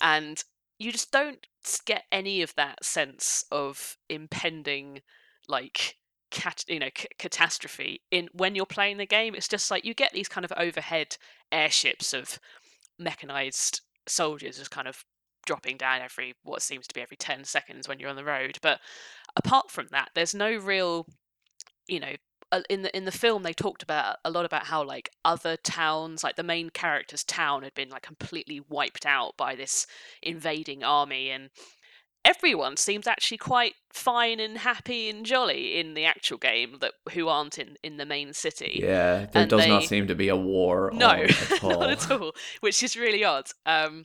and 0.01 0.43
you 0.79 0.93
just 0.93 1.12
don't 1.12 1.47
get 1.85 2.05
any 2.11 2.43
of 2.43 2.55
that 2.57 2.85
sense 2.85 3.45
of 3.53 3.97
impending 4.09 5.03
like 5.49 5.97
cat 6.33 6.64
you 6.66 6.79
know 6.79 6.88
c- 6.97 7.07
catastrophe 7.18 8.01
in 8.11 8.29
when 8.33 8.55
you're 8.55 8.66
playing 8.66 8.97
the 8.97 9.07
game 9.07 9.35
it's 9.35 9.47
just 9.47 9.71
like 9.71 9.85
you 9.85 9.95
get 9.95 10.12
these 10.12 10.29
kind 10.29 10.45
of 10.45 10.53
overhead 10.57 11.16
airships 11.53 12.12
of 12.12 12.40
mechanized 12.99 13.83
soldiers 14.09 14.59
just 14.59 14.71
kind 14.71 14.88
of 14.88 15.05
dropping 15.45 15.77
down 15.77 16.01
every 16.01 16.35
what 16.42 16.62
seems 16.62 16.87
to 16.87 16.95
be 16.95 17.01
every 17.01 17.16
10 17.16 17.45
seconds 17.45 17.87
when 17.87 17.99
you're 17.99 18.09
on 18.09 18.16
the 18.16 18.25
road 18.25 18.59
but 18.62 18.81
apart 19.37 19.71
from 19.71 19.87
that 19.90 20.09
there's 20.14 20.35
no 20.35 20.57
real 20.57 21.07
you 21.87 22.01
know 22.01 22.14
uh, 22.51 22.62
in 22.71 22.83
the 22.83 22.97
in 22.97 23.05
the 23.05 23.12
film 23.12 23.42
they 23.42 23.53
talked 23.53 23.83
about 23.83 24.16
a 24.25 24.31
lot 24.31 24.45
about 24.45 24.66
how 24.66 24.83
like 24.83 25.11
other 25.25 25.57
towns 25.57 26.23
like 26.23 26.37
the 26.37 26.42
main 26.42 26.71
character's 26.71 27.25
town 27.25 27.62
had 27.62 27.75
been 27.75 27.88
like 27.88 28.03
completely 28.03 28.61
wiped 28.68 29.05
out 29.05 29.37
by 29.37 29.55
this 29.55 29.87
invading 30.23 30.83
army 30.83 31.31
and 31.31 31.51
everyone 32.24 32.76
seems 32.76 33.06
actually 33.06 33.38
quite 33.38 33.74
fine 33.92 34.38
and 34.40 34.58
happy 34.58 35.11
and 35.11 35.26
jolly 35.26 35.78
in 35.78 35.94
the 35.94 36.04
actual 36.04 36.38
game 36.38 36.76
that 36.80 36.92
who 37.12 37.28
aren't 37.28 37.58
in 37.58 37.76
in 37.82 37.96
the 37.96 38.06
main 38.06 38.32
city 38.32 38.78
Yeah, 38.82 39.26
there 39.26 39.42
and 39.42 39.50
does 39.50 39.62
they- 39.62 39.68
not 39.68 39.85
seem 39.85 40.06
to 40.08 40.14
be 40.14 40.28
a 40.28 40.37
war 40.37 40.90
no 40.94 41.08
at 41.11 41.62
all. 41.64 41.80
not 41.80 41.90
at 41.90 42.11
all 42.11 42.32
which 42.61 42.82
is 42.82 42.96
really 42.96 43.24
odd 43.24 43.46
um 43.66 44.04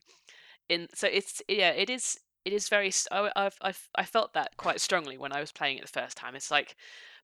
in 0.69 0.88
so 0.93 1.08
it's 1.08 1.41
yeah 1.47 1.69
it 1.71 1.89
is 1.89 2.17
it 2.43 2.53
is 2.53 2.69
very 2.69 2.91
I've 3.12 3.58
I've 3.62 3.88
i 3.95 4.03
felt 4.03 4.34
that 4.34 4.58
quite 4.58 4.82
strongly 4.82 5.17
when 5.17 5.32
i 5.34 5.39
was 5.39 5.51
playing 5.51 5.77
it 5.77 5.82
the 5.82 5.88
first 6.01 6.17
time 6.17 6.36
it's 6.36 6.49
like 6.51 6.75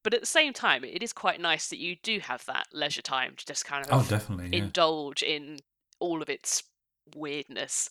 but 0.04 0.14
at 0.14 0.20
the 0.20 0.26
same 0.28 0.54
time 0.54 0.84
it 0.84 1.02
is 1.02 1.12
quite 1.14 1.40
nice 1.42 1.70
that 1.70 1.80
you 1.80 1.96
do 2.04 2.20
have 2.20 2.46
that 2.46 2.68
leisure 2.74 3.02
time 3.02 3.34
to 3.38 3.46
just 3.46 3.66
kind 3.66 3.86
of 3.86 3.92
Oh, 3.94 4.06
definitely. 4.10 4.50
Yeah. 4.58 4.66
indulge 4.66 5.24
in 5.24 5.60
all 6.00 6.22
of 6.22 6.30
its 6.30 6.64
weirdness 7.16 7.90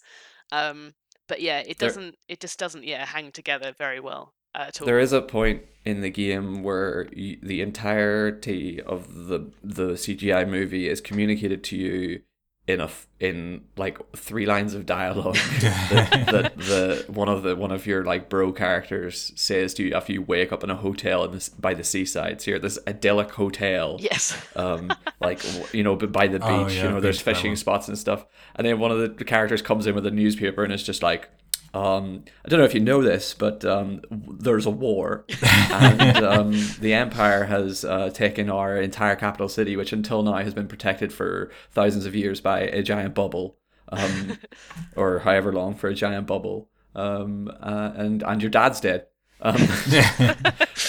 um 0.52 0.94
but 1.28 1.40
yeah 1.40 1.62
it 1.66 1.78
doesn't 1.78 2.14
it 2.28 2.40
just 2.40 2.58
doesn't 2.58 2.84
yeah 2.84 3.04
hang 3.04 3.32
together 3.32 3.72
very 3.76 4.00
well 4.00 4.32
uh, 4.54 4.66
at 4.68 4.80
all. 4.80 4.86
There 4.86 4.98
is 4.98 5.12
a 5.12 5.22
point 5.22 5.62
in 5.84 6.02
the 6.02 6.10
game 6.10 6.62
where 6.62 7.08
you, 7.12 7.38
the 7.42 7.62
entirety 7.62 8.80
of 8.80 9.26
the 9.26 9.50
the 9.62 9.92
CGI 9.92 10.48
movie 10.48 10.88
is 10.88 11.00
communicated 11.00 11.64
to 11.64 11.76
you 11.76 12.22
in 12.68 12.80
a 12.80 12.88
in 13.18 13.62
like 13.76 13.98
three 14.14 14.46
lines 14.46 14.72
of 14.74 14.86
dialogue 14.86 15.34
that, 15.60 16.26
that 16.30 16.56
the 16.56 17.04
one 17.08 17.28
of 17.28 17.42
the 17.42 17.56
one 17.56 17.72
of 17.72 17.86
your 17.86 18.04
like 18.04 18.28
bro 18.28 18.52
characters 18.52 19.32
says 19.34 19.74
to 19.74 19.82
you 19.82 19.94
after 19.94 20.12
you 20.12 20.22
wake 20.22 20.52
up 20.52 20.62
in 20.62 20.70
a 20.70 20.76
hotel 20.76 21.24
in 21.24 21.32
this 21.32 21.48
by 21.48 21.74
the 21.74 21.82
seaside. 21.82 22.40
So 22.40 22.52
you're 22.52 22.56
at 22.56 22.62
this 22.62 22.78
idyllic 22.86 23.32
hotel 23.32 23.96
yes 23.98 24.40
um, 24.54 24.92
like 25.20 25.42
you 25.74 25.82
know, 25.82 25.96
but 25.96 26.12
by 26.12 26.28
the 26.28 26.38
beach, 26.38 26.48
Oh, 26.48 26.68
you 26.68 26.82
know, 26.84 27.00
there's 27.00 27.18
beach 27.18 27.24
that 27.24 27.34
fishing 27.34 27.56
spots 27.56 27.88
and 27.88 27.98
stuff. 27.98 28.26
And 28.54 28.66
then 28.66 28.78
one 28.78 28.92
of 28.92 28.98
the, 28.98 29.08
the 29.08 29.24
characters 29.24 29.62
comes 29.62 29.86
in 29.86 29.94
with 29.94 30.06
a 30.06 30.10
newspaper 30.10 30.62
and 30.62 30.72
is 30.72 30.84
just 30.84 31.02
like, 31.02 31.30
um, 31.74 32.24
I 32.44 32.48
don't 32.48 32.58
know 32.58 32.66
if 32.66 32.74
you 32.74 32.80
know 32.80 33.02
this, 33.02 33.32
but 33.34 33.64
um, 33.64 34.02
there's 34.10 34.66
a 34.66 34.70
war, 34.70 35.24
and 35.70 36.16
um, 36.24 36.52
the 36.80 36.92
Empire 36.92 37.44
has 37.44 37.84
uh, 37.84 38.10
taken 38.10 38.50
our 38.50 38.76
entire 38.76 39.16
capital 39.16 39.48
city, 39.48 39.76
which 39.76 39.92
until 39.92 40.22
now 40.22 40.36
has 40.36 40.52
been 40.52 40.68
protected 40.68 41.12
for 41.12 41.50
thousands 41.70 42.04
of 42.04 42.14
years 42.14 42.40
by 42.40 42.60
a 42.60 42.82
giant 42.82 43.14
bubble, 43.14 43.56
um, 43.88 44.38
or 44.96 45.20
however 45.20 45.52
long 45.52 45.74
for 45.74 45.88
a 45.88 45.94
giant 45.94 46.26
bubble. 46.26 46.68
Um, 46.94 47.50
uh, 47.60 47.92
and 47.96 48.22
and 48.22 48.42
your 48.42 48.50
dad's 48.50 48.80
dead. 48.80 49.06
Um, 49.40 49.56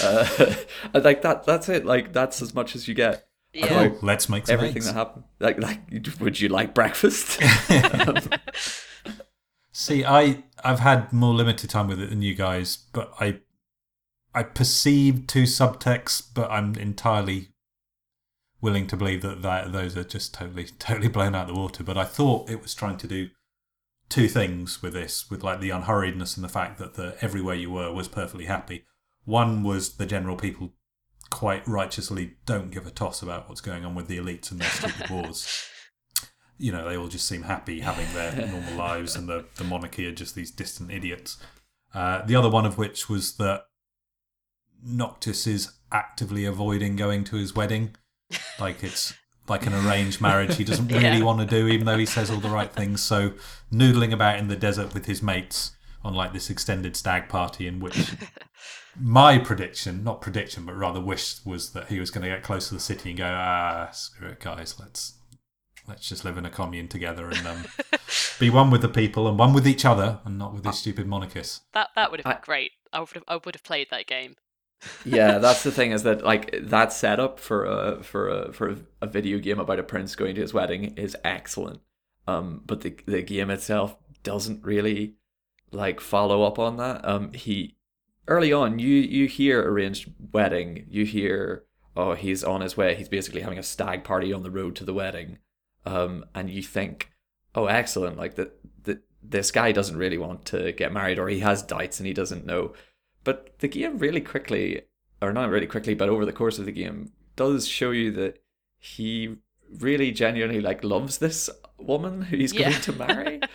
uh, 0.04 0.56
like 0.94 1.22
that. 1.22 1.44
That's 1.46 1.70
it. 1.70 1.86
Like 1.86 2.12
that's 2.12 2.42
as 2.42 2.54
much 2.54 2.76
as 2.76 2.90
you 2.90 2.94
get 2.94 3.26
yeah 3.54 3.88
Cool. 3.88 4.00
Let's 4.02 4.28
make 4.28 4.48
some 4.48 4.56
everything 4.56 4.78
eggs. 4.78 4.88
that 4.88 4.96
happened. 4.96 5.24
Like, 5.40 5.62
like, 5.62 5.80
would 6.20 6.42
you 6.42 6.50
like 6.50 6.74
breakfast? 6.74 7.42
See, 9.74 10.06
I 10.06 10.44
I've 10.64 10.80
had 10.80 11.12
more 11.12 11.34
limited 11.34 11.72
time 11.72 11.88
with 11.88 12.00
it 12.00 12.12
than 12.12 12.22
you 12.22 12.36
guys, 12.36 12.78
but 12.94 13.12
I 13.20 13.40
I 14.34 14.44
perceived 14.44 15.28
two 15.28 15.44
subtexts, 15.44 16.22
but 16.34 16.50
I'm 16.52 16.76
entirely 16.76 17.50
willing 18.62 18.88
to 18.88 18.96
believe 18.96 19.22
that, 19.24 19.42
that 19.42 19.74
those 19.74 19.98
are 19.98 20.04
just 20.04 20.34
totally 20.34 20.66
totally 20.80 21.10
blown 21.10 21.34
out 21.34 21.50
of 21.50 21.56
the 21.56 21.60
water. 21.60 21.84
But 21.84 21.98
I 21.98 22.06
thought 22.06 22.52
it 22.52 22.62
was 22.62 22.76
trying 22.76 22.98
to 22.98 23.08
do 23.08 23.30
two 24.10 24.28
things 24.28 24.84
with 24.84 24.94
this, 24.94 25.30
with 25.32 25.44
like 25.44 25.60
the 25.60 25.72
unhurriedness 25.72 26.38
and 26.38 26.44
the 26.44 26.50
fact 26.50 26.78
that 26.78 26.94
the 26.94 27.18
everywhere 27.22 27.56
you 27.56 27.72
were 27.72 27.92
was 27.92 28.08
perfectly 28.08 28.46
happy. 28.46 28.86
One 29.26 29.64
was 29.64 29.96
the 29.96 30.06
general 30.06 30.38
people 30.38 30.74
quite 31.32 31.68
righteously 31.68 32.36
don't 32.46 32.70
give 32.70 32.86
a 32.86 32.92
toss 32.92 33.24
about 33.24 33.50
what's 33.50 33.62
going 33.62 33.84
on 33.86 33.96
with 33.96 34.08
the 34.08 34.20
elites 34.20 34.52
and 34.52 34.62
their 34.62 34.70
stupid 34.70 35.10
wars 35.10 35.68
you 36.64 36.72
know, 36.72 36.88
they 36.88 36.96
all 36.96 37.10
just 37.10 37.28
seem 37.28 37.44
happy 37.44 37.82
having 37.82 38.08
their 38.14 38.48
normal 38.52 38.76
lives, 38.76 39.16
and 39.18 39.28
the, 39.28 39.44
the 39.58 39.66
monarchy 39.66 40.08
are 40.08 40.14
just 40.14 40.34
these 40.34 40.50
distant 40.50 40.92
idiots. 40.92 41.38
Uh, 41.94 42.26
the 42.26 42.36
other 42.38 42.50
one 42.50 42.66
of 42.66 42.78
which 42.78 43.10
was 43.10 43.36
that 43.36 43.66
Noctis 44.82 45.46
is 45.46 45.74
actively 45.92 46.46
avoiding 46.46 46.96
going 46.96 47.24
to 47.26 47.36
his 47.36 47.54
wedding. 47.54 47.96
Like 48.60 48.82
it's 48.82 49.14
like 49.50 49.66
an 49.66 49.74
arranged 49.74 50.22
marriage 50.22 50.56
he 50.56 50.64
doesn't 50.64 50.88
really 50.92 51.04
Yeah. 51.18 51.24
want 51.24 51.40
to 51.42 51.46
do, 51.46 51.68
even 51.68 51.86
though 51.86 51.98
he 51.98 52.06
says 52.06 52.32
all 52.32 52.40
the 52.40 52.50
right 52.50 52.72
things. 52.72 53.02
So, 53.02 53.34
noodling 53.72 54.14
about 54.14 54.40
in 54.40 54.48
the 54.48 54.56
desert 54.56 54.94
with 54.94 55.06
his 55.06 55.22
mates 55.22 55.72
on 56.02 56.14
like 56.14 56.32
this 56.32 56.50
extended 56.50 56.96
stag 56.96 57.28
party, 57.30 57.68
in 57.68 57.80
which 57.82 58.14
my 59.00 59.38
prediction, 59.38 60.04
not 60.04 60.22
prediction, 60.22 60.66
but 60.66 60.76
rather 60.78 61.02
wish, 61.02 61.46
was 61.46 61.72
that 61.74 61.88
he 61.88 62.00
was 62.00 62.10
going 62.10 62.24
to 62.24 62.30
get 62.30 62.44
close 62.44 62.70
to 62.70 62.74
the 62.74 62.80
city 62.80 63.10
and 63.10 63.18
go, 63.18 63.28
ah, 63.30 63.90
screw 63.92 64.30
it, 64.30 64.40
guys, 64.40 64.76
let's 64.80 65.16
let's 65.88 66.08
just 66.08 66.24
live 66.26 66.38
in 66.38 66.46
a 66.46 66.50
commune 66.50 66.88
together 66.88 67.30
and 67.30 67.46
um, 67.48 67.66
be 68.40 68.50
one 68.50 68.70
with 68.72 68.82
the 68.82 68.90
people 68.90 69.28
and 69.28 69.38
one 69.38 69.54
with 69.54 69.68
each 69.68 69.86
other 69.86 70.20
and 70.26 70.38
not 70.38 70.54
with 70.54 70.64
these 70.64 70.78
stupid 70.80 71.08
monarchists. 71.08 71.62
that 71.74 71.90
that 71.96 72.12
would 72.12 72.20
have 72.20 72.26
been 72.26 72.42
I- 72.42 72.46
great 72.46 72.72
i 72.92 73.00
would 73.00 73.10
have 73.14 73.24
i 73.28 73.36
would 73.44 73.56
have 73.56 73.64
played 73.64 73.88
that 73.92 74.08
game 74.08 74.36
yeah, 75.06 75.38
that's 75.40 75.64
the 75.64 75.72
thing 75.72 75.92
is 75.92 76.04
that 76.04 76.24
like 76.24 76.54
that 76.62 76.94
setup 76.94 77.40
for 77.40 77.66
a 77.66 78.04
for 78.04 78.30
a 78.30 78.54
for 78.54 78.70
a, 78.70 78.78
a 79.02 79.08
video 79.08 79.40
game 79.40 79.60
about 79.60 79.80
a 79.80 79.84
prince 79.84 80.16
going 80.16 80.36
to 80.36 80.42
his 80.42 80.54
wedding 80.54 80.96
is 80.98 81.16
excellent. 81.24 81.82
Um, 82.28 82.62
but 82.66 82.82
the 82.82 82.96
the 83.06 83.22
game 83.22 83.50
itself 83.50 83.96
doesn't 84.24 84.64
really 84.64 85.16
like 85.72 86.00
follow 86.00 86.44
up 86.44 86.60
on 86.60 86.78
that. 86.78 87.08
Um, 87.08 87.34
he 87.34 87.78
early 88.28 88.54
on 88.54 88.80
you 88.80 88.96
you 88.96 89.28
hear 89.28 89.62
arranged 89.62 90.12
wedding, 90.32 90.86
you 90.90 91.06
hear 91.06 91.64
oh 91.96 92.14
he's 92.14 92.44
on 92.44 92.62
his 92.62 92.78
way, 92.78 92.96
he's 92.96 93.10
basically 93.10 93.42
having 93.42 93.60
a 93.60 93.64
stag 93.64 94.04
party 94.04 94.32
on 94.34 94.44
the 94.44 94.52
road 94.52 94.76
to 94.78 94.86
the 94.86 94.94
wedding, 94.94 95.38
um, 95.86 96.26
and 96.36 96.50
you 96.50 96.62
think 96.64 97.12
oh 97.56 97.66
excellent 97.68 98.18
like 98.18 98.36
that 98.36 98.58
that 98.84 99.00
this 99.22 99.52
guy 99.52 99.72
doesn't 99.72 99.98
really 99.98 100.18
want 100.18 100.46
to 100.46 100.72
get 100.74 100.92
married 100.94 101.20
or 101.20 101.28
he 101.30 101.40
has 101.40 101.62
doubts 101.62 102.00
and 102.00 102.08
he 102.08 102.14
doesn't 102.14 102.46
know 102.46 102.74
but 103.24 103.58
the 103.60 103.68
game 103.68 103.98
really 103.98 104.22
quickly 104.22 104.82
or 105.22 105.32
not 105.34 105.50
really 105.50 105.68
quickly 105.68 105.94
but 105.94 106.10
over 106.10 106.26
the 106.26 106.34
course 106.34 106.60
of 106.60 106.66
the 106.66 106.72
game 106.72 107.12
does 107.36 107.68
show 107.68 107.92
you 107.92 108.12
that 108.12 108.42
he 108.80 109.36
really 109.80 110.12
genuinely 110.12 110.60
like 110.62 110.84
loves 110.84 111.18
this 111.20 111.50
woman 111.78 112.22
who 112.24 112.38
he's 112.38 112.54
Yeah. 112.54 112.70
going 112.72 112.82
to 112.82 112.94
marry 112.94 113.40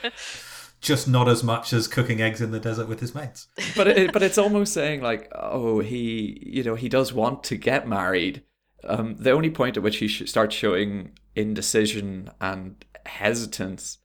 Just 0.80 1.08
not 1.08 1.28
as 1.28 1.42
much 1.42 1.72
as 1.72 1.88
cooking 1.88 2.20
eggs 2.22 2.40
in 2.40 2.52
the 2.52 2.60
desert 2.60 2.86
with 2.86 3.00
his 3.00 3.12
mates. 3.12 3.48
but 3.74 3.88
it, 3.88 4.12
but 4.12 4.22
it's 4.22 4.38
almost 4.38 4.72
saying 4.72 5.00
like 5.02 5.28
oh 5.34 5.80
he 5.80 6.40
you 6.46 6.62
know 6.62 6.76
he 6.76 6.88
does 6.88 7.12
want 7.12 7.42
to 7.44 7.56
get 7.56 7.88
married 7.88 8.44
um 8.84 9.16
the 9.18 9.30
only 9.30 9.50
point 9.50 9.76
at 9.76 9.82
which 9.82 9.96
he 9.98 10.08
sh- 10.08 10.28
starts 10.28 10.54
showing 10.54 11.12
indecision 11.34 12.30
and 12.40 12.84
hesitance 13.06 13.98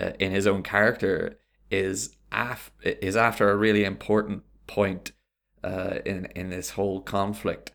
uh, 0.00 0.10
in 0.18 0.32
his 0.32 0.46
own 0.46 0.62
character 0.62 1.38
is 1.70 2.16
af- 2.32 2.72
is 2.82 3.16
after 3.16 3.50
a 3.50 3.56
really 3.56 3.84
important 3.84 4.42
point 4.66 5.12
uh 5.64 5.98
in 6.04 6.26
in 6.34 6.50
this 6.50 6.70
whole 6.70 7.00
conflict 7.00 7.72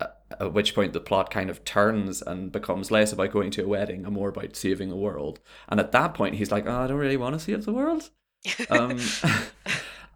uh, 0.00 0.06
At 0.40 0.52
which 0.52 0.74
point 0.74 0.92
the 0.92 1.00
plot 1.00 1.30
kind 1.30 1.50
of 1.50 1.64
turns 1.64 2.20
and 2.22 2.50
becomes 2.50 2.90
less 2.90 3.12
about 3.12 3.30
going 3.30 3.50
to 3.52 3.64
a 3.64 3.68
wedding 3.68 4.04
and 4.04 4.12
more 4.14 4.30
about 4.30 4.56
saving 4.56 4.88
the 4.88 4.96
world. 4.96 5.38
And 5.68 5.78
at 5.78 5.92
that 5.92 6.14
point, 6.14 6.34
he's 6.34 6.50
like, 6.50 6.66
"Oh, 6.66 6.80
I 6.82 6.86
don't 6.88 6.98
really 6.98 7.16
want 7.16 7.34
to 7.34 7.38
save 7.38 7.64
the 7.64 7.72
world." 7.72 8.10
Um, 8.70 8.98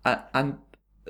and 0.34 0.58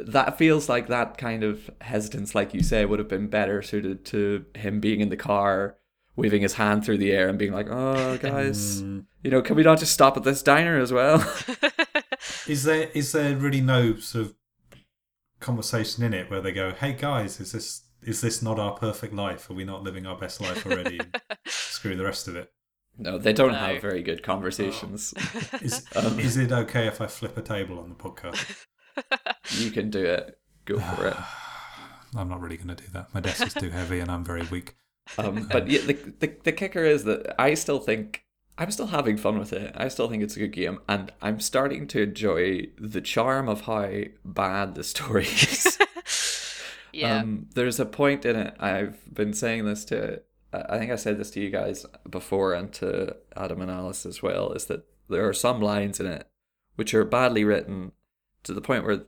that 0.07 0.39
feels 0.39 0.69
like 0.69 0.89
that 0.89 1.19
kind 1.19 1.43
of 1.43 1.71
hesitance, 1.81 2.35
like 2.35 2.55
you 2.55 2.63
say, 2.63 2.85
would 2.85 2.99
have 2.99 3.09
been 3.09 3.29
better 3.29 3.63
suited 3.63 4.05
to 4.07 4.45
him 4.55 4.81
being 4.81 5.01
in 5.01 5.09
the 5.09 5.17
car, 5.17 5.77
waving 6.17 6.43
his 6.43 6.55
hand 6.55 6.85
through 6.85 6.99
the 6.99 7.13
air 7.13 7.29
and 7.29 7.39
being 7.39 7.53
like, 7.53 7.69
"Oh, 7.71 8.17
guys, 8.19 8.83
Mm. 8.83 9.05
you 9.23 9.31
know, 9.31 9.43
can 9.43 9.57
we 9.57 9.63
not 9.63 9.79
just 9.79 9.93
stop 9.93 10.17
at 10.17 10.25
this 10.25 10.43
diner 10.43 10.79
as 10.79 10.93
well?" 10.93 11.19
Is 12.49 12.65
there 12.65 12.89
is 12.95 13.13
there 13.13 13.37
really 13.37 13.61
no 13.61 13.97
sort 13.97 14.27
of 14.27 14.35
conversation 15.41 16.03
in 16.03 16.15
it 16.15 16.31
where 16.31 16.41
they 16.41 16.53
go, 16.53 16.73
"Hey 16.73 16.93
guys, 16.95 17.41
is 17.41 17.53
this 17.53 17.83
is 18.03 18.21
this 18.21 18.43
not 18.43 18.59
our 18.59 18.73
perfect 18.73 19.13
life? 19.15 19.51
Are 19.51 19.55
we 19.55 19.65
not 19.65 19.83
living 19.83 20.07
our 20.07 20.17
best 20.19 20.41
life 20.41 20.67
already? 20.67 21.01
Screw 21.47 21.97
the 21.97 22.05
rest 22.05 22.29
of 22.29 22.37
it." 22.37 22.51
no, 23.01 23.17
they 23.17 23.33
don't 23.33 23.53
No. 23.53 23.59
have 23.59 23.81
very 23.81 24.03
good 24.03 24.23
conversations. 24.25 25.15
Is 25.63 25.85
Um. 25.95 26.19
is 26.19 26.37
it 26.37 26.51
okay 26.51 26.89
if 26.89 27.01
I 27.01 27.07
flip 27.07 27.37
a 27.37 27.43
table 27.43 27.79
on 27.79 27.89
the 27.91 27.95
podcast? 27.95 28.67
You 29.51 29.71
can 29.71 29.91
do 29.91 30.05
it. 30.05 30.39
Go 30.65 30.79
for 30.79 31.09
it. 31.09 31.17
I'm 32.17 32.29
not 32.29 32.41
really 32.41 32.57
going 32.57 32.69
to 32.69 32.75
do 32.75 32.91
that. 32.93 33.13
My 33.13 33.21
desk 33.21 33.47
is 33.47 33.55
too 33.55 33.71
heavy 33.71 34.01
and 34.01 34.11
I'm 34.11 34.25
very 34.25 34.43
weak. 34.43 34.77
Um, 35.17 35.49
but 35.53 35.69
yeah, 35.69 35.81
the, 35.83 35.95
the 35.95 36.35
the 36.45 36.53
kicker 36.53 36.85
is 36.85 37.05
that 37.05 37.35
I 37.41 37.55
still 37.55 37.79
think 37.79 38.25
I'm 38.57 38.71
still 38.71 38.89
having 38.89 39.17
fun 39.17 39.39
with 39.39 39.53
it. 39.53 39.73
I 39.77 39.89
still 39.89 40.09
think 40.09 40.23
it's 40.23 40.37
a 40.37 40.41
good 40.41 40.53
game, 40.53 40.81
and 40.89 41.13
I'm 41.23 41.41
starting 41.41 41.87
to 41.89 42.03
enjoy 42.03 42.69
the 42.79 43.01
charm 43.01 43.49
of 43.49 43.63
how 43.63 43.89
bad 44.25 44.75
the 44.75 44.85
story 44.85 45.25
is. 45.27 45.79
yeah. 46.93 47.21
Um, 47.21 47.47
there's 47.55 47.81
a 47.81 47.87
point 47.87 48.25
in 48.25 48.37
it. 48.37 48.55
I've 48.59 49.15
been 49.15 49.33
saying 49.33 49.65
this 49.65 49.85
to. 49.87 50.23
I 50.53 50.65
I 50.71 50.79
think 50.79 50.91
I 50.91 50.97
said 50.97 51.19
this 51.19 51.31
to 51.33 51.41
you 51.41 51.51
guys 51.51 51.87
before, 52.09 52.53
and 52.55 52.73
to 52.75 53.17
Adam 53.37 53.61
and 53.61 53.71
Alice 53.71 54.05
as 54.05 54.23
well. 54.23 54.53
Is 54.53 54.67
that 54.67 54.87
there 55.09 55.27
are 55.27 55.35
some 55.35 55.61
lines 55.61 56.01
in 56.01 56.07
it 56.07 56.27
which 56.75 56.95
are 56.95 57.05
badly 57.05 57.43
written 57.43 57.91
to 58.49 58.55
the 58.55 58.61
point 58.61 58.85
where 58.85 59.03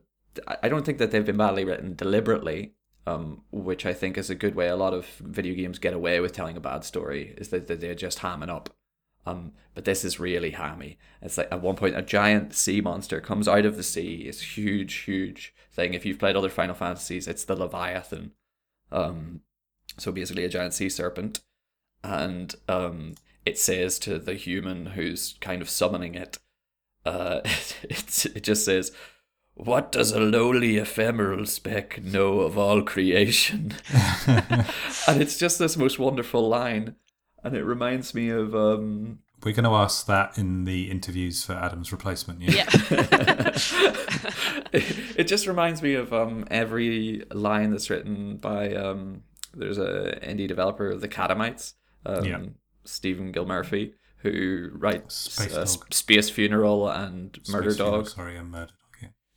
I- 0.47 0.69
don't 0.69 0.87
think 0.87 0.99
that 0.99 1.11
they've 1.11 1.27
been 1.27 1.37
badly 1.37 1.65
written 1.65 1.95
deliberately. 1.97 2.75
Um, 3.07 3.43
which 3.51 3.87
I 3.87 3.95
think 3.95 4.19
is 4.19 4.29
a 4.29 4.35
good 4.35 4.55
way 4.55 4.69
a 4.69 4.77
lot 4.77 4.93
of 4.93 5.07
video 5.07 5.55
games 5.55 5.79
get 5.79 5.95
away 5.95 6.21
with 6.21 6.33
telling 6.35 6.57
a 6.57 6.61
bad 6.61 6.85
story 6.85 7.35
is 7.39 7.49
that, 7.49 7.67
they're 7.67 7.95
just 7.95 8.19
hamming 8.19 8.51
up. 8.51 8.77
Um, 9.27 9.53
but 9.75 9.87
this 9.87 10.05
is 10.05 10.21
really 10.21 10.51
hammy. 10.51 10.99
It's 11.23 11.39
like 11.39 11.49
at 11.51 11.63
one 11.63 11.77
point 11.77 11.97
a 11.97 12.03
giant 12.03 12.55
sea 12.55 12.83
monster 12.83 13.21
comes 13.21 13.49
out 13.49 13.65
of 13.65 13.77
the 13.79 13.83
sea. 13.83 14.27
It's 14.29 14.43
a 14.43 14.45
huge, 14.45 14.95
huge 14.95 15.55
thing. 15.73 15.95
If 15.95 16.05
you've 16.05 16.19
played 16.19 16.37
other 16.37 16.51
Final 16.51 16.75
Fantasies, 16.75 17.27
it's 17.27 17.45
the 17.45 17.57
Leviathan. 17.57 18.33
Um, 18.93 19.41
so 19.99 20.13
basically 20.13 20.45
a 20.45 20.49
giant 20.49 20.75
sea 20.75 20.89
serpent, 20.89 21.41
and 22.03 22.55
um, 22.69 23.15
it 23.45 23.59
says 23.59 23.99
to 24.01 24.19
the 24.19 24.35
human 24.35 24.87
who's 24.87 25.37
kind 25.41 25.63
of 25.63 25.71
summoning 25.71 26.15
it, 26.15 26.39
uh, 27.05 27.41
it 27.83 28.43
just 28.43 28.65
says, 28.65 28.93
"What 29.65 29.93
does 29.93 30.13
a 30.13 30.21
lowly 30.21 30.77
ephemeral 30.79 31.47
speck 31.47 32.03
know 32.03 32.41
of 32.41 32.57
all 32.59 32.83
creation?" 32.83 33.75
and 34.27 35.21
it's 35.21 35.39
just 35.39 35.59
this 35.59 35.77
most 35.77 35.99
wonderful 35.99 36.49
line, 36.49 36.97
and 37.45 37.57
it 37.57 37.65
reminds 37.65 38.15
me 38.15 38.31
of 38.31 38.55
um, 38.55 39.21
We're 39.45 39.53
going 39.53 39.65
to 39.65 39.75
ask 39.75 40.07
that 40.07 40.39
in 40.39 40.65
the 40.65 40.91
interviews 40.91 41.45
for 41.45 41.53
Adam's 41.55 41.93
replacement. 41.93 42.43
Yeah. 42.43 42.69
yeah. 42.91 43.59
it 44.73 45.25
just 45.25 45.47
reminds 45.47 45.83
me 45.83 45.95
of 45.95 46.13
um, 46.13 46.47
every 46.51 47.25
line 47.33 47.71
that's 47.71 47.91
written 47.91 48.37
by 48.37 48.75
um, 48.75 49.23
there's 49.55 49.79
a 49.79 50.19
indie 50.23 50.49
developer, 50.49 50.97
the 50.97 51.09
Catamites, 51.09 51.75
um, 52.07 52.25
Yeah. 52.25 52.41
Stephen 52.85 53.33
Gilmurphy, 53.33 53.93
who 54.19 54.71
writes 54.73 55.15
Space 55.15 55.55
uh, 55.55 55.65
Dog. 55.65 55.95
Space 55.95 56.31
Funeral 56.31 56.89
and 56.89 57.39
Murder 57.49 57.71
Space 57.71 57.83
Funeral, 57.83 58.05
Sorry, 58.05 58.39
I'm 58.39 58.51
Murder 58.51 58.67
Dog. 58.67 58.75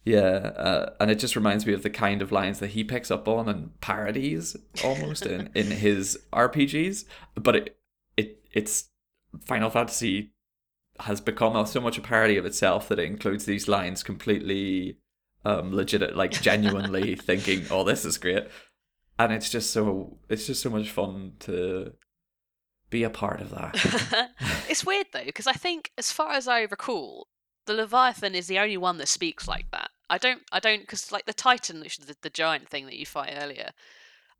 Yeah. 0.03 0.51
Uh, 0.55 0.93
and 0.99 1.09
it 1.09 1.19
just 1.19 1.35
reminds 1.35 1.65
me 1.65 1.73
of 1.73 1.83
the 1.83 1.89
kind 1.89 2.21
of 2.21 2.31
lines 2.31 2.59
that 2.59 2.71
he 2.71 2.83
picks 2.83 3.09
up 3.09 3.27
on 3.27 3.47
and 3.47 3.79
parodies 3.81 4.55
almost 4.83 5.25
in, 5.25 5.49
in 5.55 5.71
his 5.71 6.19
RPGs. 6.33 7.05
But 7.35 7.55
it 7.55 7.77
it 8.17 8.43
it's 8.51 8.89
Final 9.45 9.69
Fantasy 9.69 10.33
has 10.99 11.21
become 11.21 11.65
so 11.65 11.81
much 11.81 11.97
a 11.97 12.01
parody 12.01 12.37
of 12.37 12.45
itself 12.45 12.87
that 12.87 12.99
it 12.99 13.05
includes 13.05 13.45
these 13.45 13.67
lines 13.67 14.03
completely 14.03 14.97
um 15.43 15.73
legit 15.73 16.15
like 16.15 16.31
genuinely 16.31 17.15
thinking, 17.29 17.65
"Oh, 17.71 17.83
this 17.83 18.05
is 18.05 18.17
great." 18.17 18.47
And 19.19 19.31
it's 19.31 19.49
just 19.49 19.71
so 19.71 20.17
it's 20.29 20.47
just 20.47 20.61
so 20.61 20.69
much 20.69 20.89
fun 20.89 21.33
to 21.41 21.93
be 22.89 23.03
a 23.03 23.09
part 23.09 23.41
of 23.41 23.49
that. 23.51 24.29
it's 24.69 24.85
weird 24.85 25.07
though 25.13 25.25
because 25.25 25.47
I 25.47 25.53
think, 25.53 25.91
as 25.97 26.11
far 26.11 26.33
as 26.33 26.47
I 26.47 26.61
recall, 26.61 27.27
the 27.65 27.73
Leviathan 27.73 28.35
is 28.35 28.47
the 28.47 28.59
only 28.59 28.77
one 28.77 28.97
that 28.97 29.07
speaks 29.07 29.47
like 29.47 29.69
that. 29.71 29.89
I 30.09 30.17
don't, 30.17 30.41
I 30.51 30.59
don't, 30.59 30.81
because 30.81 31.11
like 31.11 31.25
the 31.25 31.33
Titan, 31.33 31.79
which 31.79 31.97
is 31.99 32.05
the, 32.05 32.15
the 32.21 32.29
giant 32.29 32.67
thing 32.69 32.85
that 32.85 32.97
you 32.97 33.05
fight 33.05 33.33
earlier. 33.41 33.71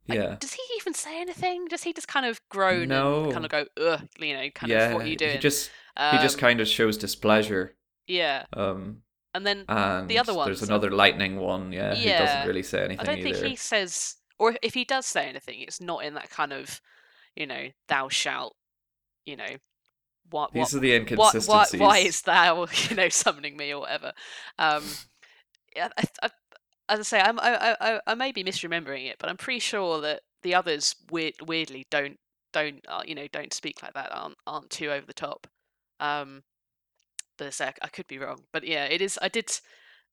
like, 0.08 0.20
Yeah. 0.20 0.36
does 0.40 0.54
he 0.54 0.62
even 0.78 0.94
say 0.94 1.20
anything? 1.22 1.66
Does 1.68 1.84
he 1.84 1.94
just 1.94 2.08
kind 2.08 2.26
of 2.26 2.42
groan 2.50 2.90
No. 2.90 3.24
and 3.26 3.34
kind 3.34 3.46
of 3.46 3.52
go, 3.52 3.66
ugh, 3.82 4.08
you 4.20 4.34
know, 4.36 4.50
kind 4.50 4.70
yeah, 4.72 4.88
of 4.90 4.94
what 4.96 5.06
are 5.06 5.08
you 5.08 5.16
doing? 5.16 5.32
he 5.34 5.38
just 5.40 5.70
he 6.12 6.18
just 6.18 6.36
Um, 6.36 6.40
kind 6.42 6.60
of 6.62 6.68
shows 6.68 6.98
displeasure. 6.98 7.76
yeah, 8.08 8.46
Um 8.54 9.04
and 9.34 9.48
then 9.48 9.66
and 9.68 10.10
The 10.10 10.20
other 10.20 10.34
one. 10.34 10.48
there's 10.48 10.62
another 10.62 10.92
lightning 10.92 11.38
one, 11.40 11.72
yeah, 11.72 11.96
Yeah. 11.96 12.20
doesn't 12.20 12.48
really 12.48 12.64
say 12.64 12.80
anything. 12.84 13.00
I 13.00 13.04
don't 13.04 13.20
either. 13.20 13.34
think 13.34 13.48
he 13.48 13.56
says, 13.56 14.18
or 14.38 14.56
if 14.62 14.74
he 14.76 14.84
does 14.86 15.06
say 15.06 15.26
anything, 15.28 15.62
it's 15.62 15.80
not 15.82 16.04
in 16.04 16.14
that 16.16 16.30
kind 16.30 16.52
of, 16.54 16.82
you 17.36 17.48
know, 17.48 17.70
thou 17.88 18.10
shalt, 18.10 18.56
you 19.26 19.36
know, 19.38 19.56
what, 20.30 20.54
what 20.54 20.54
These 20.54 20.76
are 20.76 20.80
the 20.80 20.94
inconsistencies. 20.94 21.80
why 21.80 22.00
is 22.00 22.22
thou 22.22 22.66
you 22.90 22.96
know 22.96 23.10
summoning 23.10 23.58
me 23.58 23.74
or 23.74 23.82
whatever. 23.82 24.12
Um 24.58 24.84
yeah 25.76 25.90
I, 25.98 26.04
I, 26.24 26.30
as 26.90 27.00
i 27.00 27.04
say 27.04 27.20
I'm, 27.20 27.40
I, 27.40 27.76
I 27.80 28.00
i 28.08 28.16
may 28.16 28.32
be 28.32 28.44
misremembering 28.44 29.10
it 29.10 29.16
but 29.20 29.30
i'm 29.30 29.38
pretty 29.38 29.60
sure 29.60 30.02
that 30.02 30.22
the 30.44 30.54
others 30.54 30.96
weird, 31.10 31.36
weirdly 31.48 31.86
don't 31.90 32.18
don't 32.52 32.86
uh, 32.88 33.02
you 33.06 33.16
know 33.16 33.28
don't 33.32 33.54
speak 33.54 33.82
like 33.82 33.94
that 33.94 34.12
aren't 34.14 34.36
aren't 34.46 34.70
too 34.70 34.92
over 34.92 35.06
the 35.06 35.14
top. 35.14 35.48
Um 36.00 36.44
but 37.38 37.60
I, 37.60 37.74
I 37.82 37.88
could 37.88 38.08
be 38.08 38.20
wrong. 38.20 38.44
But 38.54 38.66
yeah 38.66 38.86
it 38.86 39.02
is 39.02 39.18
i 39.22 39.28
did 39.28 39.50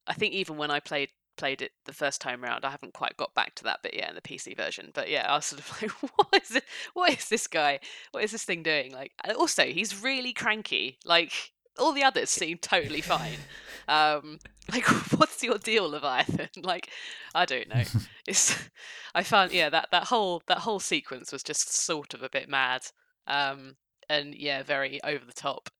i 0.06 0.14
think 0.14 0.32
even 0.34 0.56
when 0.56 0.70
i 0.70 0.80
played 0.80 1.10
played 1.40 1.62
it 1.62 1.72
the 1.86 1.92
first 1.92 2.20
time 2.20 2.42
round 2.42 2.64
i 2.64 2.70
haven't 2.70 2.92
quite 2.94 3.16
got 3.16 3.34
back 3.34 3.54
to 3.54 3.64
that 3.64 3.82
bit 3.82 3.94
yet 3.94 4.08
in 4.10 4.14
the 4.14 4.20
pc 4.20 4.54
version 4.56 4.90
but 4.94 5.08
yeah 5.08 5.26
i 5.28 5.36
was 5.36 5.46
sort 5.46 5.60
of 5.60 5.70
like 5.82 5.90
what 6.16 6.42
is 6.42 6.54
it 6.56 6.64
what 6.94 7.10
is 7.18 7.28
this 7.28 7.46
guy? 7.46 7.80
What 8.12 8.22
is 8.24 8.32
this 8.32 8.44
thing 8.44 8.62
doing? 8.62 8.92
Like 8.92 9.12
also 9.38 9.64
he's 9.64 10.02
really 10.02 10.32
cranky 10.32 10.98
like 11.04 11.32
all 11.78 11.92
the 11.92 12.02
others 12.04 12.28
seem 12.30 12.58
totally 12.58 13.00
fine. 13.00 13.38
Um 13.88 14.38
like 14.70 14.86
what's 15.18 15.42
your 15.42 15.58
deal 15.58 15.88
leviathan? 15.88 16.50
Like 16.62 16.90
i 17.34 17.44
don't 17.44 17.68
know. 17.68 17.82
It's 18.26 18.56
i 19.14 19.22
found 19.24 19.50
yeah 19.52 19.68
that 19.70 19.88
that 19.90 20.04
whole 20.04 20.42
that 20.46 20.58
whole 20.58 20.78
sequence 20.78 21.32
was 21.32 21.42
just 21.42 21.74
sort 21.74 22.14
of 22.14 22.22
a 22.22 22.28
bit 22.28 22.48
mad. 22.48 22.82
Um 23.26 23.76
and 24.08 24.34
yeah 24.34 24.62
very 24.62 25.00
over 25.02 25.24
the 25.24 25.32
top. 25.32 25.70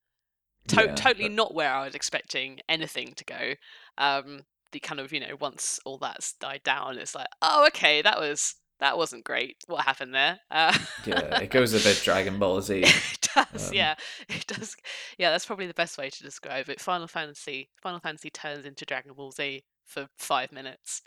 To- 0.68 0.86
Yeah, 0.86 0.94
totally 0.94 1.28
but- 1.28 1.34
not 1.36 1.54
where 1.54 1.72
i 1.72 1.84
was 1.84 1.94
expecting 1.94 2.60
anything 2.68 3.12
to 3.14 3.24
go. 3.24 3.54
Um 3.98 4.40
the 4.72 4.80
kind 4.80 5.00
of 5.00 5.12
you 5.12 5.20
know 5.20 5.36
once 5.40 5.80
all 5.84 5.98
that's 5.98 6.34
died 6.34 6.62
down 6.64 6.98
it's 6.98 7.14
like 7.14 7.26
oh 7.42 7.66
okay 7.66 8.02
that 8.02 8.18
was 8.18 8.54
that 8.80 8.96
wasn't 8.96 9.24
great 9.24 9.56
what 9.66 9.84
happened 9.84 10.14
there 10.14 10.38
uh, 10.50 10.76
yeah, 11.04 11.40
it 11.40 11.50
goes 11.50 11.74
a 11.74 11.78
bit 11.86 12.00
Dragon 12.02 12.38
Ball 12.38 12.60
Z. 12.62 12.82
it 12.84 13.28
does 13.34 13.68
Um, 13.68 13.74
yeah 13.74 13.94
it 14.28 14.46
does 14.46 14.74
yeah 15.18 15.30
that's 15.30 15.44
probably 15.46 15.66
the 15.66 15.74
best 15.74 15.98
way 15.98 16.08
to 16.10 16.22
describe 16.22 16.68
it 16.70 16.80
final 16.80 17.06
fantasy 17.06 17.68
final 17.82 18.00
fantasy 18.00 18.30
turns 18.30 18.64
into 18.64 18.84
dragon 18.86 19.12
ball 19.14 19.32
z 19.32 19.62
for 19.86 20.08
five 20.18 20.50
minutes 20.52 21.02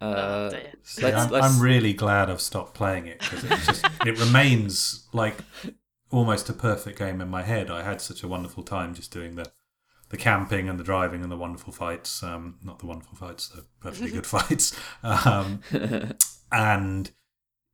Uh, 0.00 0.48
dear. 0.50 0.72
so 0.82 1.02
See, 1.02 1.02
let's, 1.02 1.16
I'm, 1.16 1.30
let's, 1.30 1.46
I'm 1.46 1.60
really 1.60 1.92
glad 1.94 2.30
I've 2.30 2.40
stopped 2.40 2.74
playing 2.74 3.06
it 3.06 3.20
because 3.20 3.44
it 3.44 3.48
just 3.64 3.86
it 4.06 4.18
remains 4.18 5.08
like 5.12 5.36
almost 6.10 6.48
a 6.48 6.52
perfect 6.52 6.98
game 6.98 7.20
in 7.20 7.28
my 7.28 7.42
head. 7.42 7.70
I 7.70 7.82
had 7.82 8.00
such 8.00 8.22
a 8.22 8.28
wonderful 8.28 8.62
time 8.62 8.94
just 8.94 9.12
doing 9.12 9.34
the 9.36 9.50
the 10.10 10.16
camping 10.16 10.68
and 10.68 10.78
the 10.78 10.84
driving 10.84 11.22
and 11.22 11.30
the 11.30 11.36
wonderful 11.36 11.72
fights. 11.72 12.22
Um, 12.22 12.56
not 12.62 12.78
the 12.78 12.86
wonderful 12.86 13.16
fights, 13.16 13.48
the 13.48 13.64
perfectly 13.80 14.10
good 14.10 14.26
fights. 14.26 14.78
Um, 15.02 15.60
and 16.52 17.10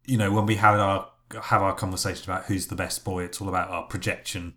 you 0.07 0.17
know 0.17 0.33
when 0.33 0.47
we 0.47 0.57
have 0.57 0.79
our 0.79 1.11
have 1.43 1.63
our 1.63 1.75
conversation 1.75 2.31
about 2.31 2.47
who's 2.47 2.67
the 2.67 2.77
best 2.77 3.05
boy, 3.05 3.25
it's 3.25 3.41
all 3.41 3.49
about 3.49 3.71
our 3.71 3.85
projection 3.85 4.55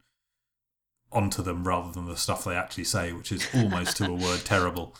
onto 1.11 1.43
them 1.43 1.67
rather 1.67 1.91
than 1.91 2.07
the 2.07 2.17
stuff 2.17 2.43
they 2.43 2.55
actually 2.55 2.83
say, 2.83 3.13
which 3.13 3.31
is 3.31 3.47
almost 3.53 3.97
to 3.97 4.05
a 4.05 4.13
word 4.13 4.39
terrible. 4.43 4.95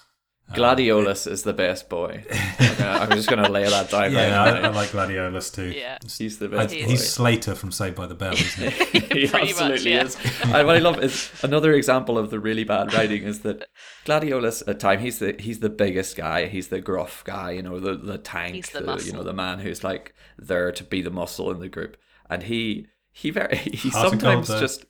Uh, 0.50 0.56
Gladiolus 0.56 1.26
is 1.30 1.44
the 1.44 1.54
best 1.54 1.90
boy. 1.90 2.26
Okay, 2.74 2.88
I'm 2.88 3.10
just 3.12 3.30
going 3.30 3.44
to 3.44 3.52
lay 3.52 3.66
that 3.70 3.90
down 3.92 4.12
yeah, 4.12 4.36
right 4.38 4.64
I, 4.64 4.68
I 4.68 4.70
like 4.70 4.90
Gladiolus 4.90 5.54
too. 5.54 5.72
Yeah. 5.72 5.98
He's 6.18 6.40
the 6.40 6.46
I- 6.46 6.50
best 6.50 6.74
He 6.74 6.84
boy. 6.84 6.90
he's 6.90 7.12
Slater 7.14 7.54
from 7.56 7.72
Saved 7.72 7.96
by 7.96 8.08
the 8.08 8.16
Bell, 8.16 8.34
isn't 8.34 8.72
he? 8.74 9.00
he 9.00 9.00
Pretty 9.02 9.32
much, 9.32 9.42
absolutely 9.52 9.92
yeah. 9.92 10.04
is. 10.06 10.18
And 10.44 10.66
what 10.66 10.76
I 10.76 10.80
love 10.80 11.04
is 11.04 11.32
another 11.44 11.74
example 11.74 12.18
of 12.18 12.30
the 12.32 12.40
really 12.40 12.64
bad 12.64 12.94
writing 12.94 13.24
is 13.24 13.42
that 13.42 13.68
Gladiolus 14.06 14.64
at 14.68 14.80
time 14.80 15.00
he's 15.00 15.20
the 15.20 15.36
he's 15.38 15.60
the 15.60 15.70
biggest 15.70 16.16
guy, 16.16 16.48
he's 16.48 16.70
the 16.70 16.82
gruff 16.82 17.24
guy, 17.26 17.52
you 17.52 17.62
know, 17.62 17.80
the 17.80 17.96
the 17.96 18.18
tank, 18.18 18.56
He's 18.56 18.70
the 18.70 19.04
you 19.06 19.14
know, 19.14 19.24
the 19.24 19.34
man 19.34 19.60
who's 19.60 19.84
like 19.84 20.14
there 20.38 20.72
to 20.72 20.84
be 20.84 21.02
the 21.02 21.12
muscle 21.12 21.52
in 21.52 21.60
the 21.60 21.70
group. 21.70 21.96
And 22.30 22.44
he 22.44 22.88
he 23.12 23.30
very 23.30 23.58
he 23.58 23.90
Hot 23.90 24.14
and 24.14 24.22
cold, 24.22 24.46
sometimes 24.46 24.60
just 24.60 24.86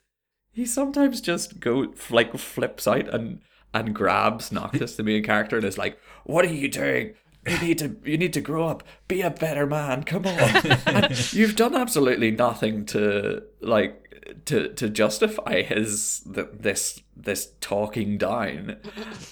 he 0.52 0.66
sometimes 0.66 1.20
just 1.20 1.60
go 1.60 1.94
like 2.10 2.38
flips 2.38 2.88
out 2.88 3.14
and 3.14 3.42
and 3.74 3.94
grabs 3.94 4.52
Noctis, 4.52 4.96
the 4.96 5.04
main 5.04 5.24
character, 5.24 5.58
and 5.58 5.66
is 5.66 5.78
like, 5.78 6.00
"What 6.26 6.46
are 6.46 6.54
you 6.54 6.70
doing? 6.70 7.16
You 7.48 7.58
need 7.60 7.80
to 7.80 7.96
you 8.06 8.18
need 8.18 8.34
to 8.34 8.42
grow 8.42 8.68
up. 8.68 8.84
Be 9.08 9.22
a 9.22 9.30
better 9.30 9.66
man. 9.66 10.04
Come 10.04 10.26
on." 10.26 11.10
you've 11.32 11.56
done 11.56 11.76
absolutely 11.76 12.32
nothing 12.32 12.86
to 12.88 13.44
like 13.62 14.00
to 14.46 14.70
to 14.74 14.90
justify 14.90 15.62
his 15.62 16.22
th- 16.34 16.48
this 16.54 17.02
this 17.16 17.54
talking 17.62 18.18
down, 18.18 18.78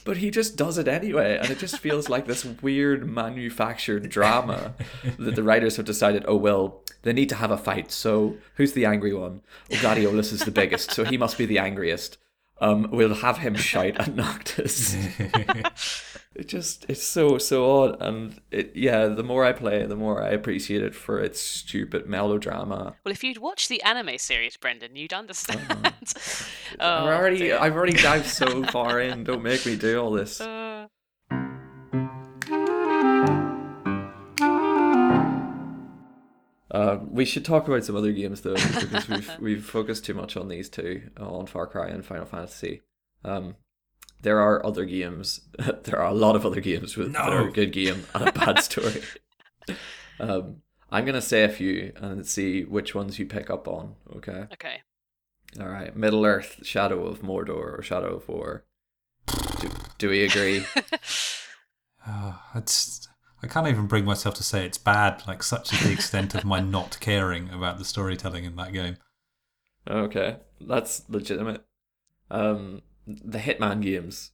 but 0.06 0.18
he 0.18 0.30
just 0.30 0.56
does 0.56 0.78
it 0.78 0.88
anyway, 0.88 1.38
and 1.38 1.50
it 1.50 1.60
just 1.60 1.80
feels 1.80 2.10
like 2.10 2.28
this 2.28 2.46
weird 2.46 3.08
manufactured 3.08 4.10
drama 4.10 4.74
that 5.18 5.36
the 5.36 5.44
writers 5.44 5.78
have 5.78 5.86
decided. 5.86 6.26
Oh 6.28 6.36
well, 6.36 6.82
they 7.04 7.14
need 7.14 7.30
to 7.30 7.36
have 7.36 7.52
a 7.52 7.58
fight. 7.58 7.92
So 7.92 8.38
who's 8.56 8.74
the 8.74 8.86
angry 8.86 9.14
one? 9.14 9.42
Oh, 9.72 9.76
Gladiolus 9.76 10.32
is 10.34 10.42
the 10.42 10.52
biggest, 10.52 10.92
so 10.92 11.04
he 11.04 11.18
must 11.18 11.38
be 11.38 11.46
the 11.46 11.60
angriest. 11.60 12.18
Um, 12.62 12.90
we'll 12.92 13.16
have 13.16 13.40
him 13.40 13.56
shout 13.56 13.98
at 13.98 14.16
Noctis. 14.16 14.94
it 16.36 16.48
just 16.48 16.86
it's 16.88 17.04
so 17.04 17.40
so 17.40 17.82
odd, 17.82 18.00
and 18.00 18.40
it 18.52 18.74
yeah. 18.76 19.08
The 19.08 19.24
more 19.24 19.44
I 19.44 19.52
play, 19.52 19.84
the 19.88 19.96
more 19.96 20.22
I 20.22 20.30
appreciate 20.30 20.84
it 20.84 20.94
for 20.94 21.20
its 21.20 21.42
stupid 21.42 22.06
melodrama. 22.06 22.96
Well, 23.04 23.12
if 23.12 23.24
you'd 23.24 23.40
watched 23.40 23.68
the 23.68 23.82
anime 23.82 24.20
series, 24.20 24.58
Brendan, 24.58 24.96
you'd 24.96 25.12
understand. 25.12 25.60
oh, 26.80 26.86
I'm 26.88 27.08
already 27.08 27.40
dear. 27.40 27.58
I've 27.58 27.76
already 27.76 27.98
dived 27.98 28.28
so 28.28 28.64
far 28.72 29.02
in. 29.02 29.24
Don't 29.24 29.42
make 29.42 29.66
me 29.66 29.76
do 29.76 30.00
all 30.00 30.12
this. 30.12 30.40
Uh, 30.40 30.88
Uh, 36.72 37.00
we 37.10 37.26
should 37.26 37.44
talk 37.44 37.68
about 37.68 37.84
some 37.84 37.98
other 37.98 38.14
games 38.14 38.42
though, 38.42 38.54
because 38.80 39.10
we've 39.10 39.40
we've 39.40 39.66
focused 39.66 40.06
too 40.06 40.14
much 40.14 40.38
on 40.38 40.48
these 40.48 40.70
two, 40.70 41.02
on 41.18 41.46
Far 41.46 41.68
Cry 41.68 41.90
and 41.90 42.06
Final 42.06 42.26
Fantasy. 42.26 42.82
Um, 43.26 43.56
there 44.22 44.40
are 44.40 44.66
other 44.66 44.86
games. 44.86 45.42
there 45.84 46.00
are 46.00 46.10
a 46.10 46.14
lot 46.14 46.36
of 46.36 46.46
other 46.46 46.62
games 46.62 46.96
with 46.96 47.14
that 47.14 47.30
are 47.34 47.48
a 47.48 47.52
good 47.52 47.74
game 47.74 48.06
and 48.14 48.30
a 48.30 48.32
bad 48.32 48.60
story. 48.64 49.02
um, 50.20 50.62
I'm 50.90 51.06
gonna 51.06 51.22
say 51.22 51.44
a 51.44 51.50
few 51.50 51.92
and 51.98 52.26
see 52.26 52.64
which 52.64 52.96
ones 52.96 53.20
you 53.20 53.26
pick 53.26 53.50
up 53.50 53.68
on. 53.68 53.96
Okay. 54.16 54.46
okay. 54.54 54.82
All 55.60 55.68
right. 55.68 55.94
Middle 55.96 56.26
Earth, 56.26 56.60
Shadow 56.64 57.06
of 57.06 57.22
Mordor, 57.22 57.78
or 57.78 57.82
Shadow 57.82 58.16
of 58.16 58.30
War. 58.30 58.64
Do, 59.60 59.70
do 59.98 60.10
we 60.10 60.24
agree? 60.24 60.66
Oh, 62.08 62.42
it's, 62.56 63.08
I 63.44 63.48
can't 63.48 63.68
even 63.68 63.88
bring 63.88 64.06
myself 64.06 64.36
to 64.36 64.44
say 64.44 64.66
it's 64.66 64.78
bad, 64.78 65.24
like 65.28 65.42
such 65.44 65.74
is 65.74 65.80
the 65.82 65.92
extent 65.92 66.36
of 66.36 66.46
my 66.46 66.60
not 66.78 67.00
caring 67.00 67.50
about 67.50 67.78
the 67.78 67.86
storytelling 67.86 68.46
in 68.46 68.56
that 68.58 68.74
game. 68.74 68.98
okay, 69.90 70.38
that's 70.60 71.04
legitimate. 71.10 71.66
Um, 72.30 72.82
the 73.08 73.40
Hitman 73.40 73.82
games. 73.82 74.32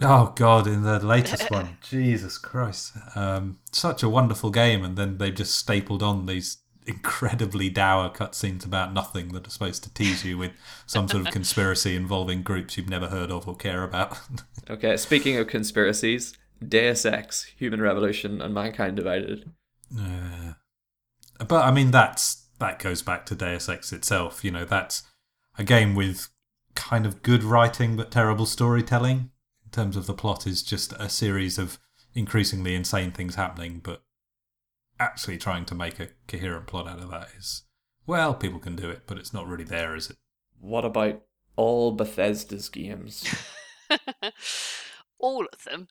Oh 0.00 0.32
god, 0.34 0.66
in 0.66 0.82
the 0.82 0.98
latest 1.04 1.50
one, 1.50 1.78
Jesus 1.82 2.38
Christ, 2.38 2.94
um, 3.14 3.58
such 3.70 4.02
a 4.02 4.08
wonderful 4.08 4.50
game, 4.50 4.84
and 4.84 4.96
then 4.96 5.18
they've 5.18 5.34
just 5.34 5.54
stapled 5.54 6.02
on 6.02 6.26
these 6.26 6.58
incredibly 6.86 7.68
dour 7.68 8.10
cutscenes 8.10 8.64
about 8.64 8.92
nothing 8.92 9.28
that 9.28 9.46
are 9.46 9.50
supposed 9.50 9.84
to 9.84 9.94
tease 9.94 10.24
you 10.24 10.36
with 10.36 10.52
some 10.86 11.08
sort 11.08 11.26
of 11.26 11.32
conspiracy 11.32 11.94
involving 11.94 12.42
groups 12.42 12.76
you've 12.76 12.88
never 12.88 13.08
heard 13.08 13.30
of 13.30 13.46
or 13.46 13.54
care 13.54 13.84
about. 13.84 14.18
Okay, 14.68 14.96
speaking 14.96 15.36
of 15.36 15.46
conspiracies, 15.46 16.36
Deus 16.68 17.04
Ex, 17.04 17.44
Human 17.56 17.80
Revolution, 17.80 18.40
and 18.40 18.54
Mankind 18.54 18.96
Divided. 18.96 19.50
Uh, 19.98 20.54
but 21.46 21.64
I 21.64 21.70
mean, 21.70 21.90
that's 21.90 22.46
that 22.58 22.78
goes 22.78 23.02
back 23.02 23.26
to 23.26 23.34
Deus 23.34 23.68
Ex 23.68 23.92
itself. 23.92 24.44
You 24.44 24.50
know, 24.50 24.64
that's 24.64 25.02
a 25.58 25.64
game 25.64 25.94
with 25.94 26.28
kind 26.74 27.04
of 27.04 27.22
good 27.22 27.44
writing 27.44 27.96
but 27.96 28.10
terrible 28.10 28.46
storytelling. 28.46 29.30
In 29.64 29.70
terms 29.70 29.96
of 29.96 30.06
the 30.06 30.14
plot, 30.14 30.46
is 30.46 30.62
just 30.62 30.92
a 30.94 31.08
series 31.08 31.58
of 31.58 31.78
increasingly 32.14 32.74
insane 32.74 33.10
things 33.10 33.36
happening, 33.36 33.80
but 33.82 34.02
actually 35.00 35.38
trying 35.38 35.64
to 35.64 35.74
make 35.74 35.98
a 35.98 36.08
coherent 36.28 36.66
plot 36.66 36.86
out 36.86 37.00
of 37.00 37.10
that 37.10 37.28
is 37.36 37.62
well, 38.06 38.34
people 38.34 38.58
can 38.58 38.76
do 38.76 38.90
it, 38.90 39.02
but 39.06 39.18
it's 39.18 39.32
not 39.32 39.46
really 39.46 39.64
there, 39.64 39.94
is 39.94 40.10
it? 40.10 40.16
What 40.60 40.84
about 40.84 41.22
all 41.56 41.92
Bethesda's 41.92 42.68
games? 42.68 43.24
All 45.18 45.46
of 45.52 45.64
them. 45.64 45.86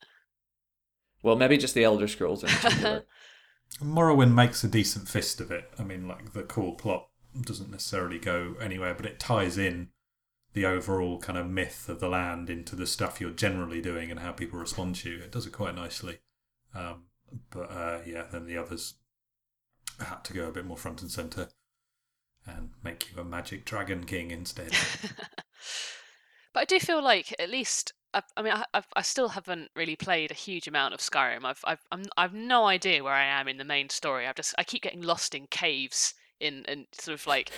Well, 1.22 1.36
maybe 1.36 1.56
just 1.56 1.74
the 1.74 1.84
Elder 1.84 2.08
Scrolls 2.08 2.42
in 2.42 2.50
particular. 2.50 3.04
Morrowind 3.80 4.34
makes 4.34 4.62
a 4.64 4.68
decent 4.68 5.08
fist 5.08 5.40
of 5.40 5.50
it. 5.50 5.70
I 5.78 5.82
mean, 5.82 6.06
like 6.06 6.32
the 6.32 6.42
core 6.42 6.76
plot 6.76 7.08
doesn't 7.40 7.70
necessarily 7.70 8.18
go 8.18 8.54
anywhere, 8.60 8.94
but 8.94 9.06
it 9.06 9.18
ties 9.18 9.56
in 9.56 9.88
the 10.52 10.66
overall 10.66 11.18
kind 11.18 11.38
of 11.38 11.48
myth 11.48 11.88
of 11.88 12.00
the 12.00 12.08
land 12.08 12.50
into 12.50 12.76
the 12.76 12.86
stuff 12.86 13.20
you're 13.20 13.30
generally 13.30 13.80
doing 13.80 14.10
and 14.10 14.20
how 14.20 14.32
people 14.32 14.58
respond 14.58 14.96
to 14.96 15.10
you. 15.10 15.18
It 15.18 15.32
does 15.32 15.46
it 15.46 15.52
quite 15.52 15.74
nicely. 15.74 16.18
Um, 16.74 17.04
but 17.50 17.70
uh, 17.70 18.00
yeah, 18.06 18.24
then 18.30 18.46
the 18.46 18.58
others 18.58 18.94
had 19.98 20.24
to 20.24 20.32
go 20.32 20.48
a 20.48 20.52
bit 20.52 20.66
more 20.66 20.76
front 20.76 21.00
and 21.00 21.10
center 21.10 21.48
and 22.46 22.70
make 22.82 23.10
you 23.10 23.20
a 23.20 23.24
magic 23.24 23.64
dragon 23.64 24.04
king 24.04 24.30
instead. 24.30 24.72
but 26.52 26.60
I 26.60 26.64
do 26.64 26.78
feel 26.78 27.02
like 27.02 27.34
at 27.38 27.50
least 27.50 27.94
I, 28.14 28.22
I 28.36 28.42
mean 28.42 28.52
I, 28.52 28.64
I've, 28.74 28.86
I 28.94 29.02
still 29.02 29.28
haven't 29.28 29.70
really 29.74 29.96
played 29.96 30.30
a 30.30 30.34
huge 30.34 30.68
amount 30.68 30.94
of 30.94 31.00
Skyrim. 31.00 31.44
I've 31.44 31.60
I've 31.64 31.84
I'm, 31.90 32.04
I've 32.16 32.34
no 32.34 32.66
idea 32.66 33.02
where 33.02 33.12
I 33.12 33.24
am 33.24 33.48
in 33.48 33.58
the 33.58 33.64
main 33.64 33.88
story. 33.88 34.26
I've 34.26 34.36
just 34.36 34.54
I 34.58 34.64
keep 34.64 34.82
getting 34.82 35.02
lost 35.02 35.34
in 35.34 35.46
caves 35.48 36.14
in 36.40 36.64
and 36.66 36.86
sort 36.92 37.18
of 37.18 37.26
like 37.26 37.50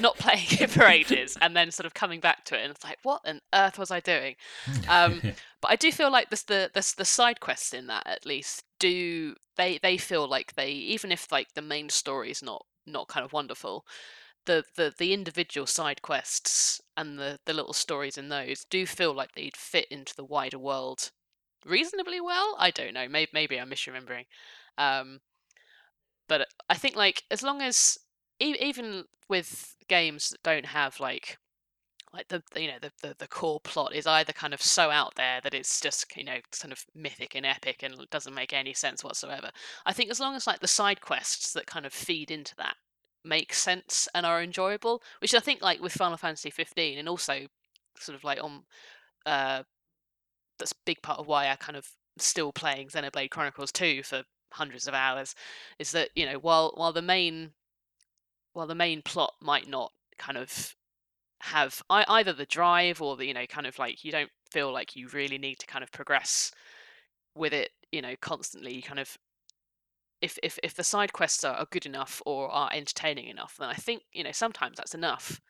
not 0.00 0.16
playing 0.18 0.46
it 0.50 0.70
for 0.70 0.84
ages 0.98 1.36
and 1.40 1.56
then 1.56 1.70
sort 1.70 1.86
of 1.86 1.94
coming 1.94 2.20
back 2.20 2.44
to 2.44 2.58
it 2.58 2.62
and 2.62 2.70
it's 2.70 2.84
like 2.84 2.98
what 3.02 3.20
on 3.26 3.40
earth 3.54 3.78
was 3.78 3.90
I 3.90 4.00
doing? 4.00 4.34
Um, 4.88 5.20
but 5.60 5.70
I 5.70 5.76
do 5.76 5.92
feel 5.92 6.10
like 6.10 6.30
this 6.30 6.42
the 6.42 6.70
the 6.74 6.94
the 6.96 7.04
side 7.04 7.40
quests 7.40 7.74
in 7.74 7.86
that 7.86 8.06
at 8.06 8.26
least 8.26 8.64
do 8.80 9.34
they 9.56 9.78
they 9.82 9.96
feel 9.96 10.28
like 10.28 10.54
they 10.54 10.70
even 10.70 11.12
if 11.12 11.30
like 11.30 11.54
the 11.54 11.62
main 11.62 11.88
story 11.88 12.30
is 12.30 12.42
not 12.42 12.64
not 12.86 13.08
kind 13.08 13.24
of 13.24 13.32
wonderful 13.32 13.84
the, 14.46 14.64
the 14.76 14.92
the 14.98 15.12
individual 15.12 15.66
side 15.66 16.02
quests 16.02 16.80
and 16.96 17.18
the 17.18 17.38
the 17.46 17.52
little 17.52 17.72
stories 17.72 18.18
in 18.18 18.28
those 18.28 18.64
do 18.70 18.86
feel 18.86 19.14
like 19.14 19.32
they'd 19.32 19.56
fit 19.56 19.86
into 19.90 20.14
the 20.14 20.24
wider 20.24 20.58
world 20.58 21.10
reasonably 21.64 22.20
well 22.20 22.54
i 22.58 22.70
don't 22.70 22.94
know 22.94 23.08
maybe 23.08 23.30
maybe 23.32 23.58
i'm 23.58 23.70
misremembering 23.70 24.26
um 24.78 25.20
but 26.28 26.46
i 26.68 26.74
think 26.74 26.96
like 26.96 27.22
as 27.30 27.42
long 27.42 27.62
as 27.62 27.98
e- 28.40 28.56
even 28.60 29.04
with 29.28 29.74
games 29.88 30.30
that 30.30 30.42
don't 30.42 30.66
have 30.66 31.00
like 31.00 31.38
like 32.12 32.28
the, 32.28 32.42
you 32.56 32.68
know 32.68 32.78
the, 32.80 32.92
the 33.02 33.14
the 33.18 33.26
core 33.26 33.60
plot 33.60 33.94
is 33.94 34.06
either 34.06 34.32
kind 34.32 34.54
of 34.54 34.62
so 34.62 34.90
out 34.90 35.14
there 35.16 35.40
that 35.42 35.54
it's 35.54 35.80
just 35.80 36.06
you 36.16 36.24
know 36.24 36.38
kind 36.60 36.72
of 36.72 36.84
mythic 36.94 37.34
and 37.34 37.44
epic 37.44 37.82
and 37.82 37.94
doesn't 38.10 38.34
make 38.34 38.52
any 38.52 38.72
sense 38.72 39.02
whatsoever 39.02 39.50
i 39.84 39.92
think 39.92 40.10
as 40.10 40.20
long 40.20 40.34
as 40.36 40.46
like 40.46 40.60
the 40.60 40.68
side 40.68 41.00
quests 41.00 41.52
that 41.52 41.66
kind 41.66 41.84
of 41.84 41.92
feed 41.92 42.30
into 42.30 42.54
that 42.56 42.76
make 43.24 43.54
sense 43.54 44.08
and 44.14 44.26
are 44.26 44.42
enjoyable 44.42 45.02
which 45.20 45.34
i 45.34 45.40
think 45.40 45.62
like 45.62 45.80
with 45.80 45.92
final 45.92 46.16
fantasy 46.16 46.50
15 46.50 46.98
and 46.98 47.08
also 47.08 47.46
sort 47.98 48.16
of 48.16 48.24
like 48.24 48.42
on 48.42 48.62
uh 49.26 49.62
that's 50.58 50.72
a 50.72 50.76
big 50.84 51.00
part 51.02 51.18
of 51.18 51.26
why 51.26 51.48
i 51.48 51.56
kind 51.56 51.76
of 51.76 51.88
still 52.18 52.52
playing 52.52 52.88
xenoblade 52.88 53.30
chronicles 53.30 53.72
2 53.72 54.02
for 54.02 54.22
hundreds 54.52 54.86
of 54.86 54.94
hours 54.94 55.34
is 55.78 55.90
that 55.92 56.10
you 56.14 56.24
know 56.24 56.38
while 56.38 56.72
while 56.76 56.92
the 56.92 57.02
main 57.02 57.50
while 58.52 58.66
the 58.66 58.74
main 58.74 59.02
plot 59.02 59.32
might 59.40 59.68
not 59.68 59.92
kind 60.16 60.38
of 60.38 60.74
have 61.40 61.82
either 61.90 62.32
the 62.32 62.46
drive 62.46 63.02
or 63.02 63.16
the 63.16 63.26
you 63.26 63.34
know 63.34 63.46
kind 63.46 63.66
of 63.66 63.78
like 63.78 64.04
you 64.04 64.12
don't 64.12 64.30
feel 64.50 64.72
like 64.72 64.96
you 64.96 65.08
really 65.08 65.38
need 65.38 65.58
to 65.58 65.66
kind 65.66 65.82
of 65.82 65.92
progress 65.92 66.52
with 67.34 67.52
it 67.52 67.70
you 67.90 68.00
know 68.00 68.14
constantly 68.20 68.72
you 68.72 68.82
kind 68.82 69.00
of 69.00 69.18
if 70.24 70.38
if 70.42 70.58
if 70.62 70.74
the 70.74 70.82
side 70.84 71.12
quests 71.12 71.44
are, 71.44 71.54
are 71.54 71.66
good 71.70 71.86
enough 71.86 72.22
or 72.24 72.48
are 72.50 72.70
entertaining 72.72 73.26
enough 73.26 73.56
then 73.58 73.68
i 73.68 73.74
think 73.74 74.02
you 74.12 74.24
know 74.24 74.32
sometimes 74.32 74.76
that's 74.76 74.94
enough 74.94 75.40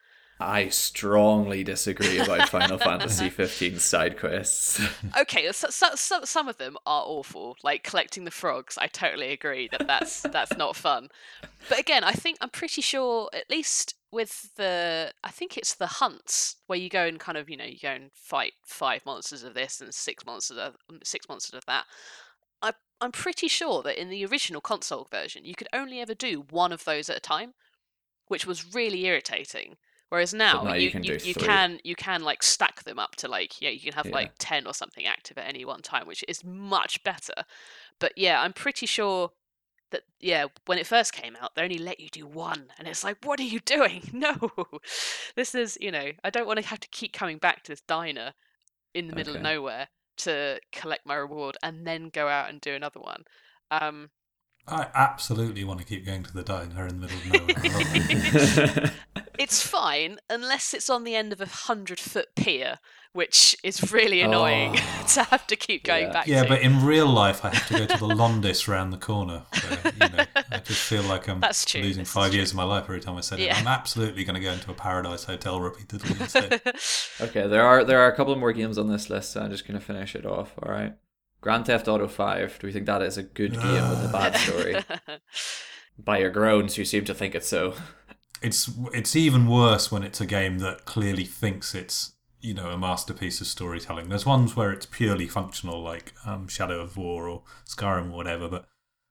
I 0.41 0.69
strongly 0.69 1.63
disagree 1.63 2.19
about 2.19 2.49
Final 2.49 2.77
Fantasy 2.77 3.29
15 3.31 3.79
side 3.79 4.19
quests. 4.19 4.81
okay 5.17 5.53
so, 5.53 5.69
so, 5.71 5.95
so, 5.95 6.25
some 6.25 6.49
of 6.49 6.57
them 6.57 6.77
are 6.87 7.05
awful 7.07 7.57
like 7.63 7.85
collecting 7.85 8.25
the 8.25 8.33
frogs 8.33 8.77
i 8.77 8.89
totally 8.89 9.31
agree 9.31 9.69
that 9.69 9.87
that's 9.87 10.23
that's 10.23 10.57
not 10.57 10.75
fun 10.75 11.09
but 11.69 11.79
again 11.79 12.03
i 12.03 12.13
think 12.13 12.37
i'm 12.41 12.51
pretty 12.51 12.83
sure 12.83 13.31
at 13.33 13.49
least 13.49 13.95
with 14.15 14.55
the 14.55 15.13
I 15.25 15.31
think 15.31 15.59
it's 15.59 15.75
the 15.75 15.87
hunts 15.87 16.57
where 16.69 16.79
you 16.79 16.89
go 16.89 17.05
and 17.05 17.19
kind 17.19 17.37
of 17.37 17.51
you 17.51 17.57
know 17.57 17.65
you 17.65 17.79
go 17.83 17.91
and 17.91 18.11
fight 18.15 18.53
five 18.65 19.05
monsters 19.05 19.43
of 19.43 19.55
this 19.55 19.81
and 19.81 19.93
six 19.93 20.25
monsters 20.25 20.57
of 20.57 20.77
six 21.03 21.29
monsters 21.29 21.59
of 21.59 21.67
that. 21.67 21.85
I'm 23.05 23.13
pretty 23.13 23.49
sure 23.49 23.83
that 23.83 24.01
in 24.01 24.09
the 24.09 24.25
original 24.27 24.61
console 24.61 25.07
version 25.11 25.45
you 25.45 25.55
could 25.55 25.69
only 25.73 26.01
ever 26.01 26.15
do 26.15 26.45
one 26.51 26.73
of 26.73 26.85
those 26.85 27.11
at 27.11 27.17
a 27.17 27.21
time, 27.21 27.55
which 28.29 28.47
was 28.47 28.75
really 28.75 29.05
irritating. 29.05 29.77
Whereas 30.09 30.33
now, 30.33 30.63
now 30.63 30.75
you, 30.75 30.87
you 30.87 30.91
can 30.91 31.05
you, 31.05 31.19
you 31.23 31.35
can 31.35 31.81
you 31.83 31.95
can 31.97 32.23
like 32.23 32.43
stack 32.43 32.85
them 32.85 32.99
up 32.99 33.17
to 33.17 33.29
like 33.29 33.61
yeah 33.61 33.71
you 33.71 33.81
can 33.81 33.93
have 33.95 34.07
Yeah. 34.07 34.13
like 34.15 34.33
ten 34.39 34.67
or 34.67 34.73
something 34.75 35.07
active 35.07 35.39
at 35.39 35.49
any 35.49 35.65
one 35.65 35.83
time, 35.83 36.07
which 36.07 36.25
is 36.29 36.45
much 36.45 37.03
better. 37.03 37.45
But 37.99 38.13
yeah, 38.17 38.41
I'm 38.41 38.53
pretty 38.53 38.87
sure 38.87 39.33
that 39.91 40.03
yeah 40.21 40.47
when 40.67 40.79
it 40.79 40.87
first 40.87 41.13
came 41.13 41.37
out 41.41 41.55
they 41.55 41.63
only 41.63 41.79
let 41.79 42.01
you 42.01 42.09
do 42.09 42.27
one, 42.27 42.73
and 42.79 42.87
it's 42.89 43.05
like 43.05 43.19
what 43.25 43.41
are 43.41 43.45
you 43.45 43.61
doing? 43.61 44.03
No, 44.13 44.51
this 45.37 45.55
is 45.55 45.77
you 45.81 45.91
know 45.91 46.13
I 46.23 46.31
don't 46.31 46.47
want 46.47 46.61
to 46.61 46.67
have 46.67 46.81
to 46.81 46.89
keep 46.89 47.13
coming 47.13 47.39
back 47.39 47.65
to 47.65 47.73
this 47.73 47.81
diner 47.83 48.35
in 48.95 49.09
the 49.09 49.15
middle 49.15 49.35
of 49.35 49.43
nowhere 49.43 49.89
to 50.19 50.61
collect 50.73 51.07
my 51.07 51.15
reward 51.15 51.57
and 51.63 51.87
then 51.87 52.09
go 52.11 52.29
out 52.29 52.51
and 52.51 52.61
do 52.61 52.75
another 52.75 53.01
one. 53.01 53.25
Um, 53.71 54.11
I 54.67 54.87
absolutely 54.95 55.63
want 55.65 55.81
to 55.81 55.87
keep 55.87 56.07
going 56.07 56.23
to 56.23 56.33
the 56.33 56.43
diner 56.43 56.87
in 56.87 57.01
the 57.01 57.09
middle 57.09 57.19
of 57.19 57.49
nowhere. 57.49 57.57
I 57.65 57.69
love 57.69 58.87
it. 58.87 58.93
it's 59.39 59.61
fine 59.67 60.19
unless 60.31 60.73
it's 60.75 60.89
on 60.89 61.05
the 61.05 61.15
end 61.15 61.33
of 61.33 61.41
a 61.41 61.47
hundred 61.47 62.01
foot 62.01 62.29
pier, 62.35 62.79
which 63.13 63.57
is 63.63 63.93
really 63.93 64.23
annoying 64.23 64.75
Oh, 64.77 65.05
to 65.15 65.23
have 65.25 65.47
to 65.49 65.57
keep 65.57 65.85
going 65.85 66.07
yeah. 66.07 66.13
back 66.13 66.27
yeah, 66.27 66.43
to. 66.45 66.49
but 66.49 66.63
in 66.63 66.85
real 66.85 67.07
life, 67.07 67.45
I 67.45 67.51
have 67.55 67.67
to 67.69 67.75
go 67.75 67.87
to 67.87 67.99
the 67.99 68.15
Londis 68.15 68.67
round 68.67 68.91
the 68.93 68.97
corner. 68.97 69.43
Where, 69.53 69.93
you 69.93 70.17
know, 70.17 70.25
I 70.51 70.59
just 70.61 70.81
feel 70.83 71.03
like 71.03 71.29
I'm 71.29 71.41
That's 71.41 71.65
true, 71.67 71.83
losing 71.83 72.03
this 72.05 72.13
five 72.13 72.31
true. 72.31 72.39
years 72.39 72.51
of 72.53 72.57
my 72.57 72.65
life 72.65 72.85
every 72.85 73.01
time 73.01 73.17
I 73.17 73.21
say 73.21 73.47
it. 73.47 73.55
I'm 73.61 73.67
absolutely 73.67 74.25
going 74.25 74.35
to 74.37 74.41
go 74.41 74.51
into 74.53 74.71
a 74.71 74.75
Paradise 74.75 75.25
Hotel 75.25 75.61
repeatedly 75.61 76.17
instead. 76.21 76.63
okay, 77.21 77.47
there 77.47 77.65
are 77.67 77.85
there 77.85 78.01
are 78.01 78.11
a 78.11 78.17
couple 78.17 78.35
more 78.37 78.53
games 78.53 78.79
on 78.79 78.89
this 78.89 79.11
list, 79.11 79.33
so 79.33 79.43
I'm 79.43 79.51
just 79.51 79.67
gonna 79.67 79.81
finish 79.81 80.15
it 80.17 80.25
off. 80.25 80.55
All 80.63 80.73
right. 80.73 80.95
Grand 81.45 81.67
Theft 81.67 81.89
Auto 81.89 82.09
Five. 82.09 82.59
Do 82.59 82.67
we 82.67 82.73
think 82.73 82.87
that 82.87 83.03
is 83.03 83.19
a 83.19 83.23
good 83.23 83.53
game 83.53 83.91
with 83.91 84.03
a 84.03 84.09
bad 84.11 84.35
story? 84.39 84.77
By 85.99 86.17
your 86.17 86.31
groans, 86.31 86.79
you 86.79 86.87
seem 86.87 87.05
to 87.05 87.13
think 87.13 87.35
it's 87.35 87.47
so. 87.47 87.75
it's 88.41 88.71
it's 88.95 89.15
even 89.15 89.47
worse 89.47 89.93
when 89.93 90.03
it's 90.03 90.23
a 90.23 90.27
game 90.27 90.61
that 90.61 90.87
clearly 90.87 91.27
thinks 91.27 91.75
it's 91.75 92.15
you 92.41 92.55
know 92.55 92.71
a 92.71 92.79
masterpiece 92.79 93.43
of 93.43 93.47
storytelling. 93.47 94.09
There's 94.09 94.25
ones 94.25 94.57
where 94.57 94.73
it's 94.73 94.87
purely 94.87 95.29
functional, 95.29 95.83
like 95.83 96.15
um, 96.25 96.49
Shadow 96.49 96.81
of 96.81 96.97
War 96.97 97.29
or 97.29 97.43
Skyrim 97.69 98.11
or 98.11 98.17
whatever, 98.17 98.49
but 98.49 98.65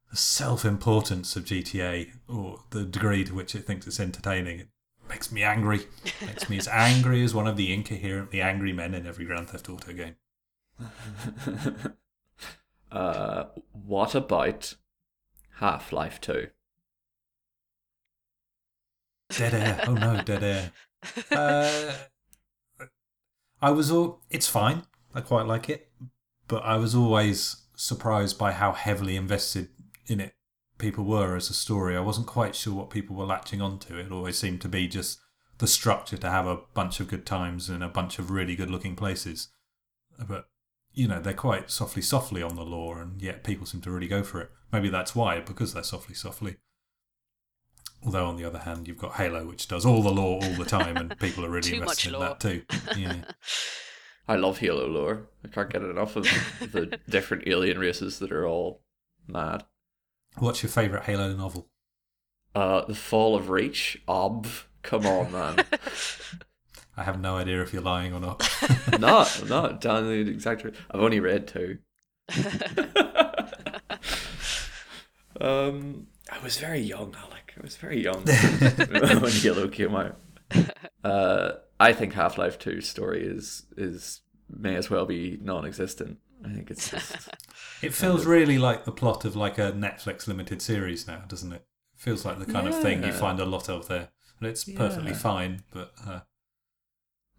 the 0.10 0.18
self-importance 0.18 1.36
of 1.36 1.46
GTA 1.46 2.14
or 2.28 2.62
the 2.72 2.84
degree 2.84 3.24
to 3.26 3.36
which 3.36 3.54
it 3.54 3.68
thinks 3.68 3.86
it's 3.86 4.00
entertaining 4.00 4.60
it 4.62 4.70
makes 5.08 5.32
me 5.32 5.44
angry. 5.44 5.82
It 6.04 6.16
makes 6.26 6.50
me 6.50 6.58
as 6.58 6.68
angry 6.72 7.24
as 7.24 7.36
one 7.36 7.46
of 7.46 7.58
the 7.58 7.72
incoherently 7.72 8.42
angry 8.42 8.74
men 8.74 8.96
in 8.96 9.06
every 9.06 9.26
Grand 9.26 9.50
Theft 9.50 9.70
Auto 9.70 9.94
game. 9.94 10.16
uh, 12.94 13.46
what 13.72 14.16
about 14.16 14.76
Half 15.56 15.92
Life 15.92 16.22
Two? 16.22 16.48
Dead 19.30 19.54
air. 19.54 19.84
Oh 19.88 19.94
no, 19.94 20.22
dead 20.22 20.44
air. 20.44 20.72
Uh, 21.32 21.92
I 23.62 23.72
was 23.72 23.92
all. 23.92 24.22
It's 24.30 24.48
fine. 24.48 24.84
I 25.14 25.20
quite 25.20 25.46
like 25.46 25.70
it, 25.70 25.90
but 26.48 26.64
I 26.64 26.78
was 26.78 26.96
always 26.96 27.58
surprised 27.76 28.38
by 28.38 28.54
how 28.54 28.72
heavily 28.72 29.18
invested 29.18 29.68
in 30.08 30.22
it 30.22 30.34
people 30.78 31.04
were 31.04 31.36
as 31.36 31.50
a 31.50 31.54
story. 31.54 31.98
I 31.98 32.02
wasn't 32.02 32.28
quite 32.28 32.56
sure 32.56 32.74
what 32.74 32.90
people 32.90 33.18
were 33.18 33.26
latching 33.26 33.62
onto. 33.62 33.98
It 33.98 34.14
always 34.14 34.38
seemed 34.38 34.62
to 34.62 34.70
be 34.70 34.88
just 34.88 35.20
the 35.58 35.68
structure 35.68 36.18
to 36.18 36.30
have 36.30 36.48
a 36.48 36.60
bunch 36.74 37.00
of 37.00 37.08
good 37.08 37.26
times 37.26 37.70
in 37.70 37.82
a 37.82 37.90
bunch 37.90 38.20
of 38.20 38.32
really 38.32 38.56
good 38.56 38.70
looking 38.70 38.96
places. 38.96 39.50
But 40.28 40.48
you 40.94 41.08
know, 41.08 41.20
they're 41.20 41.34
quite 41.34 41.72
softly, 41.72 42.02
softly 42.02 42.42
on 42.42 42.56
the 42.56 42.64
lore, 42.64 43.02
and 43.02 43.22
yet 43.22 43.44
people 43.44 43.66
seem 43.66 43.82
to 43.82 43.92
really 43.92 44.08
go 44.08 44.24
for 44.24 44.42
it. 44.42 44.52
Maybe 44.72 44.90
that's 44.90 45.16
why, 45.16 45.40
because 45.40 45.74
they're 45.74 45.84
softly, 45.84 46.16
softly. 46.16 46.58
Although 48.06 48.26
on 48.26 48.38
the 48.38 48.46
other 48.46 48.60
hand, 48.60 48.88
you've 48.88 48.98
got 48.98 49.14
Halo, 49.14 49.46
which 49.46 49.68
does 49.68 49.86
all 49.86 50.02
the 50.02 50.12
lore 50.12 50.44
all 50.44 50.54
the 50.54 50.66
time, 50.66 50.98
and 50.98 51.18
people 51.20 51.46
are 51.46 51.50
really 51.50 51.74
invested 51.78 52.14
in 52.14 52.20
lore. 52.20 52.30
that 52.30 52.40
too. 52.40 52.64
Yeah. 52.98 53.24
I 54.28 54.36
love 54.36 54.60
Halo 54.60 54.88
lore. 54.88 55.28
I 55.44 55.50
can't 55.50 55.70
get 55.70 55.82
enough 55.82 56.16
of 56.16 56.24
the 56.60 56.98
different 57.10 57.48
alien 57.48 57.78
races 57.78 58.20
that 58.20 58.32
are 58.32 58.48
all 58.48 58.82
mad. 59.28 59.66
What's 60.38 60.64
your 60.64 60.70
favourite 60.70 61.06
Halo 61.06 61.34
novel? 61.34 61.70
Uh, 62.56 62.86
the 62.86 62.96
Fall 62.96 63.36
of 63.36 63.50
Reach. 63.50 64.02
Ob. 64.08 64.48
Come 64.82 65.06
on, 65.06 65.32
man. 65.32 65.66
I 66.96 67.04
have 67.04 67.20
no 67.20 67.38
idea 67.38 67.62
if 67.62 67.74
you're 67.74 67.82
lying 67.82 68.14
or 68.14 68.20
not. 68.20 68.48
no, 69.00 69.26
no, 69.48 69.78
telling 69.82 70.10
you 70.12 70.24
the 70.26 70.32
exact 70.32 70.62
truth. 70.62 70.78
I've 70.92 71.02
only 71.02 71.20
read 71.20 71.48
two. 71.48 71.80
um, 75.42 76.08
I 76.32 76.40
was 76.44 76.58
very 76.58 76.80
young, 76.80 77.16
Alec. 77.18 77.54
I 77.58 77.62
was 77.62 77.76
very 77.78 78.02
young 78.02 78.24
when 78.26 79.32
Halo 79.32 79.68
came 79.68 79.96
out. 79.96 80.18
Uh, 81.04 81.54
I 81.80 81.94
think 81.94 82.14
Half 82.14 82.38
Life 82.38 82.60
2 82.60 82.82
story 82.82 83.24
is 83.26 83.64
is 83.78 84.22
may 84.50 84.76
as 84.76 84.90
well 84.90 85.06
be 85.06 85.40
non-existent. 85.42 86.20
I 86.46 86.54
think 86.54 86.70
it's 86.72 86.90
just 86.92 87.30
It 87.82 87.94
feels 87.94 88.26
really 88.26 88.58
like 88.58 88.86
the 88.86 88.92
plot 88.92 89.26
of 89.26 89.36
like 89.36 89.58
a 89.58 89.72
Netflix 89.72 90.28
limited 90.28 90.62
series 90.62 91.08
now, 91.08 91.24
doesn't 91.28 91.52
it? 91.52 91.66
It 91.96 92.00
feels 92.02 92.26
like 92.26 92.40
the 92.40 92.46
kind 92.52 92.68
of 92.68 92.80
thing 92.82 93.04
you 93.04 93.12
find 93.12 93.40
a 93.40 93.46
lot 93.46 93.70
of 93.70 93.88
there, 93.88 94.10
and 94.40 94.50
it's 94.50 94.64
perfectly 94.64 95.12
Yeah. 95.12 95.18
fine. 95.18 95.64
But 95.72 95.94
uh, 96.06 96.20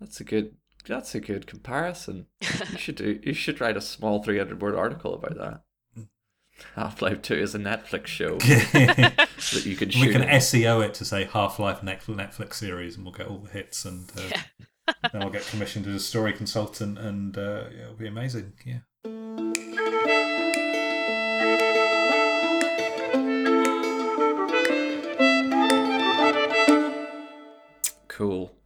that's 0.05 0.21
a 0.21 0.25
good 0.25 0.55
that's 0.87 1.15
a 1.15 1.21
good 1.21 1.47
comparison. 1.47 2.27
You 2.43 2.79
should 2.79 2.97
do 2.97 3.19
you 3.23 3.33
should 3.33 3.61
write 3.61 3.77
a 3.77 3.81
small 3.81 4.23
300 4.23 4.61
word 4.61 4.75
article 4.75 5.15
about 5.15 5.39
that. 5.39 5.63
Half 6.77 7.01
Life 7.01 7.23
2 7.23 7.35
is 7.35 7.55
a 7.55 7.59
Netflix 7.59 8.07
show 8.07 8.37
that 8.39 9.63
you 9.65 9.77
can 9.77 9.89
shoot. 9.91 10.07
we 10.07 10.13
can 10.13 10.23
in. 10.23 10.29
SEO 10.29 10.85
it 10.85 10.95
to 10.95 11.05
say 11.05 11.25
Half 11.25 11.59
Life 11.59 11.81
Netflix 11.81 12.55
series, 12.55 12.97
and 12.97 13.05
we'll 13.05 13.15
get 13.15 13.27
all 13.27 13.39
the 13.39 13.51
hits, 13.51 13.85
and 13.87 14.13
uh, 14.17 14.93
then 15.11 15.23
we'll 15.23 15.31
get 15.31 15.47
commissioned 15.47 15.87
as 15.87 15.95
a 15.95 16.01
story 16.01 16.33
consultant, 16.35 16.99
and 16.99 17.37
uh, 17.39 17.65
it'll 17.73 17.95
be 17.95 18.07
amazing. 18.07 18.53
Yeah. 18.65 18.81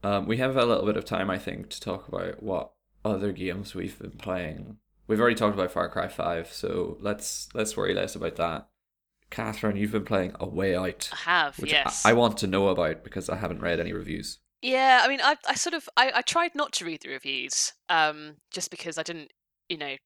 Um, 0.08 0.24
we 0.24 0.38
have 0.38 0.56
a 0.56 0.64
little 0.64 0.86
bit 0.86 0.96
of 0.96 1.04
time, 1.04 1.28
I 1.28 1.36
think, 1.36 1.68
to 1.68 1.80
talk 1.82 2.08
about 2.08 2.42
what 2.42 2.70
other 3.04 3.30
games 3.30 3.74
we've 3.74 3.98
been 3.98 4.12
playing. 4.12 4.78
We've 5.06 5.20
already 5.20 5.36
talked 5.36 5.52
about 5.52 5.70
Far 5.70 5.90
Cry 5.90 6.08
Five, 6.08 6.50
so 6.50 6.96
let's 7.00 7.50
let's 7.52 7.76
worry 7.76 7.92
less 7.92 8.16
about 8.16 8.36
that. 8.36 8.68
Katharine, 9.28 9.76
you've 9.76 9.92
been 9.92 10.06
playing 10.06 10.32
A 10.40 10.48
Way 10.48 10.74
Out, 10.74 11.10
I 11.12 11.16
have, 11.16 11.58
which 11.58 11.72
yes. 11.72 12.06
I, 12.06 12.10
I 12.10 12.12
want 12.14 12.38
to 12.38 12.46
know 12.46 12.68
about 12.68 13.04
because 13.04 13.28
I 13.28 13.36
haven't 13.36 13.60
read 13.60 13.80
any 13.80 13.92
reviews. 13.92 14.38
Yeah, 14.62 15.02
I 15.02 15.08
mean, 15.08 15.20
I, 15.22 15.36
I 15.46 15.52
sort 15.52 15.74
of, 15.74 15.86
I, 15.94 16.10
I 16.14 16.22
tried 16.22 16.54
not 16.54 16.72
to 16.74 16.86
read 16.86 17.02
the 17.02 17.10
reviews, 17.10 17.74
um, 17.90 18.36
just 18.50 18.70
because 18.70 18.96
I 18.96 19.02
didn't, 19.02 19.30
you 19.68 19.76
know, 19.76 19.96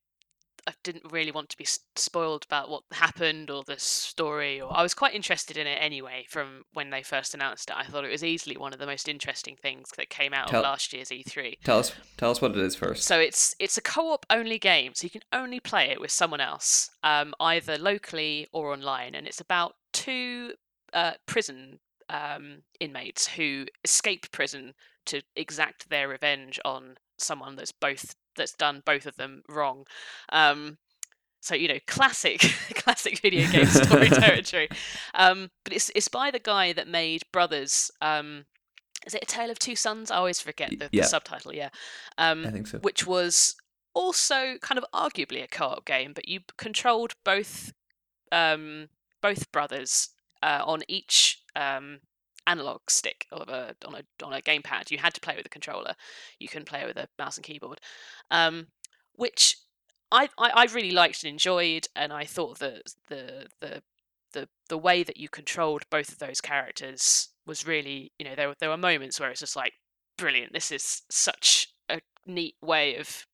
I 0.66 0.74
didn't 0.84 1.10
really 1.10 1.32
want 1.32 1.48
to 1.50 1.56
be 1.56 1.66
spoiled 1.96 2.44
about 2.44 2.70
what 2.70 2.82
happened 2.92 3.50
or 3.50 3.64
the 3.64 3.78
story. 3.78 4.60
Or 4.60 4.76
I 4.76 4.82
was 4.82 4.94
quite 4.94 5.14
interested 5.14 5.56
in 5.56 5.66
it 5.66 5.78
anyway. 5.80 6.26
From 6.28 6.64
when 6.72 6.90
they 6.90 7.02
first 7.02 7.34
announced 7.34 7.70
it, 7.70 7.76
I 7.76 7.84
thought 7.84 8.04
it 8.04 8.10
was 8.10 8.22
easily 8.22 8.56
one 8.56 8.72
of 8.72 8.78
the 8.78 8.86
most 8.86 9.08
interesting 9.08 9.56
things 9.56 9.90
that 9.96 10.08
came 10.08 10.32
out 10.32 10.48
Tell- 10.48 10.60
of 10.60 10.64
last 10.64 10.92
year's 10.92 11.10
E 11.10 11.24
E3. 11.26 11.58
Tell 11.64 11.80
us, 11.80 11.92
tell 12.16 12.30
us 12.30 12.40
what 12.40 12.52
it 12.52 12.58
is 12.58 12.76
first. 12.76 13.04
So 13.04 13.18
it's 13.18 13.54
it's 13.58 13.76
a 13.76 13.82
co-op 13.82 14.24
only 14.30 14.58
game, 14.58 14.92
so 14.94 15.04
you 15.04 15.10
can 15.10 15.22
only 15.32 15.60
play 15.60 15.90
it 15.90 16.00
with 16.00 16.10
someone 16.10 16.40
else, 16.40 16.90
um, 17.02 17.34
either 17.40 17.76
locally 17.78 18.46
or 18.52 18.72
online, 18.72 19.14
and 19.14 19.26
it's 19.26 19.40
about 19.40 19.74
two 19.92 20.52
uh, 20.92 21.12
prison 21.26 21.80
um, 22.08 22.62
inmates 22.78 23.26
who 23.26 23.66
escape 23.84 24.30
prison 24.30 24.74
to 25.06 25.22
exact 25.34 25.88
their 25.88 26.08
revenge 26.08 26.60
on 26.64 26.96
someone 27.22 27.56
that's 27.56 27.72
both 27.72 28.14
that's 28.36 28.52
done 28.54 28.82
both 28.84 29.06
of 29.06 29.16
them 29.16 29.42
wrong. 29.48 29.86
Um, 30.30 30.78
so 31.40 31.54
you 31.54 31.68
know, 31.68 31.78
classic 31.86 32.40
classic 32.74 33.20
video 33.20 33.50
game 33.50 33.66
story 33.66 34.08
territory. 34.10 34.68
Um, 35.14 35.50
but 35.64 35.72
it's 35.72 35.90
it's 35.94 36.08
by 36.08 36.30
the 36.30 36.38
guy 36.38 36.72
that 36.72 36.88
made 36.88 37.22
Brothers. 37.32 37.90
Um, 38.00 38.44
is 39.06 39.14
it 39.14 39.22
A 39.24 39.26
Tale 39.26 39.50
of 39.50 39.58
Two 39.58 39.74
Sons? 39.74 40.10
I 40.12 40.16
always 40.16 40.40
forget 40.40 40.70
the, 40.78 40.88
Yeah. 40.92 41.02
the 41.02 41.08
subtitle. 41.08 41.52
Yeah. 41.52 41.70
Um, 42.18 42.46
I 42.46 42.50
think 42.50 42.68
so. 42.68 42.78
which 42.78 43.06
was 43.06 43.56
also 43.94 44.56
kind 44.62 44.78
of 44.78 44.84
arguably 44.94 45.42
a 45.42 45.48
co-op 45.48 45.84
game, 45.84 46.12
but 46.14 46.28
you 46.28 46.40
controlled 46.56 47.14
both 47.24 47.72
um, 48.30 48.88
both 49.20 49.50
brothers 49.52 50.10
uh, 50.42 50.62
on 50.64 50.82
each 50.88 51.42
um, 51.56 51.98
analog 52.46 52.80
stick 52.88 53.26
of 53.30 53.48
a 53.48 53.74
on 53.86 53.94
a 53.94 54.24
on 54.24 54.32
a 54.32 54.40
gamepad. 54.40 54.90
You 54.90 54.98
had 54.98 55.14
to 55.14 55.20
play 55.20 55.34
with 55.36 55.46
a 55.46 55.50
controller. 55.50 55.94
You 56.38 56.48
couldn't 56.48 56.68
play 56.68 56.84
with 56.84 56.96
a 56.96 57.08
mouse 57.18 57.36
and 57.36 57.44
keyboard, 57.44 57.80
um, 58.30 58.68
which 59.14 59.56
I, 60.10 60.28
I 60.38 60.50
I 60.50 60.64
really 60.72 60.90
liked 60.90 61.22
and 61.24 61.30
enjoyed, 61.30 61.86
and 61.96 62.12
I 62.12 62.24
thought 62.24 62.58
that 62.58 62.94
the 63.08 63.46
the 63.60 63.82
the 64.32 64.48
the 64.68 64.78
way 64.78 65.02
that 65.02 65.16
you 65.16 65.28
controlled 65.28 65.84
both 65.90 66.10
of 66.10 66.18
those 66.18 66.40
characters 66.40 67.28
was 67.46 67.66
really 67.66 68.12
you 68.18 68.24
know 68.24 68.34
there 68.34 68.48
were 68.48 68.56
there 68.60 68.70
were 68.70 68.76
moments 68.76 69.20
where 69.20 69.30
it's 69.30 69.40
just 69.40 69.56
like 69.56 69.74
brilliant. 70.16 70.52
This 70.52 70.70
is 70.72 71.02
such 71.10 71.68
a 71.88 72.00
neat 72.26 72.56
way 72.62 72.96
of 72.96 73.26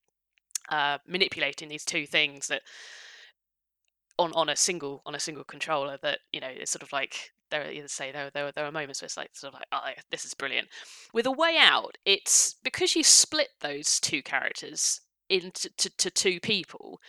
uh, 0.69 0.99
manipulating 1.07 1.69
these 1.69 1.85
two 1.85 2.05
things 2.05 2.47
that 2.47 2.61
on 4.17 4.33
on 4.33 4.49
a 4.49 4.55
single 4.55 5.01
on 5.05 5.15
a 5.15 5.19
single 5.19 5.43
controller 5.43 5.97
that 6.01 6.19
you 6.31 6.39
know 6.39 6.49
it's 6.49 6.71
sort 6.71 6.83
of 6.83 6.91
like 6.91 7.31
there 7.49 7.69
are 7.69 7.87
say 7.87 8.11
there 8.11 8.29
there 8.33 8.51
there 8.51 8.65
are 8.65 8.71
moments 8.71 9.01
where 9.01 9.07
it's 9.07 9.17
like 9.17 9.29
sort 9.33 9.53
of 9.53 9.59
like 9.59 9.67
oh 9.71 10.01
this 10.11 10.25
is 10.25 10.33
brilliant. 10.33 10.67
With 11.13 11.25
a 11.25 11.31
way 11.31 11.57
out, 11.59 11.97
it's 12.05 12.55
because 12.63 12.95
you 12.95 13.03
split 13.03 13.49
those 13.61 13.99
two 13.99 14.21
characters 14.21 15.01
into 15.29 15.69
to, 15.77 15.89
to 15.97 16.09
two 16.09 16.39
people. 16.39 16.99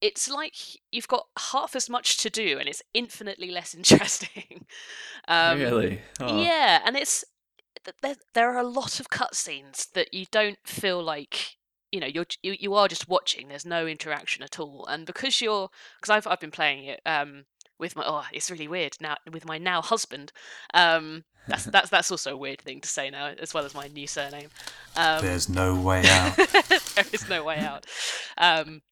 It's 0.00 0.28
like 0.28 0.54
you've 0.92 1.08
got 1.08 1.26
half 1.52 1.74
as 1.74 1.88
much 1.88 2.18
to 2.18 2.30
do, 2.30 2.58
and 2.58 2.68
it's 2.68 2.82
infinitely 2.92 3.50
less 3.50 3.74
interesting. 3.76 4.66
um, 5.28 5.58
really? 5.58 6.00
Oh. 6.20 6.42
Yeah, 6.42 6.80
and 6.84 6.96
it's 6.96 7.24
there. 8.02 8.16
There 8.34 8.50
are 8.50 8.60
a 8.60 8.68
lot 8.68 9.00
of 9.00 9.08
cutscenes 9.08 9.90
that 9.92 10.12
you 10.12 10.26
don't 10.30 10.58
feel 10.64 11.02
like 11.02 11.56
you 11.94 12.00
know 12.00 12.08
you're 12.08 12.26
you, 12.42 12.56
you 12.58 12.74
are 12.74 12.88
just 12.88 13.08
watching 13.08 13.46
there's 13.46 13.64
no 13.64 13.86
interaction 13.86 14.42
at 14.42 14.58
all 14.58 14.84
and 14.88 15.06
because 15.06 15.40
you're 15.40 15.68
because 16.00 16.10
I've, 16.10 16.26
I've 16.26 16.40
been 16.40 16.50
playing 16.50 16.86
it 16.86 17.00
um 17.06 17.44
with 17.78 17.96
my 17.96 18.04
oh 18.06 18.24
it's 18.32 18.50
really 18.50 18.68
weird 18.68 18.96
now 19.00 19.16
with 19.30 19.46
my 19.46 19.58
now 19.58 19.82
husband 19.82 20.32
um 20.74 21.24
that's 21.48 21.64
that's 21.64 21.90
that's 21.90 22.10
also 22.10 22.32
a 22.32 22.36
weird 22.36 22.60
thing 22.60 22.80
to 22.80 22.88
say 22.88 23.10
now 23.10 23.26
as 23.38 23.52
well 23.52 23.64
as 23.64 23.74
my 23.74 23.88
new 23.88 24.06
surname 24.06 24.48
um, 24.96 25.20
there's 25.22 25.48
no 25.48 25.74
way 25.74 26.02
out. 26.06 26.36
there 26.94 27.04
is 27.12 27.28
no 27.28 27.42
way 27.42 27.58
out. 27.58 27.84
Um 28.38 28.82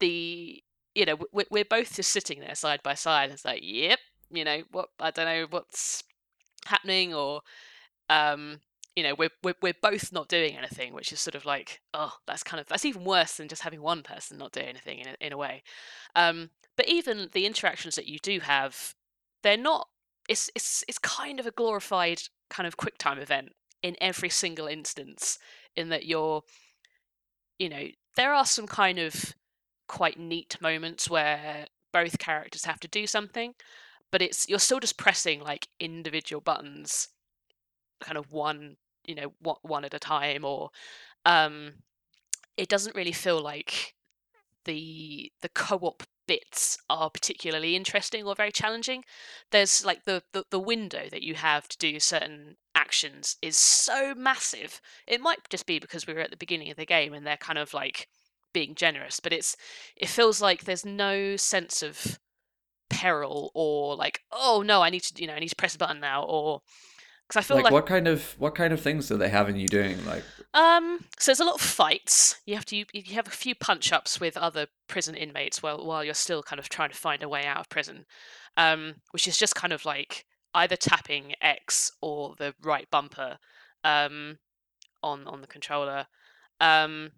the 0.00 0.62
you 0.94 1.04
know 1.04 1.16
we're, 1.32 1.44
we're 1.50 1.64
both 1.64 1.94
just 1.94 2.10
sitting 2.10 2.40
there 2.40 2.54
side 2.54 2.82
by 2.82 2.94
side 2.94 3.30
it's 3.30 3.44
like 3.44 3.60
yep 3.62 3.98
you 4.30 4.44
know 4.44 4.62
what 4.72 4.88
i 5.00 5.10
don't 5.10 5.26
know 5.26 5.46
what's 5.50 6.02
happening 6.66 7.14
or 7.14 7.40
um 8.10 8.60
you 8.96 9.02
know 9.02 9.14
we're, 9.18 9.30
we're 9.42 9.54
we're 9.60 9.74
both 9.82 10.12
not 10.12 10.28
doing 10.28 10.56
anything 10.56 10.92
which 10.92 11.12
is 11.12 11.20
sort 11.20 11.34
of 11.34 11.44
like 11.44 11.80
oh 11.94 12.12
that's 12.26 12.42
kind 12.42 12.60
of 12.60 12.66
that's 12.66 12.84
even 12.84 13.04
worse 13.04 13.36
than 13.36 13.48
just 13.48 13.62
having 13.62 13.82
one 13.82 14.02
person 14.02 14.38
not 14.38 14.52
doing 14.52 14.66
anything 14.66 15.00
in 15.00 15.08
a, 15.08 15.14
in 15.20 15.32
a 15.32 15.36
way. 15.36 15.62
Um, 16.14 16.50
but 16.76 16.88
even 16.88 17.28
the 17.32 17.46
interactions 17.46 17.94
that 17.96 18.08
you 18.08 18.18
do 18.18 18.40
have 18.40 18.94
they're 19.42 19.56
not 19.56 19.88
it's 20.28 20.50
it's 20.54 20.84
it's 20.88 20.98
kind 20.98 21.38
of 21.38 21.46
a 21.46 21.50
glorified 21.50 22.22
kind 22.50 22.66
of 22.66 22.76
quick 22.76 22.98
time 22.98 23.18
event 23.18 23.50
in 23.82 23.96
every 24.00 24.28
single 24.28 24.66
instance 24.66 25.38
in 25.76 25.88
that 25.90 26.06
you're 26.06 26.42
you 27.58 27.68
know 27.68 27.86
there 28.16 28.32
are 28.32 28.46
some 28.46 28.66
kind 28.66 28.98
of 28.98 29.34
quite 29.88 30.18
neat 30.18 30.56
moments 30.60 31.10
where 31.10 31.66
both 31.92 32.18
characters 32.18 32.64
have 32.64 32.80
to 32.80 32.88
do 32.88 33.06
something 33.06 33.54
but 34.10 34.22
it's 34.22 34.48
you're 34.48 34.58
still 34.58 34.80
just 34.80 34.96
pressing 34.96 35.40
like 35.40 35.68
individual 35.78 36.40
buttons 36.40 37.08
kind 38.00 38.16
of 38.16 38.32
one 38.32 38.76
you 39.06 39.14
know 39.14 39.32
one 39.62 39.84
at 39.84 39.94
a 39.94 39.98
time 39.98 40.44
or 40.44 40.70
um 41.26 41.72
it 42.56 42.68
doesn't 42.68 42.96
really 42.96 43.12
feel 43.12 43.40
like 43.40 43.94
the 44.64 45.30
the 45.42 45.48
co-op 45.50 46.02
bits 46.26 46.78
are 46.88 47.10
particularly 47.10 47.76
interesting 47.76 48.24
or 48.24 48.34
very 48.34 48.52
challenging 48.52 49.04
there's 49.50 49.84
like 49.84 50.04
the, 50.04 50.22
the 50.32 50.44
the 50.50 50.58
window 50.58 51.08
that 51.10 51.22
you 51.22 51.34
have 51.34 51.68
to 51.68 51.78
do 51.78 52.00
certain 52.00 52.56
actions 52.74 53.36
is 53.40 53.56
so 53.56 54.14
massive. 54.14 54.80
It 55.06 55.20
might 55.20 55.48
just 55.48 55.66
be 55.66 55.78
because 55.78 56.06
we 56.06 56.14
were 56.14 56.20
at 56.20 56.30
the 56.30 56.36
beginning 56.36 56.70
of 56.70 56.76
the 56.76 56.84
game 56.84 57.14
and 57.14 57.26
they're 57.26 57.36
kind 57.36 57.58
of 57.58 57.72
like 57.72 58.08
being 58.52 58.74
generous 58.74 59.18
but 59.20 59.32
it's 59.32 59.56
it 59.96 60.08
feels 60.08 60.40
like 60.40 60.64
there's 60.64 60.86
no 60.86 61.36
sense 61.36 61.82
of 61.82 62.18
peril 62.88 63.50
or 63.52 63.96
like 63.96 64.20
oh 64.30 64.62
no 64.64 64.80
i 64.80 64.88
need 64.88 65.02
to 65.02 65.20
you 65.20 65.26
know 65.26 65.34
i 65.34 65.40
need 65.40 65.48
to 65.48 65.56
press 65.56 65.74
a 65.74 65.78
button 65.78 65.98
now 65.98 66.22
or 66.22 66.62
because 67.28 67.38
I 67.38 67.42
feel 67.42 67.56
like, 67.56 67.64
like, 67.64 67.72
what 67.72 67.86
kind 67.86 68.06
of 68.06 68.34
what 68.38 68.54
kind 68.54 68.72
of 68.72 68.80
things 68.80 69.08
do 69.08 69.16
they 69.16 69.28
have 69.28 69.48
in 69.48 69.56
you 69.56 69.66
doing? 69.66 70.04
Like, 70.04 70.24
um, 70.52 71.04
so 71.18 71.30
there's 71.30 71.40
a 71.40 71.44
lot 71.44 71.56
of 71.56 71.60
fights. 71.60 72.40
You 72.46 72.54
have 72.54 72.66
to 72.66 72.76
you, 72.76 72.84
you 72.92 73.14
have 73.14 73.26
a 73.26 73.30
few 73.30 73.54
punch 73.54 73.92
ups 73.92 74.20
with 74.20 74.36
other 74.36 74.66
prison 74.88 75.14
inmates 75.14 75.62
while 75.62 75.84
while 75.84 76.04
you're 76.04 76.14
still 76.14 76.42
kind 76.42 76.60
of 76.60 76.68
trying 76.68 76.90
to 76.90 76.96
find 76.96 77.22
a 77.22 77.28
way 77.28 77.46
out 77.46 77.58
of 77.58 77.68
prison, 77.68 78.04
um, 78.56 78.96
which 79.12 79.26
is 79.26 79.38
just 79.38 79.54
kind 79.54 79.72
of 79.72 79.84
like 79.84 80.26
either 80.54 80.76
tapping 80.76 81.34
X 81.40 81.92
or 82.00 82.34
the 82.38 82.54
right 82.62 82.88
bumper, 82.90 83.38
um, 83.84 84.38
on 85.02 85.26
on 85.26 85.40
the 85.40 85.46
controller, 85.46 86.06
um, 86.60 87.10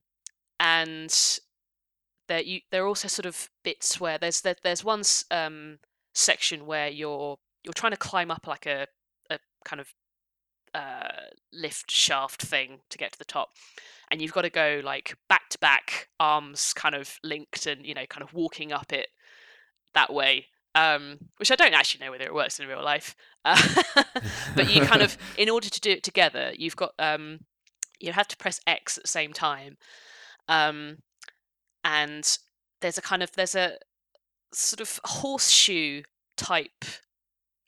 and 0.61 1.39
there 2.29 2.43
you 2.43 2.61
there 2.71 2.85
are 2.85 2.89
also 2.89 3.09
sort 3.09 3.27
of 3.27 3.51
bits 3.65 4.01
where 4.01 4.19
there's 4.19 4.41
there, 4.43 4.57
there's 4.63 4.85
one 4.85 5.03
um 5.31 5.79
section 6.15 6.65
where 6.67 6.89
you're 6.89 7.37
you're 7.65 7.75
trying 7.75 7.93
to 7.93 7.99
climb 7.99 8.31
up 8.31 8.47
like 8.47 8.67
a 8.67 8.87
kind 9.67 9.81
of 9.81 9.93
uh, 10.75 11.29
lift 11.53 11.91
shaft 11.91 12.43
thing 12.43 12.81
to 12.91 12.99
get 12.99 13.13
to 13.13 13.19
the 13.19 13.25
top 13.25 13.51
and 14.11 14.21
you've 14.21 14.33
got 14.33 14.43
to 14.43 14.51
go 14.51 14.81
like 14.85 15.17
back 15.29 15.49
to 15.49 15.59
back 15.59 16.09
arms 16.21 16.73
kind 16.75 16.95
of 16.95 17.19
linked 17.25 17.67
and 17.67 17.85
you 17.85 17.95
know 17.95 18.05
kind 18.07 18.23
of 18.23 18.33
walking 18.35 18.73
up 18.73 18.93
it 18.93 19.09
that 19.95 20.13
way 20.13 20.47
um, 20.75 21.19
which 21.39 21.51
i 21.51 21.57
don't 21.57 21.73
actually 21.75 22.05
know 22.05 22.11
whether 22.11 22.25
it 22.25 22.35
works 22.35 22.61
in 22.61 22.69
real 22.69 22.85
life 22.85 23.17
uh, 23.45 23.83
but 24.55 24.71
you 24.71 24.83
kind 24.83 25.03
of 25.07 25.17
in 25.39 25.49
order 25.49 25.71
to 25.71 25.81
do 25.81 25.91
it 25.91 26.03
together 26.03 26.53
you've 26.57 26.77
got 26.77 26.93
um, 26.99 27.41
you 27.99 28.13
have 28.13 28.29
to 28.29 28.37
press 28.37 28.61
x 28.67 28.99
at 28.99 29.05
the 29.05 29.09
same 29.09 29.33
time 29.33 29.79
um, 30.49 30.99
and 31.83 32.39
there's 32.81 32.99
a 32.99 33.03
kind 33.03 33.23
of 33.23 33.33
there's 33.33 33.55
a 33.55 33.79
sort 34.53 34.81
of 34.81 35.01
horseshoe 35.05 36.03
type 36.37 36.85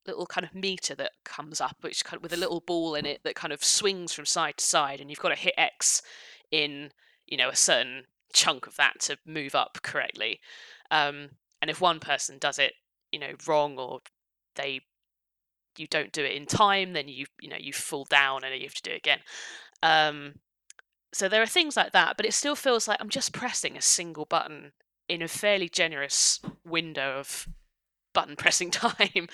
little 0.08 0.26
kind 0.26 0.44
of 0.44 0.54
meter 0.54 0.94
that 0.96 1.12
comes 1.24 1.60
up, 1.60 1.76
which 1.80 2.04
kind 2.04 2.16
of, 2.16 2.22
with 2.22 2.32
a 2.32 2.36
little 2.36 2.60
ball 2.60 2.94
in 2.94 3.06
it 3.06 3.20
that 3.24 3.34
kind 3.34 3.52
of 3.52 3.64
swings 3.64 4.12
from 4.12 4.26
side 4.26 4.58
to 4.58 4.64
side, 4.64 5.00
and 5.00 5.10
you've 5.10 5.20
got 5.20 5.28
to 5.30 5.34
hit 5.36 5.54
X 5.56 6.02
in 6.50 6.90
you 7.26 7.36
know 7.36 7.48
a 7.48 7.56
certain 7.56 8.04
chunk 8.32 8.66
of 8.66 8.76
that 8.76 9.00
to 9.00 9.18
move 9.26 9.54
up 9.54 9.78
correctly. 9.82 10.40
Um, 10.90 11.30
and 11.60 11.70
if 11.70 11.80
one 11.80 12.00
person 12.00 12.38
does 12.38 12.58
it, 12.58 12.74
you 13.12 13.18
know, 13.18 13.32
wrong 13.46 13.78
or 13.78 14.00
they 14.56 14.80
you 15.76 15.86
don't 15.86 16.12
do 16.12 16.24
it 16.24 16.32
in 16.32 16.46
time, 16.46 16.92
then 16.92 17.08
you 17.08 17.26
you 17.40 17.48
know 17.48 17.56
you 17.58 17.72
fall 17.72 18.04
down 18.04 18.44
and 18.44 18.54
you 18.54 18.66
have 18.66 18.74
to 18.74 18.82
do 18.82 18.90
it 18.90 18.98
again. 18.98 19.20
Um, 19.82 20.34
so 21.12 21.28
there 21.28 21.42
are 21.42 21.46
things 21.46 21.76
like 21.76 21.92
that, 21.92 22.16
but 22.16 22.26
it 22.26 22.34
still 22.34 22.56
feels 22.56 22.86
like 22.88 22.98
I'm 23.00 23.08
just 23.08 23.32
pressing 23.32 23.76
a 23.76 23.82
single 23.82 24.24
button 24.24 24.72
in 25.08 25.22
a 25.22 25.28
fairly 25.28 25.68
generous 25.68 26.40
window 26.64 27.18
of 27.18 27.48
button 28.18 28.34
pressing 28.34 28.70
time. 28.72 29.28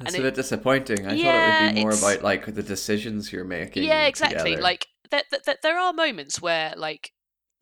It's 0.00 0.14
a 0.14 0.22
bit 0.22 0.34
disappointing. 0.34 1.06
I 1.06 1.12
yeah, 1.12 1.24
thought 1.24 1.62
it 1.62 1.66
would 1.66 1.74
be 1.74 1.80
more 1.82 1.92
about 1.92 2.24
like 2.24 2.54
the 2.54 2.62
decisions 2.62 3.30
you're 3.30 3.44
making. 3.44 3.84
Yeah, 3.84 4.06
exactly. 4.06 4.52
Together. 4.52 4.62
Like 4.62 4.86
that, 5.10 5.24
that, 5.44 5.58
there 5.62 5.78
are 5.78 5.92
moments 5.92 6.40
where 6.40 6.72
like 6.74 7.12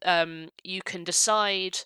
um, 0.05 0.51
you 0.63 0.81
can 0.83 1.03
decide 1.03 1.81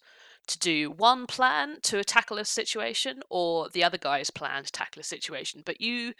to 0.48 0.58
do 0.58 0.90
one 0.90 1.26
plan 1.26 1.78
to 1.82 2.04
tackle 2.04 2.36
a 2.36 2.44
situation 2.44 3.22
or 3.30 3.70
the 3.70 3.82
other 3.82 3.96
guy's 3.96 4.28
plan 4.28 4.64
to 4.64 4.72
tackle 4.72 5.00
a 5.00 5.04
situation, 5.04 5.62
but 5.64 5.80
you 5.80 6.12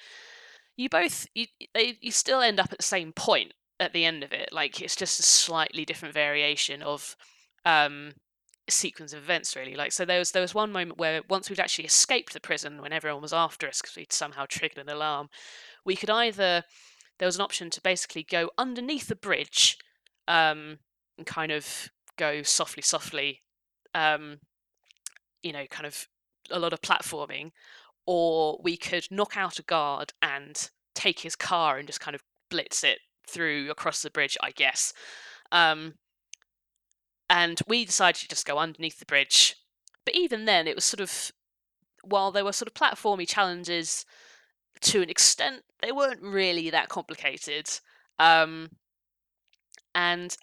you 0.76 0.88
both 0.88 1.26
you 1.34 1.46
they 1.74 1.98
you 2.00 2.10
still 2.10 2.40
end 2.40 2.58
up 2.58 2.72
at 2.72 2.78
the 2.78 2.84
same 2.84 3.12
point 3.12 3.52
at 3.78 3.92
the 3.92 4.06
end 4.06 4.22
of 4.22 4.32
it. 4.32 4.48
Like 4.50 4.80
it's 4.80 4.96
just 4.96 5.20
a 5.20 5.24
slightly 5.24 5.84
different 5.84 6.14
variation 6.14 6.80
of 6.80 7.16
um, 7.66 8.12
sequence 8.68 9.12
of 9.12 9.22
events 9.22 9.56
really. 9.56 9.74
Like 9.74 9.92
so 9.92 10.04
there 10.04 10.18
was 10.18 10.32
there 10.32 10.42
was 10.42 10.54
one 10.54 10.72
moment 10.72 10.98
where 10.98 11.22
once 11.28 11.50
we'd 11.50 11.60
actually 11.60 11.84
escaped 11.84 12.32
the 12.32 12.40
prison 12.40 12.80
when 12.80 12.92
everyone 12.92 13.22
was 13.22 13.32
after 13.32 13.68
us 13.68 13.80
because 13.80 13.96
we'd 13.96 14.12
somehow 14.12 14.46
triggered 14.48 14.78
an 14.78 14.88
alarm 14.88 15.28
we 15.84 15.96
could 15.96 16.10
either 16.10 16.64
there 17.18 17.26
was 17.26 17.36
an 17.36 17.42
option 17.42 17.70
to 17.70 17.80
basically 17.80 18.22
go 18.22 18.50
underneath 18.58 19.08
the 19.08 19.16
bridge 19.16 19.78
um, 20.28 20.78
and 21.18 21.26
kind 21.26 21.52
of 21.52 21.90
go 22.16 22.42
softly 22.42 22.82
softly 22.82 23.42
um, 23.94 24.38
you 25.42 25.52
know 25.52 25.66
kind 25.70 25.86
of 25.86 26.06
a 26.50 26.58
lot 26.58 26.72
of 26.72 26.80
platforming 26.80 27.50
or 28.06 28.60
we 28.62 28.76
could 28.76 29.06
knock 29.10 29.36
out 29.36 29.58
a 29.58 29.62
guard 29.62 30.12
and 30.20 30.70
take 30.94 31.20
his 31.20 31.36
car 31.36 31.78
and 31.78 31.86
just 31.86 32.00
kind 32.00 32.14
of 32.14 32.22
blitz 32.50 32.82
it 32.82 32.98
through 33.28 33.70
across 33.70 34.02
the 34.02 34.10
bridge 34.10 34.36
i 34.42 34.50
guess. 34.50 34.92
Um, 35.52 35.94
and 37.28 37.60
we 37.66 37.84
decided 37.84 38.20
to 38.20 38.28
just 38.28 38.46
go 38.46 38.58
underneath 38.58 38.98
the 38.98 39.06
bridge. 39.06 39.56
But 40.04 40.14
even 40.14 40.44
then, 40.44 40.66
it 40.66 40.74
was 40.74 40.84
sort 40.84 41.00
of 41.00 41.32
while 42.04 42.32
there 42.32 42.44
were 42.44 42.52
sort 42.52 42.68
of 42.68 42.74
platformy 42.74 43.28
challenges 43.28 44.04
to 44.82 45.00
an 45.00 45.10
extent, 45.10 45.62
they 45.80 45.92
weren't 45.92 46.22
really 46.22 46.70
that 46.70 46.88
complicated. 46.88 47.68
Um, 48.18 48.70
and 49.94 50.36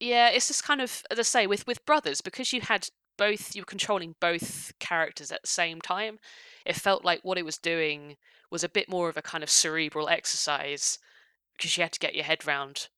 yeah, 0.00 0.30
it's 0.30 0.48
just 0.48 0.64
kind 0.64 0.80
of 0.80 1.02
as 1.10 1.18
I 1.18 1.22
say 1.22 1.46
with 1.46 1.66
with 1.66 1.84
brothers 1.84 2.20
because 2.20 2.52
you 2.52 2.60
had 2.60 2.88
both 3.16 3.54
you 3.54 3.62
were 3.62 3.66
controlling 3.66 4.14
both 4.20 4.72
characters 4.78 5.30
at 5.32 5.42
the 5.42 5.48
same 5.48 5.80
time. 5.80 6.18
It 6.64 6.76
felt 6.76 7.04
like 7.04 7.20
what 7.22 7.38
it 7.38 7.44
was 7.44 7.58
doing 7.58 8.16
was 8.50 8.64
a 8.64 8.68
bit 8.68 8.88
more 8.88 9.08
of 9.08 9.16
a 9.16 9.22
kind 9.22 9.44
of 9.44 9.50
cerebral 9.50 10.08
exercise 10.08 10.98
because 11.56 11.76
you 11.76 11.82
had 11.82 11.92
to 11.92 12.00
get 12.00 12.14
your 12.14 12.24
head 12.24 12.46
round 12.46 12.88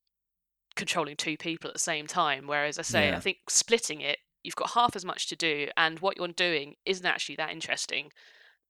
controlling 0.81 1.17
two 1.17 1.37
people 1.37 1.69
at 1.69 1.75
the 1.75 1.81
same 1.81 2.07
time. 2.07 2.47
Whereas 2.47 2.79
I 2.79 2.83
say, 2.83 3.09
yeah. 3.09 3.17
I 3.17 3.21
think 3.21 3.39
splitting 3.49 4.01
it, 4.01 4.19
you've 4.43 4.57
got 4.57 4.71
half 4.71 4.97
as 4.97 5.05
much 5.05 5.29
to 5.29 5.37
do, 5.37 5.69
and 5.77 6.01
what 6.01 6.17
you're 6.17 6.29
doing 6.29 6.75
isn't 6.85 7.07
actually 7.07 7.37
that 7.37 7.53
interesting 7.53 8.11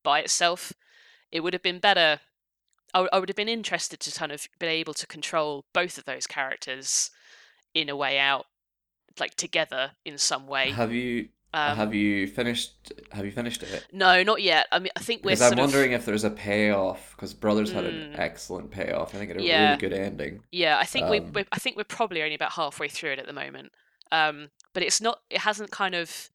by 0.03 0.21
itself. 0.21 0.73
It 1.31 1.41
would 1.41 1.53
have 1.53 1.63
been 1.63 1.79
better. 1.79 2.21
I, 2.93 3.09
I 3.13 3.19
would 3.19 3.29
have 3.29 3.37
been 3.37 3.49
interested 3.49 4.01
to 4.01 4.19
kind 4.19 4.33
of 4.33 4.47
be 4.59 4.67
able 4.67 4.95
to 4.95 5.07
control 5.07 5.65
both 5.73 5.97
of 5.97 6.05
those 6.05 6.27
characters 6.27 7.11
in 7.73 7.89
a 7.89 7.97
way 7.97 8.19
out, 8.19 8.47
like 9.19 9.37
together 9.37 9.93
in 10.05 10.19
some 10.19 10.47
way. 10.47 10.71
Have 10.71 10.93
you 10.93 11.29
Um, 11.53 11.77
have 11.77 11.95
you 11.95 12.29
finished 12.29 12.93
have 13.13 13.25
you 13.25 13.33
finished 13.33 13.63
it? 13.65 13.85
no, 13.93 14.23
not 14.23 14.41
yet. 14.41 14.67
I 14.71 14.79
mean, 14.79 14.93
I 14.97 15.01
think 15.01 15.25
we're 15.25 15.31
Because 15.31 15.43
I'm 15.43 15.53
of 15.55 15.59
wondering 15.59 15.93
if 15.93 16.07
there's 16.07 16.23
a 16.25 16.31
payoff. 16.31 17.15
Because 17.17 17.35
Brothers 17.35 17.73
had 17.73 17.85
an 17.85 18.13
Mm. 18.13 18.19
excellent 18.19 18.71
payoff. 18.71 19.15
I 19.15 19.19
think 19.19 19.31
it 19.31 19.37
had 19.37 19.45
a 19.45 19.49
Yeah. 19.49 19.65
really 19.71 19.81
good 19.81 19.93
ending. 19.93 20.45
Yeah, 20.53 20.79
I 20.79 20.85
think 20.85 21.09
we 21.11 21.19
Um, 21.19 21.33
we're, 21.33 21.47
I 21.51 21.59
think 21.59 21.77
we're 21.77 21.85
probably 21.85 22.23
only 22.23 22.37
about 22.37 22.53
halfway 22.53 22.89
through 22.89 23.13
it 23.13 23.19
at 23.19 23.27
the 23.27 23.33
moment. 23.33 23.73
Um, 24.13 24.51
but 24.73 24.83
it's 24.83 25.01
not. 25.01 25.23
It 25.29 25.39
hasn't 25.41 25.71
kind 25.71 25.95
of. 25.95 26.31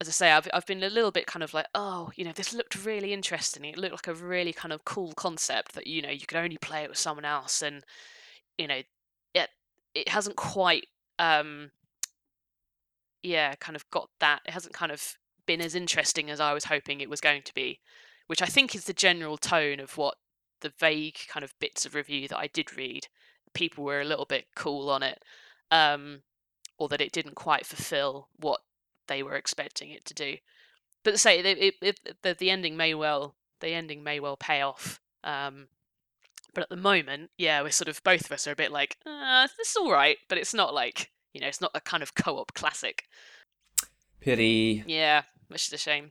As 0.00 0.08
I 0.08 0.12
say, 0.12 0.30
I've 0.30 0.46
I've 0.54 0.66
been 0.66 0.82
a 0.84 0.90
little 0.90 1.10
bit 1.10 1.26
kind 1.26 1.42
of 1.42 1.52
like, 1.54 1.66
oh, 1.74 2.12
you 2.14 2.24
know, 2.24 2.32
this 2.32 2.52
looked 2.52 2.84
really 2.84 3.12
interesting. 3.12 3.64
It 3.64 3.76
looked 3.78 3.92
like 3.94 4.06
a 4.06 4.14
really 4.14 4.52
kind 4.52 4.72
of 4.72 4.84
cool 4.84 5.12
concept 5.14 5.72
that 5.72 5.86
you 5.88 6.02
know 6.02 6.10
you 6.10 6.26
could 6.26 6.38
only 6.38 6.58
play 6.58 6.84
it 6.84 6.90
with 6.90 6.98
someone 6.98 7.24
else, 7.24 7.62
and 7.62 7.82
you 8.58 8.66
know, 8.68 8.82
it 9.34 9.50
it 9.94 10.08
hasn't 10.10 10.36
quite, 10.36 10.86
um, 11.18 11.70
yeah, 13.22 13.54
kind 13.56 13.76
of 13.76 13.88
got 13.90 14.10
that. 14.20 14.40
It 14.46 14.52
hasn't 14.52 14.74
kind 14.74 14.92
of 14.92 15.16
been 15.46 15.60
as 15.60 15.74
interesting 15.74 16.30
as 16.30 16.40
I 16.40 16.52
was 16.52 16.64
hoping 16.64 17.00
it 17.00 17.10
was 17.10 17.20
going 17.20 17.42
to 17.42 17.54
be, 17.54 17.80
which 18.26 18.42
I 18.42 18.46
think 18.46 18.74
is 18.74 18.84
the 18.84 18.92
general 18.92 19.36
tone 19.36 19.80
of 19.80 19.96
what 19.96 20.16
the 20.60 20.72
vague 20.78 21.18
kind 21.28 21.44
of 21.44 21.58
bits 21.60 21.86
of 21.86 21.94
review 21.94 22.28
that 22.28 22.38
I 22.38 22.48
did 22.48 22.76
read. 22.76 23.08
People 23.54 23.84
were 23.84 24.00
a 24.00 24.04
little 24.04 24.26
bit 24.26 24.46
cool 24.54 24.90
on 24.90 25.02
it, 25.02 25.22
um, 25.70 26.22
or 26.78 26.88
that 26.88 27.00
it 27.00 27.12
didn't 27.12 27.34
quite 27.34 27.66
fulfill 27.66 28.28
what 28.36 28.60
they 29.06 29.22
were 29.22 29.36
expecting 29.36 29.90
it 29.90 30.04
to 30.04 30.14
do. 30.14 30.36
But 31.02 31.18
say 31.18 31.38
it, 31.38 31.46
it, 31.46 31.74
it, 31.80 32.16
the 32.22 32.34
the 32.34 32.50
ending 32.50 32.76
may 32.76 32.94
well 32.94 33.34
the 33.60 33.68
ending 33.68 34.02
may 34.02 34.20
well 34.20 34.36
pay 34.36 34.60
off. 34.60 35.00
Um, 35.24 35.68
but 36.54 36.62
at 36.62 36.68
the 36.70 36.76
moment, 36.76 37.30
yeah, 37.38 37.62
we're 37.62 37.70
sort 37.70 37.88
of 37.88 38.02
both 38.02 38.24
of 38.24 38.32
us 38.32 38.46
are 38.46 38.52
a 38.52 38.56
bit 38.56 38.72
like, 38.72 38.96
uh, 39.06 39.46
this 39.56 39.70
is 39.70 39.76
all 39.76 39.92
right, 39.92 40.16
but 40.28 40.38
it's 40.38 40.54
not 40.54 40.74
like 40.74 41.10
you 41.32 41.40
know, 41.40 41.46
it's 41.48 41.60
not 41.60 41.70
a 41.74 41.80
kind 41.80 42.02
of 42.02 42.14
co-op 42.14 42.54
classic. 42.54 43.04
Pity. 44.20 44.84
Yeah, 44.86 45.22
which 45.48 45.68
is 45.68 45.72
a 45.72 45.78
shame. 45.78 46.10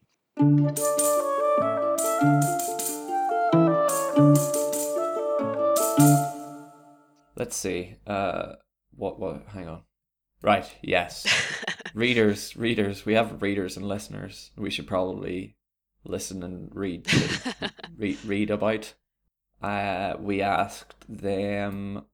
Let's 7.36 7.56
see. 7.56 7.96
Uh, 8.06 8.54
what? 8.96 9.20
What? 9.20 9.44
Hang 9.50 9.68
on. 9.68 9.82
Right. 10.42 10.70
Yes. 10.82 11.26
readers, 11.94 12.56
readers. 12.56 13.06
We 13.06 13.14
have 13.14 13.42
readers 13.42 13.78
and 13.78 13.88
listeners. 13.88 14.52
We 14.58 14.70
should 14.70 14.88
probably 14.88 15.56
listen 16.04 16.44
and 16.44 16.70
read. 16.74 17.08
read, 17.98 18.18
read 18.26 18.50
about. 18.50 18.94
Uh, 19.62 20.14
we 20.20 20.42
asked 20.42 20.96
them. 21.10 22.06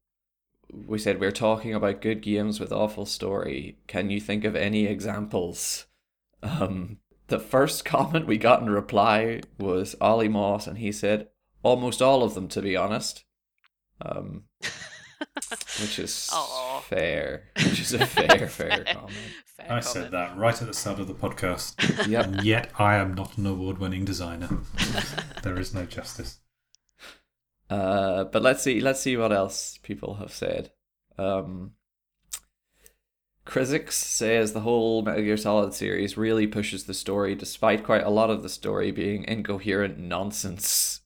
We 0.88 0.98
said 0.98 1.20
we're 1.20 1.32
talking 1.32 1.74
about 1.74 2.02
good 2.02 2.22
games 2.22 2.60
with 2.60 2.72
awful 2.72 3.06
story. 3.06 3.78
Can 3.88 4.10
you 4.10 4.20
think 4.20 4.44
of 4.44 4.56
any 4.56 4.86
examples? 4.86 5.86
Um, 6.42 6.98
the 7.28 7.40
first 7.40 7.86
comment 7.86 8.28
we 8.28 8.38
got 8.38 8.62
in 8.62 8.70
reply 8.70 9.42
was 9.60 9.96
Ollie 10.02 10.28
Moss, 10.28 10.68
and 10.68 10.78
he 10.78 10.92
said 10.92 11.28
almost 11.64 12.02
all 12.02 12.24
of 12.24 12.34
them, 12.34 12.48
to 12.50 12.62
be 12.62 12.76
honest. 12.76 13.24
Um, 14.02 14.44
which 15.82 16.00
is 16.00 16.30
Aw. 16.34 16.80
fair. 16.82 17.46
Which 17.58 17.80
is 17.80 17.94
a 17.94 18.06
fair, 18.06 18.48
fair 18.48 18.84
comment. 18.84 19.12
Fair 19.46 19.66
I 19.66 19.68
comment. 19.68 19.86
said 19.86 20.12
that 20.12 20.36
right 20.38 20.60
at 20.62 20.68
the 20.68 20.74
start 20.74 21.00
of 21.00 21.08
the 21.08 21.14
podcast. 21.14 22.08
Yep. 22.08 22.26
and 22.26 22.44
yet 22.44 22.72
I 22.78 22.96
am 22.96 23.14
not 23.14 23.38
an 23.38 23.46
award 23.46 23.78
winning 23.78 24.04
designer. 24.06 24.50
there 25.44 25.60
is 25.60 25.74
no 25.74 25.86
justice. 25.86 26.40
Uh, 27.74 28.26
but 28.26 28.44
let's 28.44 28.62
see. 28.62 28.80
Let's 28.80 29.00
see 29.00 29.18
what 29.18 29.34
else 29.34 29.80
people 29.82 30.16
have 30.16 30.32
said. 30.32 30.72
Um, 31.18 31.72
Krizix 33.48 33.94
says 33.94 34.54
the 34.54 34.60
whole 34.60 35.02
Metal 35.02 35.24
Gear 35.24 35.38
Solid 35.38 35.74
series 35.74 36.16
really 36.16 36.46
pushes 36.46 36.84
the 36.84 36.94
story, 36.94 37.34
despite 37.34 37.84
quite 37.84 38.04
a 38.04 38.12
lot 38.12 38.30
of 38.30 38.44
the 38.44 38.50
story 38.50 38.92
being 38.92 39.24
incoherent 39.24 39.98
nonsense. 39.98 41.02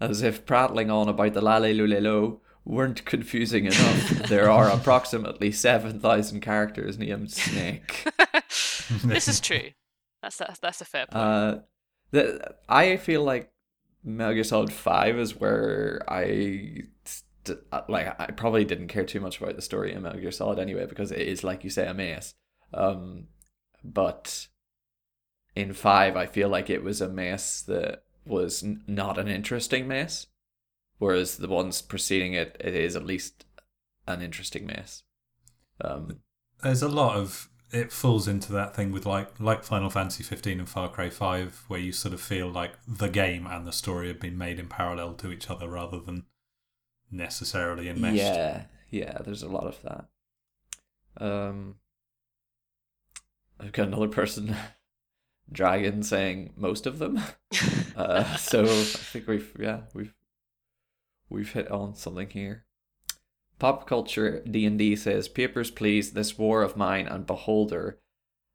As 0.00 0.20
if 0.20 0.44
prattling 0.44 0.90
on 0.90 1.08
about 1.08 1.32
the 1.32 1.40
La-Li-Lu-Le-Lo 1.40 2.42
weren't 2.66 3.06
confusing 3.06 3.64
enough. 3.64 4.08
there 4.28 4.50
are 4.50 4.68
approximately 4.68 5.50
seven 5.50 5.98
thousand 5.98 6.40
characters 6.40 6.98
named 6.98 7.30
Snake. 7.30 8.06
this 9.04 9.28
is 9.28 9.40
true. 9.40 9.70
That's 10.22 10.36
that's, 10.36 10.58
that's 10.58 10.80
a 10.82 10.84
fair 10.84 11.06
point. 11.06 11.24
Uh, 11.24 11.58
the, 12.10 12.54
I 12.68 12.98
feel 12.98 13.24
like 13.24 13.50
Metal 14.04 14.34
Gear 14.34 14.44
Solid 14.44 14.72
Five 14.72 15.18
is 15.18 15.38
where 15.38 16.02
I 16.08 16.82
uh, 17.70 17.82
like. 17.88 18.20
I 18.20 18.26
probably 18.32 18.64
didn't 18.64 18.88
care 18.88 19.04
too 19.04 19.20
much 19.20 19.40
about 19.40 19.56
the 19.56 19.62
story 19.62 19.92
in 19.92 20.02
Metal 20.02 20.20
Gear 20.20 20.32
Solid 20.32 20.58
anyway 20.58 20.86
because 20.86 21.12
it 21.12 21.20
is 21.20 21.44
like 21.44 21.64
you 21.64 21.70
say 21.70 21.86
a 21.86 21.94
mess. 21.94 22.34
Um, 22.74 23.28
but 23.84 24.48
in 25.54 25.72
Five, 25.72 26.16
I 26.16 26.26
feel 26.26 26.48
like 26.48 26.70
it 26.70 26.82
was 26.82 27.00
a 27.00 27.08
mess 27.08 27.62
that 27.62 28.04
was 28.24 28.62
n- 28.62 28.82
not 28.86 29.18
an 29.18 29.28
interesting 29.28 29.86
mess, 29.86 30.26
whereas 30.98 31.36
the 31.36 31.48
ones 31.48 31.82
preceding 31.82 32.32
it, 32.34 32.56
it 32.60 32.74
is 32.74 32.96
at 32.96 33.06
least 33.06 33.44
an 34.06 34.22
interesting 34.22 34.66
mess. 34.66 35.02
Um, 35.80 36.20
There's 36.62 36.82
a 36.82 36.88
lot 36.88 37.16
of 37.16 37.48
it 37.72 37.90
falls 37.90 38.28
into 38.28 38.52
that 38.52 38.76
thing 38.76 38.92
with 38.92 39.06
like 39.06 39.40
like 39.40 39.64
Final 39.64 39.88
Fantasy 39.90 40.22
15 40.22 40.60
and 40.60 40.68
Far 40.68 40.88
Cry 40.90 41.08
5 41.08 41.64
where 41.68 41.80
you 41.80 41.90
sort 41.90 42.12
of 42.12 42.20
feel 42.20 42.48
like 42.48 42.72
the 42.86 43.08
game 43.08 43.46
and 43.46 43.66
the 43.66 43.72
story 43.72 44.08
have 44.08 44.20
been 44.20 44.36
made 44.36 44.58
in 44.58 44.68
parallel 44.68 45.14
to 45.14 45.32
each 45.32 45.48
other 45.50 45.68
rather 45.68 45.98
than 45.98 46.24
necessarily 47.10 47.88
enmeshed. 47.88 48.16
Yeah, 48.16 48.64
yeah, 48.90 49.18
there's 49.24 49.42
a 49.42 49.48
lot 49.48 49.66
of 49.66 49.82
that. 49.82 51.24
Um 51.24 51.76
I've 53.58 53.72
got 53.72 53.88
another 53.88 54.08
person 54.08 54.54
dragon 55.52 56.02
saying 56.02 56.52
most 56.56 56.86
of 56.86 56.98
them. 56.98 57.20
Uh 57.94 58.36
so 58.36 58.62
I 58.62 58.66
think 58.84 59.26
we've 59.26 59.54
yeah, 59.60 59.80
we've 59.92 60.14
we've 61.28 61.52
hit 61.52 61.70
on 61.70 61.94
something 61.94 62.30
here. 62.30 62.64
Pop 63.62 63.86
culture 63.86 64.42
D&D 64.50 64.96
says, 64.96 65.28
"Papers 65.28 65.70
please, 65.70 66.14
this 66.14 66.36
war 66.36 66.62
of 66.64 66.76
mine 66.76 67.06
and 67.06 67.24
Beholder. 67.24 68.00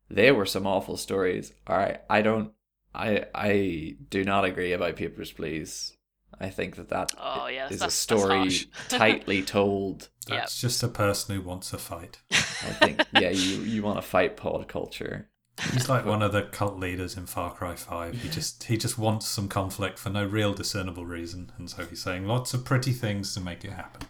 They 0.10 0.34
were 0.34 0.46
some 0.46 0.68
awful 0.68 0.98
stories." 0.98 1.54
All 1.66 1.78
right, 1.78 2.02
I 2.10 2.22
don't 2.22 2.52
I 2.94 3.24
I 3.34 3.96
do 4.10 4.26
not 4.26 4.44
agree 4.44 4.74
about 4.74 4.98
Papers 4.98 5.32
please. 5.32 5.96
I 6.42 6.50
think 6.50 6.76
that 6.76 6.90
that 6.90 7.14
Oh, 7.18 7.48
yeah, 7.48 7.70
is 7.70 7.80
that's- 7.80 7.94
a 7.94 7.98
story 7.98 8.52
tightly 8.90 9.44
told. 9.44 10.10
That's 10.28 10.60
just 10.60 10.84
a 10.84 10.90
person 10.90 11.36
who 11.36 11.42
wants 11.42 11.72
a 11.72 11.78
fight. 11.78 12.18
I 12.32 12.74
think 12.74 13.06
yeah, 13.14 13.30
you 13.30 13.62
you 13.62 13.84
want 13.84 13.98
to 14.00 14.02
fight 14.02 14.36
pod 14.36 14.68
culture. 14.68 15.30
He's 15.72 15.88
like 15.88 16.06
one 16.06 16.22
of 16.22 16.34
the 16.34 16.42
cult 16.44 16.80
leaders 16.80 17.16
in 17.16 17.28
Far 17.28 17.54
Cry 17.54 17.76
5. 17.78 18.14
He 18.24 18.28
just 18.28 18.66
he 18.66 18.76
just 18.76 18.98
wants 18.98 19.26
some 19.26 19.48
conflict 19.48 20.00
for 20.00 20.10
no 20.10 20.26
real 20.26 20.54
discernible 20.54 21.06
reason, 21.06 21.54
and 21.58 21.70
so 21.70 21.86
he's 21.86 22.04
saying 22.04 22.28
lots 22.28 22.54
of 22.54 22.66
pretty 22.66 22.92
things 22.92 23.34
to 23.36 23.40
make 23.40 23.64
it 23.64 23.72
happen. 23.72 24.10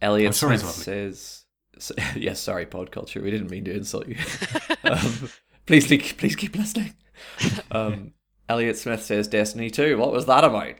Elliot 0.00 0.28
I'm 0.28 0.32
Smith 0.32 0.62
lovely. 0.64 0.82
says, 0.82 1.44
s- 1.76 1.92
"Yes, 2.16 2.40
sorry, 2.40 2.66
pod 2.66 2.90
culture. 2.90 3.22
We 3.22 3.30
didn't 3.30 3.50
mean 3.50 3.64
to 3.64 3.74
insult 3.74 4.08
you. 4.08 4.16
um, 4.84 5.30
please, 5.66 5.86
please, 5.86 6.12
please 6.12 6.36
keep 6.36 6.56
listening." 6.56 6.94
Um, 7.70 8.12
Elliot 8.48 8.76
Smith 8.78 9.02
says, 9.02 9.28
"Destiny 9.28 9.70
Two. 9.70 9.98
What 9.98 10.12
was 10.12 10.26
that 10.26 10.44
about?" 10.44 10.76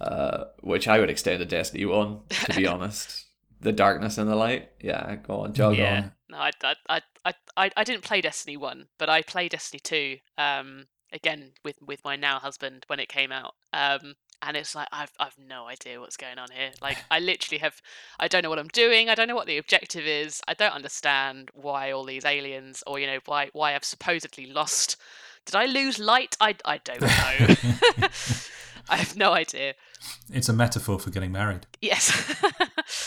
Uh, 0.00 0.44
which 0.60 0.88
I 0.88 0.98
would 0.98 1.10
extend 1.10 1.38
to 1.38 1.44
Destiny 1.44 1.84
One, 1.84 2.20
to 2.28 2.54
be 2.54 2.66
honest. 2.66 3.26
The 3.60 3.72
darkness 3.72 4.18
and 4.18 4.28
the 4.28 4.36
light. 4.36 4.70
Yeah, 4.80 5.16
go 5.16 5.40
on, 5.40 5.54
jog 5.54 5.76
yeah. 5.76 5.96
on. 5.96 6.12
No, 6.28 6.36
I, 6.38 6.50
I, 6.62 6.74
I, 6.88 7.00
I, 7.24 7.34
I, 7.56 7.70
I 7.78 7.84
didn't 7.84 8.02
play 8.02 8.20
Destiny 8.20 8.56
One, 8.56 8.88
but 8.98 9.08
I 9.08 9.22
played 9.22 9.52
Destiny 9.52 9.80
Two. 9.82 10.16
Um, 10.36 10.86
again 11.14 11.52
with 11.64 11.76
with 11.80 12.04
my 12.04 12.16
now 12.16 12.38
husband 12.38 12.84
when 12.88 13.00
it 13.00 13.08
came 13.08 13.32
out. 13.32 13.54
Um, 13.72 14.14
and 14.42 14.56
it's 14.56 14.74
like 14.74 14.88
I've 14.92 15.12
I've 15.18 15.36
no 15.38 15.66
idea 15.66 16.00
what's 16.00 16.16
going 16.16 16.38
on 16.38 16.50
here. 16.50 16.70
Like 16.82 16.98
I 17.10 17.20
literally 17.20 17.58
have, 17.58 17.80
I 18.18 18.28
don't 18.28 18.42
know 18.42 18.50
what 18.50 18.58
I'm 18.58 18.68
doing. 18.68 19.08
I 19.08 19.14
don't 19.14 19.28
know 19.28 19.34
what 19.34 19.46
the 19.46 19.58
objective 19.58 20.06
is. 20.06 20.40
I 20.48 20.54
don't 20.54 20.72
understand 20.72 21.50
why 21.54 21.90
all 21.92 22.04
these 22.04 22.24
aliens, 22.24 22.82
or 22.86 22.98
you 22.98 23.06
know, 23.06 23.18
why 23.26 23.50
why 23.52 23.74
I've 23.74 23.84
supposedly 23.84 24.46
lost. 24.46 24.96
Did 25.46 25.56
I 25.56 25.66
lose 25.66 25.98
light? 25.98 26.36
I 26.40 26.56
I 26.64 26.78
don't 26.78 27.00
know. 27.00 28.08
I 28.88 28.96
have 28.96 29.16
no 29.16 29.32
idea. 29.32 29.74
It's 30.30 30.48
a 30.48 30.52
metaphor 30.52 30.98
for 30.98 31.10
getting 31.10 31.32
married. 31.32 31.66
Yes. 31.80 32.34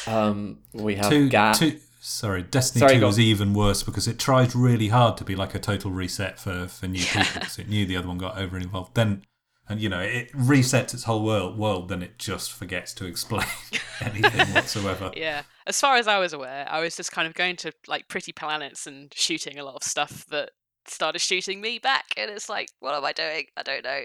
Um, 0.07 0.59
we 0.73 0.95
have 0.95 1.09
two, 1.09 1.29
Ga- 1.29 1.53
two, 1.53 1.79
sorry, 1.99 2.41
Destiny 2.41 2.79
Sorry, 2.79 2.95
2 2.95 2.99
go 3.01 3.07
was 3.07 3.19
even 3.19 3.53
worse 3.53 3.83
because 3.83 4.07
it 4.07 4.17
tried 4.17 4.55
really 4.55 4.87
hard 4.87 5.17
to 5.17 5.23
be 5.23 5.35
like 5.35 5.53
a 5.53 5.59
total 5.59 5.91
reset 5.91 6.39
for, 6.39 6.67
for 6.67 6.87
new 6.87 7.03
people 7.03 7.27
because 7.35 7.59
it 7.59 7.67
knew 7.67 7.85
the 7.85 7.97
other 7.97 8.07
one 8.07 8.17
got 8.17 8.37
over 8.37 8.57
involved. 8.57 8.95
Then, 8.95 9.23
and 9.69 9.81
you 9.81 9.89
know, 9.89 9.99
it 9.99 10.31
resets 10.33 10.93
its 10.93 11.03
whole 11.03 11.23
world, 11.23 11.57
world 11.57 11.89
then 11.89 12.01
it 12.01 12.17
just 12.17 12.53
forgets 12.53 12.93
to 12.95 13.05
explain 13.05 13.45
anything 14.01 14.53
whatsoever. 14.53 15.11
Yeah. 15.17 15.43
As 15.65 15.79
far 15.79 15.97
as 15.97 16.07
I 16.07 16.19
was 16.19 16.31
aware, 16.33 16.65
I 16.69 16.79
was 16.79 16.95
just 16.95 17.11
kind 17.11 17.27
of 17.27 17.33
going 17.33 17.55
to 17.57 17.71
like 17.87 18.07
pretty 18.07 18.31
planets 18.31 18.87
and 18.87 19.13
shooting 19.13 19.59
a 19.59 19.63
lot 19.63 19.75
of 19.75 19.83
stuff 19.83 20.25
that 20.27 20.51
started 20.85 21.19
shooting 21.19 21.59
me 21.59 21.79
back. 21.79 22.05
And 22.15 22.31
it's 22.31 22.49
like, 22.49 22.69
what 22.79 22.95
am 22.95 23.03
I 23.03 23.11
doing? 23.11 23.45
I 23.57 23.63
don't 23.63 23.83
know. 23.83 24.01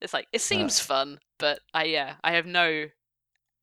It's 0.00 0.12
like 0.12 0.26
it 0.32 0.40
uh, 0.40 0.44
seems 0.44 0.80
fun, 0.80 1.18
but 1.38 1.60
I 1.72 1.84
yeah, 1.84 2.14
I 2.24 2.32
have 2.32 2.46
no 2.46 2.86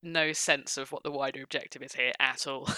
no 0.01 0.33
sense 0.33 0.77
of 0.77 0.91
what 0.91 1.03
the 1.03 1.11
wider 1.11 1.43
objective 1.43 1.81
is 1.81 1.93
here 1.93 2.13
at 2.19 2.47
all. 2.47 2.69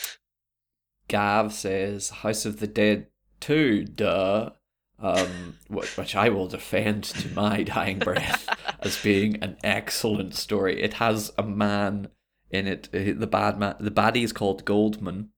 Gav 1.08 1.52
says 1.52 2.10
House 2.10 2.44
of 2.44 2.60
the 2.60 2.66
Dead 2.66 3.06
2, 3.40 3.84
duh. 3.84 4.50
Um, 5.00 5.56
wh- 5.68 5.96
which 5.96 6.16
I 6.16 6.28
will 6.28 6.48
defend 6.48 7.04
to 7.04 7.28
my 7.32 7.62
dying 7.74 8.00
breath 8.00 8.48
as 8.80 9.00
being 9.00 9.36
an 9.42 9.56
excellent 9.62 10.34
story. 10.34 10.82
It 10.82 10.94
has 10.94 11.32
a 11.38 11.42
man 11.44 12.08
in 12.50 12.66
it. 12.66 12.88
uh, 12.92 13.14
The 13.18 13.28
bad 13.28 13.58
man, 13.60 13.76
the 13.78 13.92
baddie 13.92 14.24
is 14.24 14.32
called 14.32 14.64
Goldman, 14.64 15.30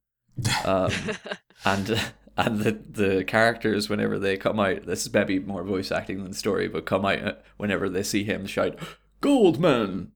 um, 0.65 0.93
and 1.67 2.01
and 2.39 2.61
the 2.61 2.73
the 2.89 3.25
characters 3.25 3.91
whenever 3.91 4.19
they 4.19 4.39
come 4.39 4.59
out, 4.59 4.87
this 4.87 5.05
is 5.07 5.13
maybe 5.13 5.39
more 5.39 5.63
voice 5.63 5.93
acting 5.93 6.23
than 6.25 6.33
story, 6.33 6.67
but 6.67 6.87
come 6.87 7.05
out 7.05 7.23
uh, 7.23 7.33
whenever 7.59 7.91
they 7.91 8.03
see 8.03 8.25
him 8.25 8.47
shout 8.47 8.79
Goldman, 9.21 10.13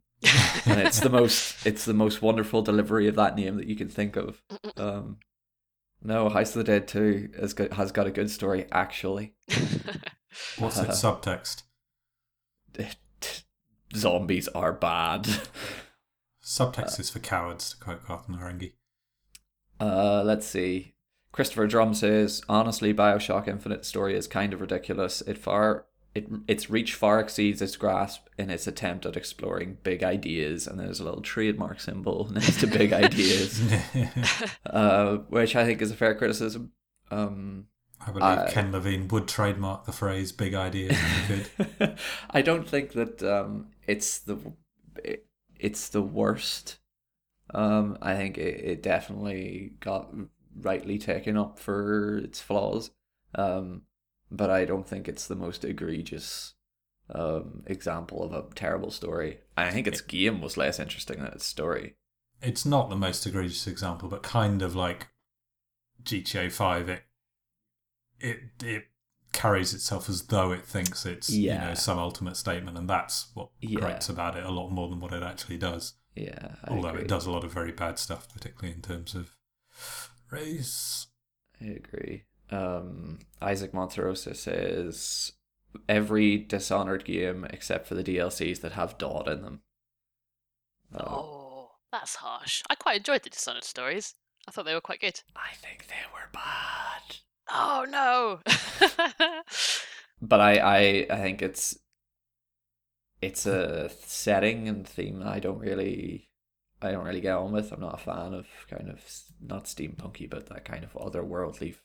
and 0.64 0.80
it's 0.80 1.00
the 1.00 1.10
most 1.10 1.66
it's 1.66 1.84
the 1.84 1.92
most 1.92 2.22
wonderful 2.22 2.62
delivery 2.62 3.08
of 3.08 3.16
that 3.16 3.36
name 3.36 3.56
that 3.56 3.66
you 3.66 3.76
can 3.76 3.88
think 3.90 4.16
of. 4.16 4.42
Um, 4.78 5.18
no, 6.04 6.28
House 6.28 6.50
of 6.50 6.64
the 6.64 6.64
Dead 6.64 6.86
Two 6.86 7.30
has 7.40 7.54
got 7.54 7.72
has 7.72 7.90
got 7.90 8.06
a 8.06 8.10
good 8.10 8.30
story 8.30 8.66
actually. 8.70 9.34
What's 10.58 10.78
its 10.78 11.00
subtext? 11.02 11.62
Zombies 13.96 14.48
are 14.48 14.72
bad. 14.72 15.26
Subtext 16.42 17.00
is 17.00 17.10
for 17.10 17.20
cowards, 17.20 17.70
to 17.70 17.76
quote 17.78 18.06
Garth 18.06 18.28
Marenghi. 18.28 18.72
Uh, 19.80 20.22
let's 20.24 20.46
see. 20.46 20.94
Christopher 21.32 21.66
Drum 21.66 21.94
says, 21.94 22.42
honestly, 22.48 22.92
Bioshock 22.92 23.48
Infinite 23.48 23.84
story 23.84 24.16
is 24.16 24.26
kind 24.26 24.52
of 24.52 24.60
ridiculous. 24.60 25.20
It 25.22 25.38
far 25.38 25.86
it 26.14 26.28
its 26.46 26.70
reach 26.70 26.94
far 26.94 27.18
exceeds 27.18 27.60
its 27.60 27.76
grasp 27.76 28.28
in 28.38 28.48
its 28.48 28.66
attempt 28.66 29.04
at 29.04 29.16
exploring 29.16 29.78
big 29.82 30.04
ideas, 30.04 30.66
and 30.66 30.78
there's 30.78 31.00
a 31.00 31.04
little 31.04 31.20
trademark 31.20 31.80
symbol 31.80 32.28
next 32.32 32.60
to 32.60 32.66
big 32.66 32.92
ideas, 32.92 33.60
uh, 34.66 35.16
which 35.28 35.56
I 35.56 35.64
think 35.64 35.82
is 35.82 35.90
a 35.90 35.96
fair 35.96 36.14
criticism. 36.14 36.72
Um, 37.10 37.66
I 38.06 38.12
believe 38.12 38.48
Ken 38.50 38.70
Levine 38.70 39.08
would 39.08 39.26
trademark 39.26 39.86
the 39.86 39.92
phrase 39.92 40.30
"big 40.30 40.54
ideas." 40.54 40.96
if. 41.28 42.20
I 42.30 42.42
don't 42.42 42.68
think 42.68 42.92
that 42.92 43.22
um, 43.22 43.68
it's 43.86 44.18
the 44.18 44.38
it, 45.02 45.26
it's 45.58 45.88
the 45.88 46.02
worst. 46.02 46.78
Um, 47.52 47.98
I 48.00 48.14
think 48.14 48.38
it, 48.38 48.60
it 48.64 48.82
definitely 48.82 49.72
got 49.80 50.14
rightly 50.56 50.98
taken 50.98 51.36
up 51.36 51.58
for 51.58 52.18
its 52.18 52.40
flaws. 52.40 52.90
Um, 53.34 53.82
but 54.36 54.50
I 54.50 54.64
don't 54.64 54.86
think 54.88 55.08
it's 55.08 55.26
the 55.26 55.36
most 55.36 55.64
egregious 55.64 56.54
um, 57.10 57.62
example 57.66 58.22
of 58.22 58.32
a 58.32 58.44
terrible 58.54 58.90
story. 58.90 59.38
I 59.56 59.70
think 59.70 59.86
its 59.86 60.00
game 60.00 60.40
was 60.40 60.56
less 60.56 60.78
interesting 60.80 61.18
than 61.18 61.32
its 61.32 61.46
story. 61.46 61.96
it's 62.42 62.64
not 62.66 62.90
the 62.90 62.96
most 62.96 63.26
egregious 63.26 63.66
example, 63.66 64.08
but 64.08 64.22
kind 64.22 64.62
of 64.62 64.74
like 64.74 65.08
GTA 66.02 66.50
Five. 66.52 66.88
It 66.88 67.02
it 68.20 68.38
it 68.62 68.84
carries 69.32 69.74
itself 69.74 70.08
as 70.08 70.22
though 70.26 70.52
it 70.52 70.64
thinks 70.64 71.04
it's 71.06 71.30
you 71.30 71.54
know 71.58 71.74
some 71.74 71.98
ultimate 71.98 72.36
statement, 72.36 72.76
and 72.78 72.88
that's 72.88 73.28
what 73.34 73.50
Yeah. 73.60 73.80
grates 73.80 74.08
about 74.08 74.36
it 74.36 74.44
a 74.44 74.50
lot 74.50 74.70
more 74.70 74.88
than 74.88 75.00
what 75.00 75.12
it 75.12 75.22
actually 75.22 75.58
does. 75.58 75.94
Yeah, 76.14 76.54
I 76.64 76.70
Although 76.72 76.90
agree. 76.90 77.02
it 77.02 77.08
does 77.08 77.26
a 77.26 77.30
lot 77.32 77.44
of 77.44 77.52
very 77.52 77.72
bad 77.72 77.98
stuff, 77.98 78.32
particularly 78.32 78.74
in 78.74 78.82
terms 78.82 79.14
of 79.14 79.36
race. 80.30 81.08
I 81.60 81.64
agree. 81.66 82.24
Um, 82.50 83.20
Isaac 83.40 83.72
Monterosa 83.72 84.36
says 84.36 85.32
every 85.88 86.38
Dishonored 86.38 87.04
game 87.04 87.46
except 87.50 87.86
for 87.86 87.94
the 87.94 88.04
DLCs 88.04 88.60
that 88.60 88.72
have 88.72 88.98
Daud 88.98 89.28
in 89.28 89.42
them. 89.42 89.60
Uh, 90.94 91.04
oh, 91.06 91.70
that's 91.90 92.16
harsh. 92.16 92.62
I 92.70 92.74
quite 92.74 92.98
enjoyed 92.98 93.22
the 93.22 93.30
Dishonored 93.30 93.64
stories. 93.64 94.14
I 94.46 94.50
thought 94.50 94.66
they 94.66 94.74
were 94.74 94.80
quite 94.80 95.00
good. 95.00 95.20
I 95.34 95.54
think 95.54 95.86
they 95.86 95.94
were 96.12 96.30
bad. 96.32 97.16
Oh 97.50 97.86
no. 97.88 98.40
But 100.20 100.40
I, 100.40 100.56
I, 100.56 101.06
I 101.10 101.16
think 101.18 101.42
it's 101.42 101.78
it's 103.20 103.46
a 103.46 103.90
setting 104.00 104.68
and 104.68 104.86
theme 104.86 105.20
that 105.20 105.28
I 105.28 105.38
don't 105.38 105.58
really 105.58 106.30
I 106.80 106.92
don't 106.92 107.04
really 107.04 107.20
get 107.20 107.36
on 107.36 107.52
with. 107.52 107.72
I'm 107.72 107.80
not 107.80 108.00
a 108.00 108.04
fan 108.04 108.34
of 108.34 108.46
kind 108.68 108.88
of 108.88 109.02
not 109.40 109.64
steampunky, 109.64 110.28
but 110.28 110.48
that 110.48 110.64
kind 110.64 110.84
of 110.84 110.92
otherworldly, 110.94 111.76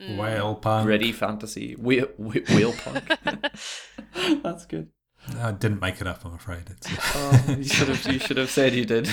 Mm. 0.00 0.16
Whale 0.18 0.54
punk. 0.56 0.84
gritty 0.86 1.12
fantasy. 1.12 1.74
Wheel, 1.74 2.08
wheel, 2.18 2.42
wheel 2.50 2.72
punk. 2.74 3.04
That's 4.42 4.66
good. 4.66 4.88
I 5.40 5.52
didn't 5.52 5.80
make 5.80 6.00
it 6.00 6.06
up. 6.06 6.24
I'm 6.24 6.34
afraid. 6.34 6.64
It's. 6.70 6.88
Oh, 7.16 7.44
you 7.58 7.64
should 7.64 7.88
have 7.88 8.12
you 8.12 8.18
should 8.18 8.36
have 8.36 8.50
said 8.50 8.74
you 8.74 8.84
did. 8.84 9.08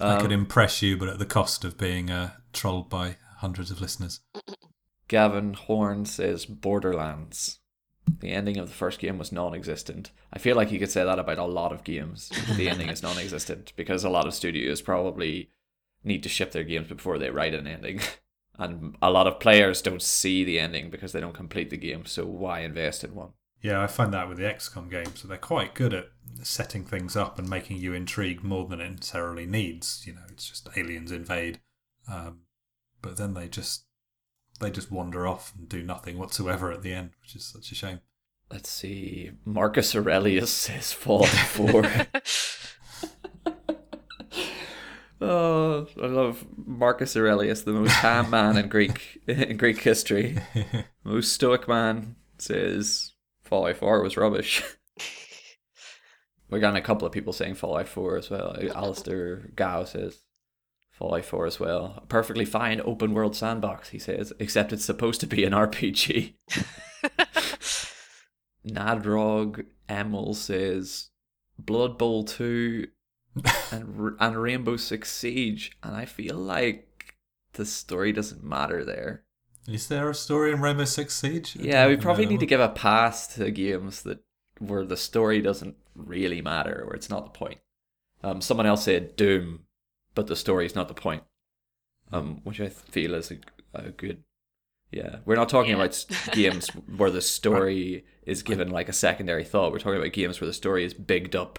I 0.00 0.20
could 0.20 0.26
Um, 0.26 0.32
impress 0.32 0.80
you, 0.82 0.96
but 0.96 1.08
at 1.08 1.18
the 1.18 1.26
cost 1.26 1.64
of 1.64 1.76
being 1.76 2.10
uh, 2.10 2.30
trolled 2.52 2.88
by 2.88 3.16
hundreds 3.38 3.70
of 3.70 3.80
listeners. 3.80 4.20
Gavin 5.08 5.54
Horn 5.54 6.04
says 6.06 6.46
Borderlands. 6.46 7.58
The 8.20 8.30
ending 8.30 8.56
of 8.56 8.68
the 8.68 8.74
first 8.74 9.00
game 9.00 9.18
was 9.18 9.32
non-existent. 9.32 10.12
I 10.32 10.38
feel 10.38 10.56
like 10.56 10.70
you 10.72 10.78
could 10.78 10.90
say 10.90 11.04
that 11.04 11.18
about 11.18 11.38
a 11.38 11.44
lot 11.44 11.72
of 11.72 11.84
games. 11.84 12.30
The 12.56 12.68
ending 12.68 12.88
is 12.88 13.02
non-existent 13.02 13.72
because 13.76 14.02
a 14.04 14.08
lot 14.10 14.26
of 14.26 14.34
studios 14.34 14.80
probably 14.80 15.50
need 16.04 16.22
to 16.22 16.28
ship 16.28 16.52
their 16.52 16.64
games 16.64 16.88
before 16.88 17.18
they 17.18 17.30
write 17.30 17.54
an 17.54 17.66
ending. 17.66 18.00
And 18.58 18.96
a 19.00 19.10
lot 19.10 19.28
of 19.28 19.38
players 19.38 19.80
don't 19.80 20.02
see 20.02 20.42
the 20.42 20.58
ending 20.58 20.90
because 20.90 21.12
they 21.12 21.20
don't 21.20 21.34
complete 21.34 21.70
the 21.70 21.76
game, 21.76 22.04
so 22.06 22.26
why 22.26 22.60
invest 22.60 23.04
in 23.04 23.14
one? 23.14 23.30
Yeah, 23.62 23.82
I 23.82 23.86
find 23.86 24.12
that 24.12 24.28
with 24.28 24.38
the 24.38 24.44
XCOM 24.44 24.90
games, 24.90 25.20
so 25.20 25.28
they're 25.28 25.36
quite 25.36 25.74
good 25.74 25.94
at 25.94 26.06
setting 26.42 26.84
things 26.84 27.16
up 27.16 27.38
and 27.38 27.48
making 27.48 27.78
you 27.78 27.92
intrigued 27.92 28.44
more 28.44 28.66
than 28.66 28.80
it 28.80 28.90
necessarily 28.90 29.46
needs. 29.46 30.04
You 30.06 30.14
know, 30.14 30.22
it's 30.30 30.48
just 30.48 30.68
aliens 30.76 31.10
invade, 31.10 31.60
um, 32.10 32.40
but 33.02 33.16
then 33.16 33.34
they 33.34 33.48
just 33.48 33.84
they 34.60 34.70
just 34.70 34.90
wander 34.90 35.26
off 35.26 35.52
and 35.56 35.68
do 35.68 35.82
nothing 35.82 36.18
whatsoever 36.18 36.72
at 36.72 36.82
the 36.82 36.92
end, 36.92 37.10
which 37.20 37.36
is 37.36 37.44
such 37.44 37.70
a 37.72 37.74
shame. 37.74 38.00
Let's 38.50 38.70
see. 38.70 39.32
Marcus 39.44 39.94
Aurelius 39.94 40.50
says 40.50 40.92
Fallout 40.94 41.28
4. 41.28 41.82
oh, 45.20 45.86
I 46.02 46.06
love 46.06 46.44
Marcus 46.56 47.16
Aurelius, 47.16 47.62
the 47.62 47.72
most 47.72 47.94
calm 47.96 48.30
man 48.30 48.56
in 48.56 48.68
Greek 48.68 49.22
in 49.26 49.56
Greek 49.56 49.80
history. 49.80 50.38
Most 51.04 51.32
stoic 51.32 51.68
man 51.68 52.16
says 52.38 53.12
Fallout 53.42 53.76
4 53.76 54.02
was 54.02 54.16
rubbish. 54.16 54.62
We're 56.50 56.60
getting 56.60 56.78
a 56.78 56.82
couple 56.82 57.06
of 57.06 57.12
people 57.12 57.32
saying 57.32 57.54
Fallout 57.54 57.88
4 57.88 58.16
as 58.16 58.30
well. 58.30 58.56
Alistair 58.74 59.50
Gow 59.54 59.84
says 59.84 60.22
Fallout 60.90 61.24
4 61.24 61.46
as 61.46 61.60
well. 61.60 61.94
A 62.02 62.06
perfectly 62.06 62.44
fine 62.44 62.80
open 62.84 63.12
world 63.12 63.36
sandbox, 63.36 63.90
he 63.90 63.98
says, 63.98 64.32
except 64.38 64.72
it's 64.72 64.84
supposed 64.84 65.20
to 65.20 65.26
be 65.26 65.44
an 65.44 65.52
RPG. 65.52 66.34
Nadrog 68.66 69.66
Emil 69.88 70.34
says 70.34 71.10
Blood 71.58 71.98
Bowl 71.98 72.24
2 72.24 72.86
and, 73.72 74.16
and 74.18 74.36
Rainbow 74.42 74.76
Six 74.76 75.10
Siege. 75.10 75.72
And 75.82 75.94
I 75.96 76.04
feel 76.04 76.36
like 76.36 77.14
the 77.52 77.64
story 77.66 78.12
doesn't 78.12 78.42
matter 78.44 78.84
there. 78.84 79.24
Is 79.66 79.88
there 79.88 80.08
a 80.08 80.14
story 80.14 80.52
in 80.52 80.60
Rainbow 80.60 80.84
Six 80.84 81.14
Siege? 81.14 81.56
I 81.58 81.62
Yeah, 81.62 81.86
we 81.88 81.96
probably 81.96 82.24
that 82.24 82.30
need 82.32 82.40
to 82.40 82.46
give 82.46 82.60
a 82.60 82.68
pass 82.68 83.26
to 83.34 83.50
games 83.50 84.02
that 84.02 84.20
where 84.58 84.84
the 84.84 84.96
story 84.96 85.40
doesn't 85.40 85.76
really 85.94 86.40
matter, 86.40 86.82
where 86.86 86.94
it's 86.96 87.10
not 87.10 87.24
the 87.24 87.38
point. 87.38 87.58
Um, 88.22 88.40
someone 88.40 88.66
else 88.66 88.84
said 88.84 89.14
Doom, 89.14 89.60
but 90.14 90.26
the 90.26 90.36
story 90.36 90.66
is 90.66 90.74
not 90.74 90.88
the 90.88 90.94
point. 90.94 91.22
Um, 92.10 92.40
which 92.44 92.60
I 92.60 92.68
feel 92.70 93.14
is 93.14 93.30
a, 93.30 93.36
a 93.74 93.90
good. 93.90 94.24
Yeah, 94.90 95.16
we're 95.26 95.36
not 95.36 95.50
talking 95.50 95.72
Yeah. 95.76 95.84
about 95.84 96.06
games 96.32 96.68
where 96.96 97.10
the 97.10 97.20
story 97.20 98.06
is 98.24 98.42
given 98.42 98.70
like 98.70 98.88
a 98.88 98.94
secondary 98.94 99.44
thought. 99.44 99.70
We're 99.70 99.78
talking 99.78 100.00
about 100.00 100.12
games 100.14 100.40
where 100.40 100.48
the 100.48 100.54
story 100.54 100.84
is 100.84 100.94
bigged 100.94 101.36
up, 101.36 101.58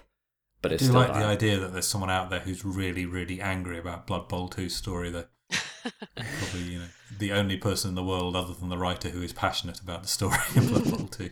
but 0.62 0.72
I 0.72 0.76
do 0.76 0.84
still 0.86 0.96
like 0.96 1.14
the 1.14 1.24
idea 1.24 1.58
that 1.58 1.72
there's 1.72 1.86
someone 1.86 2.10
out 2.10 2.30
there 2.30 2.40
who's 2.40 2.64
really, 2.64 3.06
really 3.06 3.40
angry 3.40 3.78
about 3.78 4.06
Blood 4.06 4.28
Bowl 4.28 4.48
2's 4.48 4.74
story. 4.74 5.10
That 5.10 5.30
probably, 6.14 6.60
you 6.60 6.78
know, 6.80 6.88
the 7.18 7.32
only 7.32 7.56
person 7.56 7.90
in 7.90 7.94
the 7.94 8.04
world 8.04 8.36
other 8.36 8.54
than 8.54 8.68
the 8.68 8.78
writer 8.78 9.08
who 9.08 9.22
is 9.22 9.32
passionate 9.32 9.80
about 9.80 10.02
the 10.02 10.08
story 10.08 10.36
of 10.56 10.68
Blood 10.68 10.90
Bowl 10.90 11.06
2. 11.10 11.30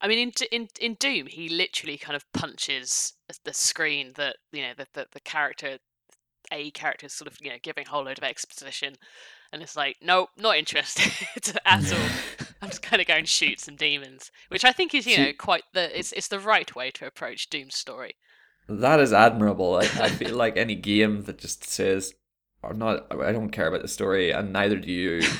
I 0.00 0.08
mean, 0.08 0.18
in 0.18 0.32
in 0.50 0.68
in 0.80 0.94
Doom, 0.94 1.26
he 1.26 1.48
literally 1.48 1.96
kind 1.96 2.16
of 2.16 2.30
punches 2.32 3.12
the 3.44 3.54
screen 3.54 4.12
that 4.16 4.36
you 4.50 4.62
know 4.62 4.72
the 4.76 4.86
the, 4.94 5.06
the 5.12 5.20
character, 5.20 5.78
a 6.50 6.70
character, 6.72 7.06
is 7.06 7.12
sort 7.12 7.30
of 7.30 7.38
you 7.40 7.50
know 7.50 7.58
giving 7.62 7.86
a 7.86 7.90
whole 7.90 8.04
load 8.04 8.18
of 8.18 8.24
exposition, 8.24 8.96
and 9.52 9.62
it's 9.62 9.76
like, 9.76 9.96
nope, 10.02 10.30
not 10.36 10.56
interested 10.56 11.12
at 11.64 11.92
all. 11.92 12.08
I'm 12.60 12.68
just 12.68 12.82
kind 12.82 13.00
of 13.00 13.06
going 13.06 13.26
shoot 13.26 13.60
some 13.60 13.76
demons, 13.76 14.32
which 14.48 14.64
I 14.64 14.72
think 14.72 14.92
is 14.92 15.06
you 15.06 15.18
know 15.18 15.32
quite 15.38 15.62
the 15.72 15.96
it's 15.96 16.10
it's 16.12 16.28
the 16.28 16.40
right 16.40 16.74
way 16.74 16.90
to 16.92 17.06
approach 17.06 17.48
Doom's 17.48 17.76
story. 17.76 18.16
That 18.68 19.00
is 19.00 19.12
admirable. 19.12 19.76
I, 19.76 19.80
I 19.80 20.08
feel 20.08 20.36
like 20.36 20.56
any 20.56 20.74
game 20.74 21.22
that 21.24 21.38
just 21.38 21.64
says, 21.64 22.14
"I'm 22.62 22.78
not. 22.78 23.06
I 23.10 23.32
don't 23.32 23.50
care 23.50 23.66
about 23.68 23.82
the 23.82 23.88
story," 23.88 24.30
and 24.30 24.52
neither 24.52 24.78
do 24.78 24.90
you. 24.90 25.22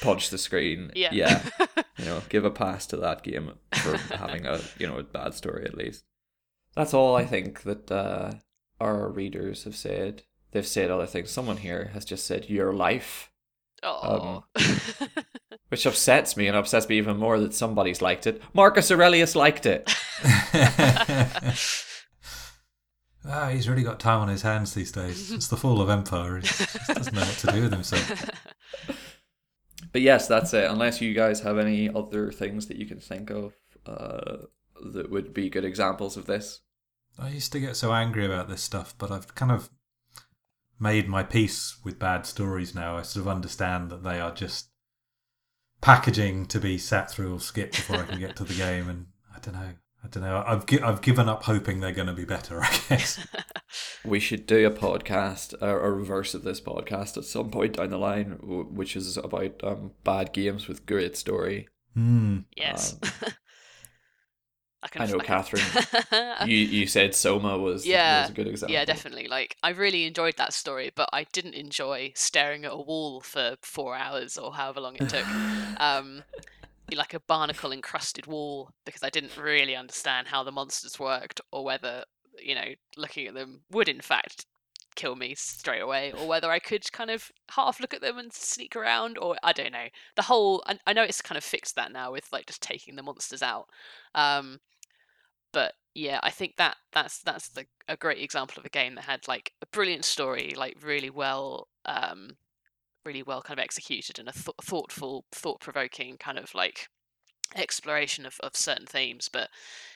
punch 0.00 0.30
the 0.30 0.38
screen. 0.38 0.90
Yeah. 0.94 1.10
yeah. 1.12 1.42
You 1.98 2.04
know, 2.04 2.22
give 2.28 2.44
a 2.44 2.50
pass 2.50 2.86
to 2.88 2.98
that 2.98 3.22
game 3.22 3.54
for 3.72 3.96
having 3.96 4.44
a 4.44 4.60
you 4.78 4.86
know 4.86 4.98
a 4.98 5.02
bad 5.02 5.32
story 5.32 5.64
at 5.64 5.74
least. 5.74 6.04
That's 6.74 6.92
all 6.92 7.16
I 7.16 7.24
think 7.24 7.62
that 7.62 7.90
uh, 7.90 8.32
our 8.78 9.08
readers 9.08 9.64
have 9.64 9.74
said. 9.74 10.24
They've 10.50 10.66
said 10.66 10.90
other 10.90 11.06
things. 11.06 11.30
Someone 11.30 11.56
here 11.56 11.90
has 11.94 12.04
just 12.04 12.26
said 12.26 12.50
your 12.50 12.74
life, 12.74 13.30
oh. 13.82 14.44
which 15.68 15.86
upsets 15.86 16.36
me 16.36 16.48
and 16.48 16.54
upsets 16.54 16.86
me 16.86 16.98
even 16.98 17.16
more 17.16 17.40
that 17.40 17.54
somebody's 17.54 18.02
liked 18.02 18.26
it. 18.26 18.42
Marcus 18.52 18.90
Aurelius 18.90 19.34
liked 19.34 19.64
it. 19.64 19.90
Ah, 23.28 23.48
he's 23.48 23.68
really 23.68 23.82
got 23.82 24.00
time 24.00 24.20
on 24.20 24.28
his 24.28 24.42
hands 24.42 24.74
these 24.74 24.92
days. 24.92 25.32
It's 25.32 25.48
the 25.48 25.56
fall 25.56 25.80
of 25.80 25.90
empire. 25.90 26.36
He 26.36 26.94
doesn't 26.94 27.14
know 27.14 27.20
what 27.20 27.38
to 27.38 27.52
do 27.52 27.62
with 27.62 27.72
himself. 27.72 28.30
But 29.92 30.02
yes, 30.02 30.28
that's 30.28 30.52
it. 30.52 30.70
Unless 30.70 31.00
you 31.00 31.14
guys 31.14 31.40
have 31.40 31.56
any 31.56 31.88
other 31.88 32.30
things 32.30 32.66
that 32.66 32.76
you 32.76 32.84
can 32.84 33.00
think 33.00 33.30
of 33.30 33.54
uh, 33.86 34.44
that 34.92 35.10
would 35.10 35.32
be 35.32 35.48
good 35.48 35.64
examples 35.64 36.18
of 36.18 36.26
this. 36.26 36.60
I 37.18 37.30
used 37.30 37.52
to 37.52 37.60
get 37.60 37.76
so 37.76 37.94
angry 37.94 38.26
about 38.26 38.48
this 38.48 38.62
stuff, 38.62 38.94
but 38.98 39.10
I've 39.10 39.34
kind 39.34 39.50
of 39.50 39.70
made 40.78 41.08
my 41.08 41.22
peace 41.22 41.78
with 41.82 41.98
bad 41.98 42.26
stories 42.26 42.74
now. 42.74 42.98
I 42.98 43.02
sort 43.02 43.24
of 43.24 43.28
understand 43.28 43.90
that 43.90 44.02
they 44.02 44.20
are 44.20 44.34
just 44.34 44.68
packaging 45.80 46.46
to 46.46 46.60
be 46.60 46.76
sat 46.78 47.10
through 47.10 47.34
or 47.34 47.40
skipped 47.40 47.76
before 47.76 47.96
I 47.96 48.06
can 48.06 48.20
get 48.20 48.36
to 48.36 48.44
the 48.44 48.54
game, 48.66 48.88
and 48.88 49.06
I 49.34 49.38
don't 49.40 49.54
know. 49.54 49.74
I 50.06 50.08
don't 50.08 50.22
know. 50.22 50.44
I've 50.46 50.66
gi- 50.66 50.80
I've 50.82 51.02
given 51.02 51.28
up 51.28 51.42
hoping 51.44 51.80
they're 51.80 51.90
going 51.92 52.06
to 52.06 52.12
be 52.14 52.24
better. 52.24 52.62
I 52.62 52.78
guess. 52.88 53.18
We 54.04 54.20
should 54.20 54.46
do 54.46 54.64
a 54.66 54.70
podcast, 54.70 55.60
a, 55.60 55.68
a 55.68 55.90
reverse 55.90 56.32
of 56.34 56.44
this 56.44 56.60
podcast 56.60 57.16
at 57.16 57.24
some 57.24 57.50
point 57.50 57.74
down 57.76 57.90
the 57.90 57.98
line, 57.98 58.36
w- 58.40 58.62
which 58.70 58.94
is 58.94 59.16
about 59.16 59.62
um, 59.64 59.90
bad 60.04 60.32
games 60.32 60.68
with 60.68 60.86
great 60.86 61.16
story. 61.16 61.68
Hmm. 61.94 62.38
yes. 62.56 62.96
I, 64.82 64.88
can, 64.88 65.02
I 65.02 65.06
know, 65.06 65.18
can- 65.18 65.26
Katharine. 65.26 66.46
You 66.48 66.56
you 66.56 66.86
said 66.86 67.14
Soma 67.16 67.58
was, 67.58 67.84
Yeah, 67.84 68.22
was 68.22 68.30
a 68.30 68.34
good 68.34 68.46
example. 68.46 68.74
Yeah, 68.74 68.84
definitely. 68.84 69.26
Like 69.26 69.56
I 69.64 69.70
really 69.70 70.04
enjoyed 70.04 70.36
that 70.36 70.52
story, 70.52 70.92
but 70.94 71.08
I 71.12 71.24
didn't 71.32 71.54
enjoy 71.54 72.12
staring 72.14 72.64
at 72.64 72.72
a 72.72 72.76
wall 72.76 73.20
for 73.20 73.56
four 73.62 73.96
hours 73.96 74.38
or 74.38 74.54
however 74.54 74.80
long 74.80 74.94
it 74.96 75.08
took. 75.08 75.26
um, 75.80 76.22
like 76.94 77.14
a 77.14 77.20
barnacle 77.20 77.72
encrusted 77.72 78.26
wall 78.26 78.70
because 78.84 79.02
I 79.02 79.10
didn't 79.10 79.36
really 79.36 79.74
understand 79.74 80.28
how 80.28 80.44
the 80.44 80.52
monsters 80.52 81.00
worked 81.00 81.40
or 81.50 81.64
whether 81.64 82.04
you 82.38 82.54
know 82.54 82.74
looking 82.96 83.26
at 83.26 83.34
them 83.34 83.62
would 83.70 83.88
in 83.88 84.00
fact 84.00 84.46
kill 84.94 85.16
me 85.16 85.34
straight 85.34 85.80
away 85.80 86.12
or 86.12 86.26
whether 86.26 86.50
I 86.50 86.58
could 86.58 86.90
kind 86.92 87.10
of 87.10 87.30
half 87.50 87.80
look 87.80 87.92
at 87.92 88.00
them 88.00 88.18
and 88.18 88.32
sneak 88.32 88.74
around 88.76 89.18
or 89.18 89.36
I 89.42 89.52
don't 89.52 89.72
know. 89.72 89.86
The 90.14 90.22
whole 90.22 90.62
I, 90.66 90.78
I 90.86 90.92
know 90.92 91.02
it's 91.02 91.20
kind 91.20 91.36
of 91.36 91.44
fixed 91.44 91.76
that 91.76 91.92
now 91.92 92.12
with 92.12 92.28
like 92.32 92.46
just 92.46 92.62
taking 92.62 92.96
the 92.96 93.02
monsters 93.02 93.42
out 93.42 93.66
um 94.14 94.58
but 95.52 95.74
yeah 95.94 96.20
I 96.22 96.30
think 96.30 96.54
that 96.56 96.76
that's 96.92 97.20
that's 97.22 97.48
the, 97.50 97.66
a 97.88 97.96
great 97.96 98.22
example 98.22 98.60
of 98.60 98.64
a 98.64 98.70
game 98.70 98.94
that 98.94 99.04
had 99.04 99.28
like 99.28 99.52
a 99.62 99.66
brilliant 99.66 100.04
story 100.04 100.54
like 100.56 100.76
really 100.82 101.10
well 101.10 101.68
um 101.84 102.30
really 103.06 103.22
well 103.22 103.40
kind 103.40 103.58
of 103.58 103.62
executed 103.64 104.18
and 104.18 104.28
a 104.28 104.32
th- 104.32 104.56
thoughtful 104.62 105.24
thought-provoking 105.32 106.16
kind 106.18 106.38
of 106.38 106.54
like 106.54 106.88
exploration 107.54 108.26
of, 108.26 108.38
of 108.42 108.56
certain 108.56 108.86
themes 108.86 109.28
but 109.32 109.48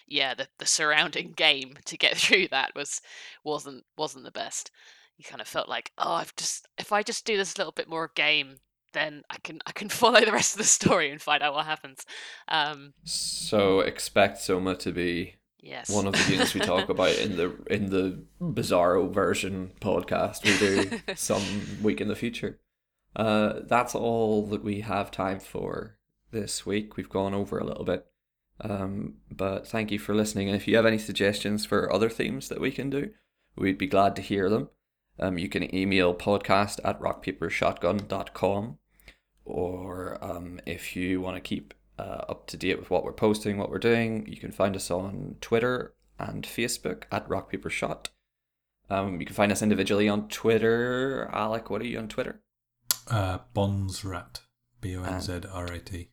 yeah 0.06 0.34
the, 0.34 0.46
the 0.58 0.66
surrounding 0.66 1.32
game 1.36 1.74
to 1.84 1.96
get 1.98 2.16
through 2.16 2.46
that 2.48 2.72
was 2.74 3.00
wasn't 3.44 3.84
wasn't 3.98 4.24
the 4.24 4.30
best. 4.30 4.70
You 5.16 5.24
kind 5.24 5.42
of 5.42 5.48
felt 5.48 5.68
like 5.68 5.90
oh 5.98 6.14
i've 6.14 6.34
just 6.36 6.66
if 6.78 6.92
i 6.92 7.02
just 7.02 7.26
do 7.26 7.36
this 7.36 7.58
little 7.58 7.72
bit 7.72 7.88
more 7.90 8.10
game 8.14 8.56
then 8.94 9.22
i 9.28 9.36
can 9.42 9.60
i 9.66 9.72
can 9.72 9.88
follow 10.00 10.24
the 10.24 10.32
rest 10.32 10.54
of 10.54 10.58
the 10.58 10.64
story 10.64 11.10
and 11.10 11.20
find 11.20 11.42
out 11.42 11.54
what 11.54 11.66
happens. 11.66 12.06
Um 12.48 12.94
So 13.04 13.80
expect 13.80 14.38
Soma 14.40 14.76
to 14.76 14.92
be 14.92 15.34
yes. 15.60 15.90
one 15.90 16.06
of 16.06 16.14
the 16.14 16.24
games 16.36 16.54
we 16.54 16.60
talk 16.60 16.88
about 16.88 17.16
in 17.18 17.36
the 17.36 17.54
in 17.68 17.90
the 17.90 18.24
Bizarro 18.40 19.12
version 19.12 19.72
podcast 19.80 20.44
we 20.44 20.56
do 20.56 21.14
some 21.16 21.42
week 21.82 22.00
in 22.00 22.08
the 22.08 22.16
future. 22.16 22.58
Uh, 23.16 23.60
that's 23.64 23.94
all 23.94 24.46
that 24.46 24.62
we 24.62 24.80
have 24.82 25.10
time 25.10 25.40
for 25.40 25.96
this 26.30 26.64
week. 26.64 26.96
We've 26.96 27.08
gone 27.08 27.34
over 27.34 27.58
a 27.58 27.64
little 27.64 27.84
bit, 27.84 28.06
um, 28.60 29.14
but 29.30 29.66
thank 29.66 29.90
you 29.90 29.98
for 29.98 30.14
listening. 30.14 30.48
And 30.48 30.56
if 30.56 30.68
you 30.68 30.76
have 30.76 30.86
any 30.86 30.98
suggestions 30.98 31.66
for 31.66 31.92
other 31.92 32.08
themes 32.08 32.48
that 32.48 32.60
we 32.60 32.70
can 32.70 32.90
do, 32.90 33.10
we'd 33.56 33.78
be 33.78 33.86
glad 33.86 34.14
to 34.16 34.22
hear 34.22 34.48
them. 34.48 34.68
Um, 35.18 35.38
you 35.38 35.48
can 35.48 35.74
email 35.74 36.14
podcast 36.14 36.80
at 36.84 37.00
rockpapershotgun.com 37.00 38.78
or 39.44 40.18
um, 40.22 40.60
if 40.66 40.96
you 40.96 41.20
want 41.20 41.36
to 41.36 41.40
keep 41.40 41.74
uh, 41.98 42.24
up 42.28 42.46
to 42.46 42.56
date 42.56 42.78
with 42.78 42.90
what 42.90 43.04
we're 43.04 43.12
posting, 43.12 43.58
what 43.58 43.70
we're 43.70 43.78
doing, 43.78 44.26
you 44.26 44.36
can 44.36 44.52
find 44.52 44.74
us 44.74 44.90
on 44.90 45.36
Twitter 45.40 45.94
and 46.18 46.44
Facebook 46.44 47.04
at 47.10 47.28
rockpapershot. 47.28 48.06
Um, 48.88 49.20
you 49.20 49.26
can 49.26 49.34
find 49.34 49.52
us 49.52 49.62
individually 49.62 50.08
on 50.08 50.28
Twitter. 50.28 51.28
Alec, 51.32 51.70
what 51.70 51.82
are 51.82 51.86
you 51.86 51.98
on 51.98 52.08
Twitter? 52.08 52.40
Uh, 53.08 53.38
Bonzrat. 53.54 54.40
B 54.80 54.96
O 54.96 55.02
N 55.02 55.20
Z 55.20 55.40
R 55.52 55.66
A 55.66 55.78
T. 55.78 56.10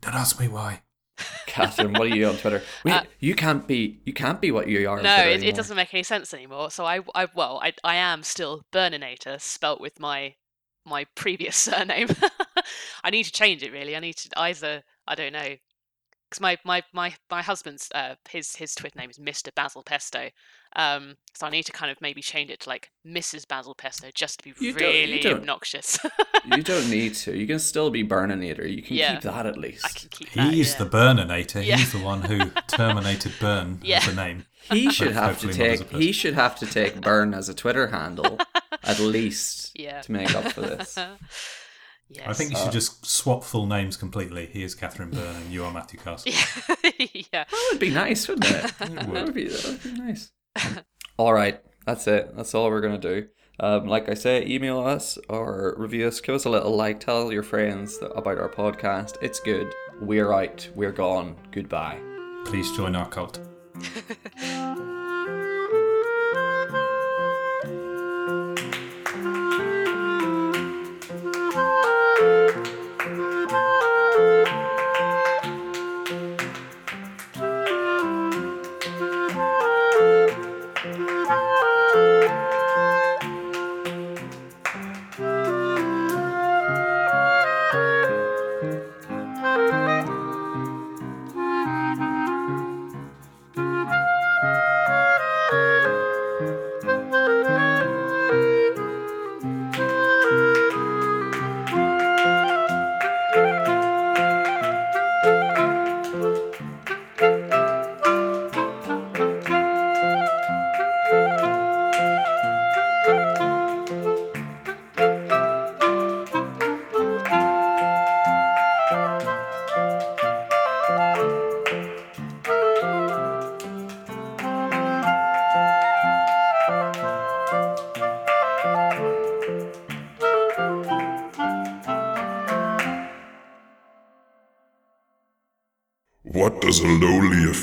Don't 0.00 0.14
ask 0.14 0.38
me 0.38 0.48
why. 0.48 0.82
Katharine, 1.46 1.92
what 1.92 2.02
are 2.02 2.16
you 2.16 2.26
on 2.26 2.36
Twitter? 2.36 2.62
Wait, 2.84 2.92
Uh, 2.92 3.04
you 3.20 3.34
can't 3.34 3.66
be 3.66 4.00
you 4.04 4.12
can't 4.12 4.40
be 4.40 4.50
what 4.50 4.68
you 4.68 4.88
are. 4.88 5.00
no 5.00 5.14
Twitter 5.16 5.28
it, 5.30 5.42
it 5.44 5.54
doesn't 5.54 5.76
make 5.76 5.94
any 5.94 6.02
sense 6.02 6.34
anymore 6.34 6.70
so 6.72 6.84
i 6.84 7.00
i 7.14 7.28
well 7.36 7.60
i, 7.62 7.72
I 7.84 7.94
am 7.94 8.24
still 8.24 8.62
burninator 8.72 9.40
spelt 9.40 9.80
with 9.80 10.00
my 10.00 10.34
my 10.84 11.06
previous 11.14 11.56
surname 11.68 12.08
i 13.04 13.10
need 13.10 13.24
to 13.24 13.32
change 13.32 13.62
it 13.62 13.70
really 13.72 13.94
i 13.94 14.00
need 14.00 14.16
to 14.16 14.28
either 14.36 14.82
i 15.06 15.14
don't 15.14 15.32
know 15.32 15.54
because 16.30 16.40
my, 16.40 16.56
my 16.64 16.82
my 16.92 17.14
my 17.30 17.42
husband's 17.42 17.88
uh 17.94 18.14
his 18.28 18.56
his 18.56 18.74
twitter 18.74 18.98
name 18.98 19.10
is 19.10 19.18
mr 19.18 19.54
basil 19.54 19.82
pesto 19.82 20.30
um 20.76 21.14
so 21.34 21.46
i 21.46 21.50
need 21.50 21.64
to 21.64 21.72
kind 21.72 21.90
of 21.90 22.00
maybe 22.00 22.20
change 22.20 22.50
it 22.50 22.60
to 22.60 22.68
like 22.68 22.90
mrs 23.06 23.46
basil 23.46 23.74
pesto 23.74 24.08
just 24.14 24.38
to 24.40 24.44
be 24.44 24.54
You 24.58 24.72
don't- 24.72 24.80
you 24.82 25.00
really 25.00 25.20
don't. 25.20 25.36
obnoxious 25.40 25.98
You 26.44 26.62
don't 26.72 26.90
need 26.90 27.14
to. 27.14 27.36
You 27.36 27.46
can 27.46 27.58
still 27.58 27.88
be 27.90 28.04
Burninator. 28.04 28.68
You 28.70 28.82
can 28.82 28.96
Yeah. 28.96 29.14
keep 29.14 29.22
that 29.22 29.46
at 29.46 29.56
least. 29.56 29.84
i 29.86 29.88
can 29.88 30.08
keep 30.10 30.30
that 30.32 30.52
He's 30.52 30.72
yeah. 30.72 30.78
the 30.84 30.86
Burninator. 30.90 31.64
Yeah. 31.64 31.76
He's 31.78 31.92
the 31.92 31.98
one 32.00 32.20
who 32.22 32.50
terminated 32.68 33.32
Burn 33.40 33.80
Yeah. 33.82 33.98
as 33.98 34.08
a 34.08 34.14
name. 34.14 34.44
He 34.70 34.90
should 34.90 35.12
have 35.12 35.38
to 35.40 35.46
Hopefully 35.46 35.68
not 35.68 35.72
as 35.74 35.80
take 35.80 35.90
he 36.02 36.12
should 36.12 36.34
have 36.34 36.54
to 36.58 36.66
take 36.66 37.00
Burn 37.00 37.32
as 37.34 37.48
a 37.48 37.54
Twitter 37.54 37.86
handle 37.88 38.38
at 38.82 38.98
least 39.14 39.72
yeah 39.74 40.02
to 40.02 40.12
make 40.12 40.34
up 40.34 40.52
for 40.52 40.60
this. 40.62 40.98
Yes. 42.10 42.26
I 42.28 42.32
think 42.34 42.50
you 42.52 42.56
Uh, 42.56 42.64
should 42.64 42.72
just 42.72 43.04
swap 43.06 43.42
full 43.44 43.66
names 43.66 43.96
completely. 43.96 44.46
He 44.46 44.62
is 44.62 44.74
Katharine 44.74 45.10
Byrne 45.10 45.36
and 45.36 45.50
you 45.50 45.64
are 45.64 45.72
Matthew 45.72 45.98
Castle. 45.98 46.30
yeah 46.32 46.90
yeah 47.32 47.44
That 47.50 47.68
would 47.72 47.80
be 47.80 47.90
nice, 47.90 48.28
wouldn't 48.28 48.50
it? 48.50 48.72
that 48.78 49.24
would 49.24 49.34
be 49.34 49.48
that 49.48 49.64
would 49.64 49.82
be 49.82 49.92
nice. 50.00 50.30
all 51.18 51.32
right, 51.32 51.60
that's 51.86 52.06
it. 52.06 52.36
That's 52.36 52.54
all 52.54 52.70
we're 52.70 52.80
gonna 52.82 52.98
do. 52.98 53.26
Um, 53.60 53.86
like 53.86 54.08
I 54.08 54.14
say, 54.14 54.44
email 54.46 54.80
us 54.80 55.16
or 55.28 55.74
review 55.78 56.08
us. 56.08 56.20
Give 56.20 56.34
us 56.34 56.44
a 56.44 56.50
little 56.50 56.74
like. 56.76 56.98
Tell 57.00 57.32
your 57.32 57.42
friends 57.44 57.98
about 58.14 58.38
our 58.38 58.48
podcast. 58.48 59.16
It's 59.22 59.38
good. 59.40 59.72
We're 60.00 60.32
out. 60.32 60.68
We're 60.74 60.92
gone. 60.92 61.36
Goodbye. 61.52 61.98
Please 62.44 62.70
join 62.76 62.94
our 62.96 63.08
cult. 63.08 63.40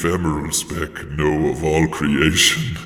Ephemeral 0.03 0.51
speck 0.51 1.11
know 1.11 1.51
of 1.51 1.63
all 1.63 1.87
creation? 1.87 2.81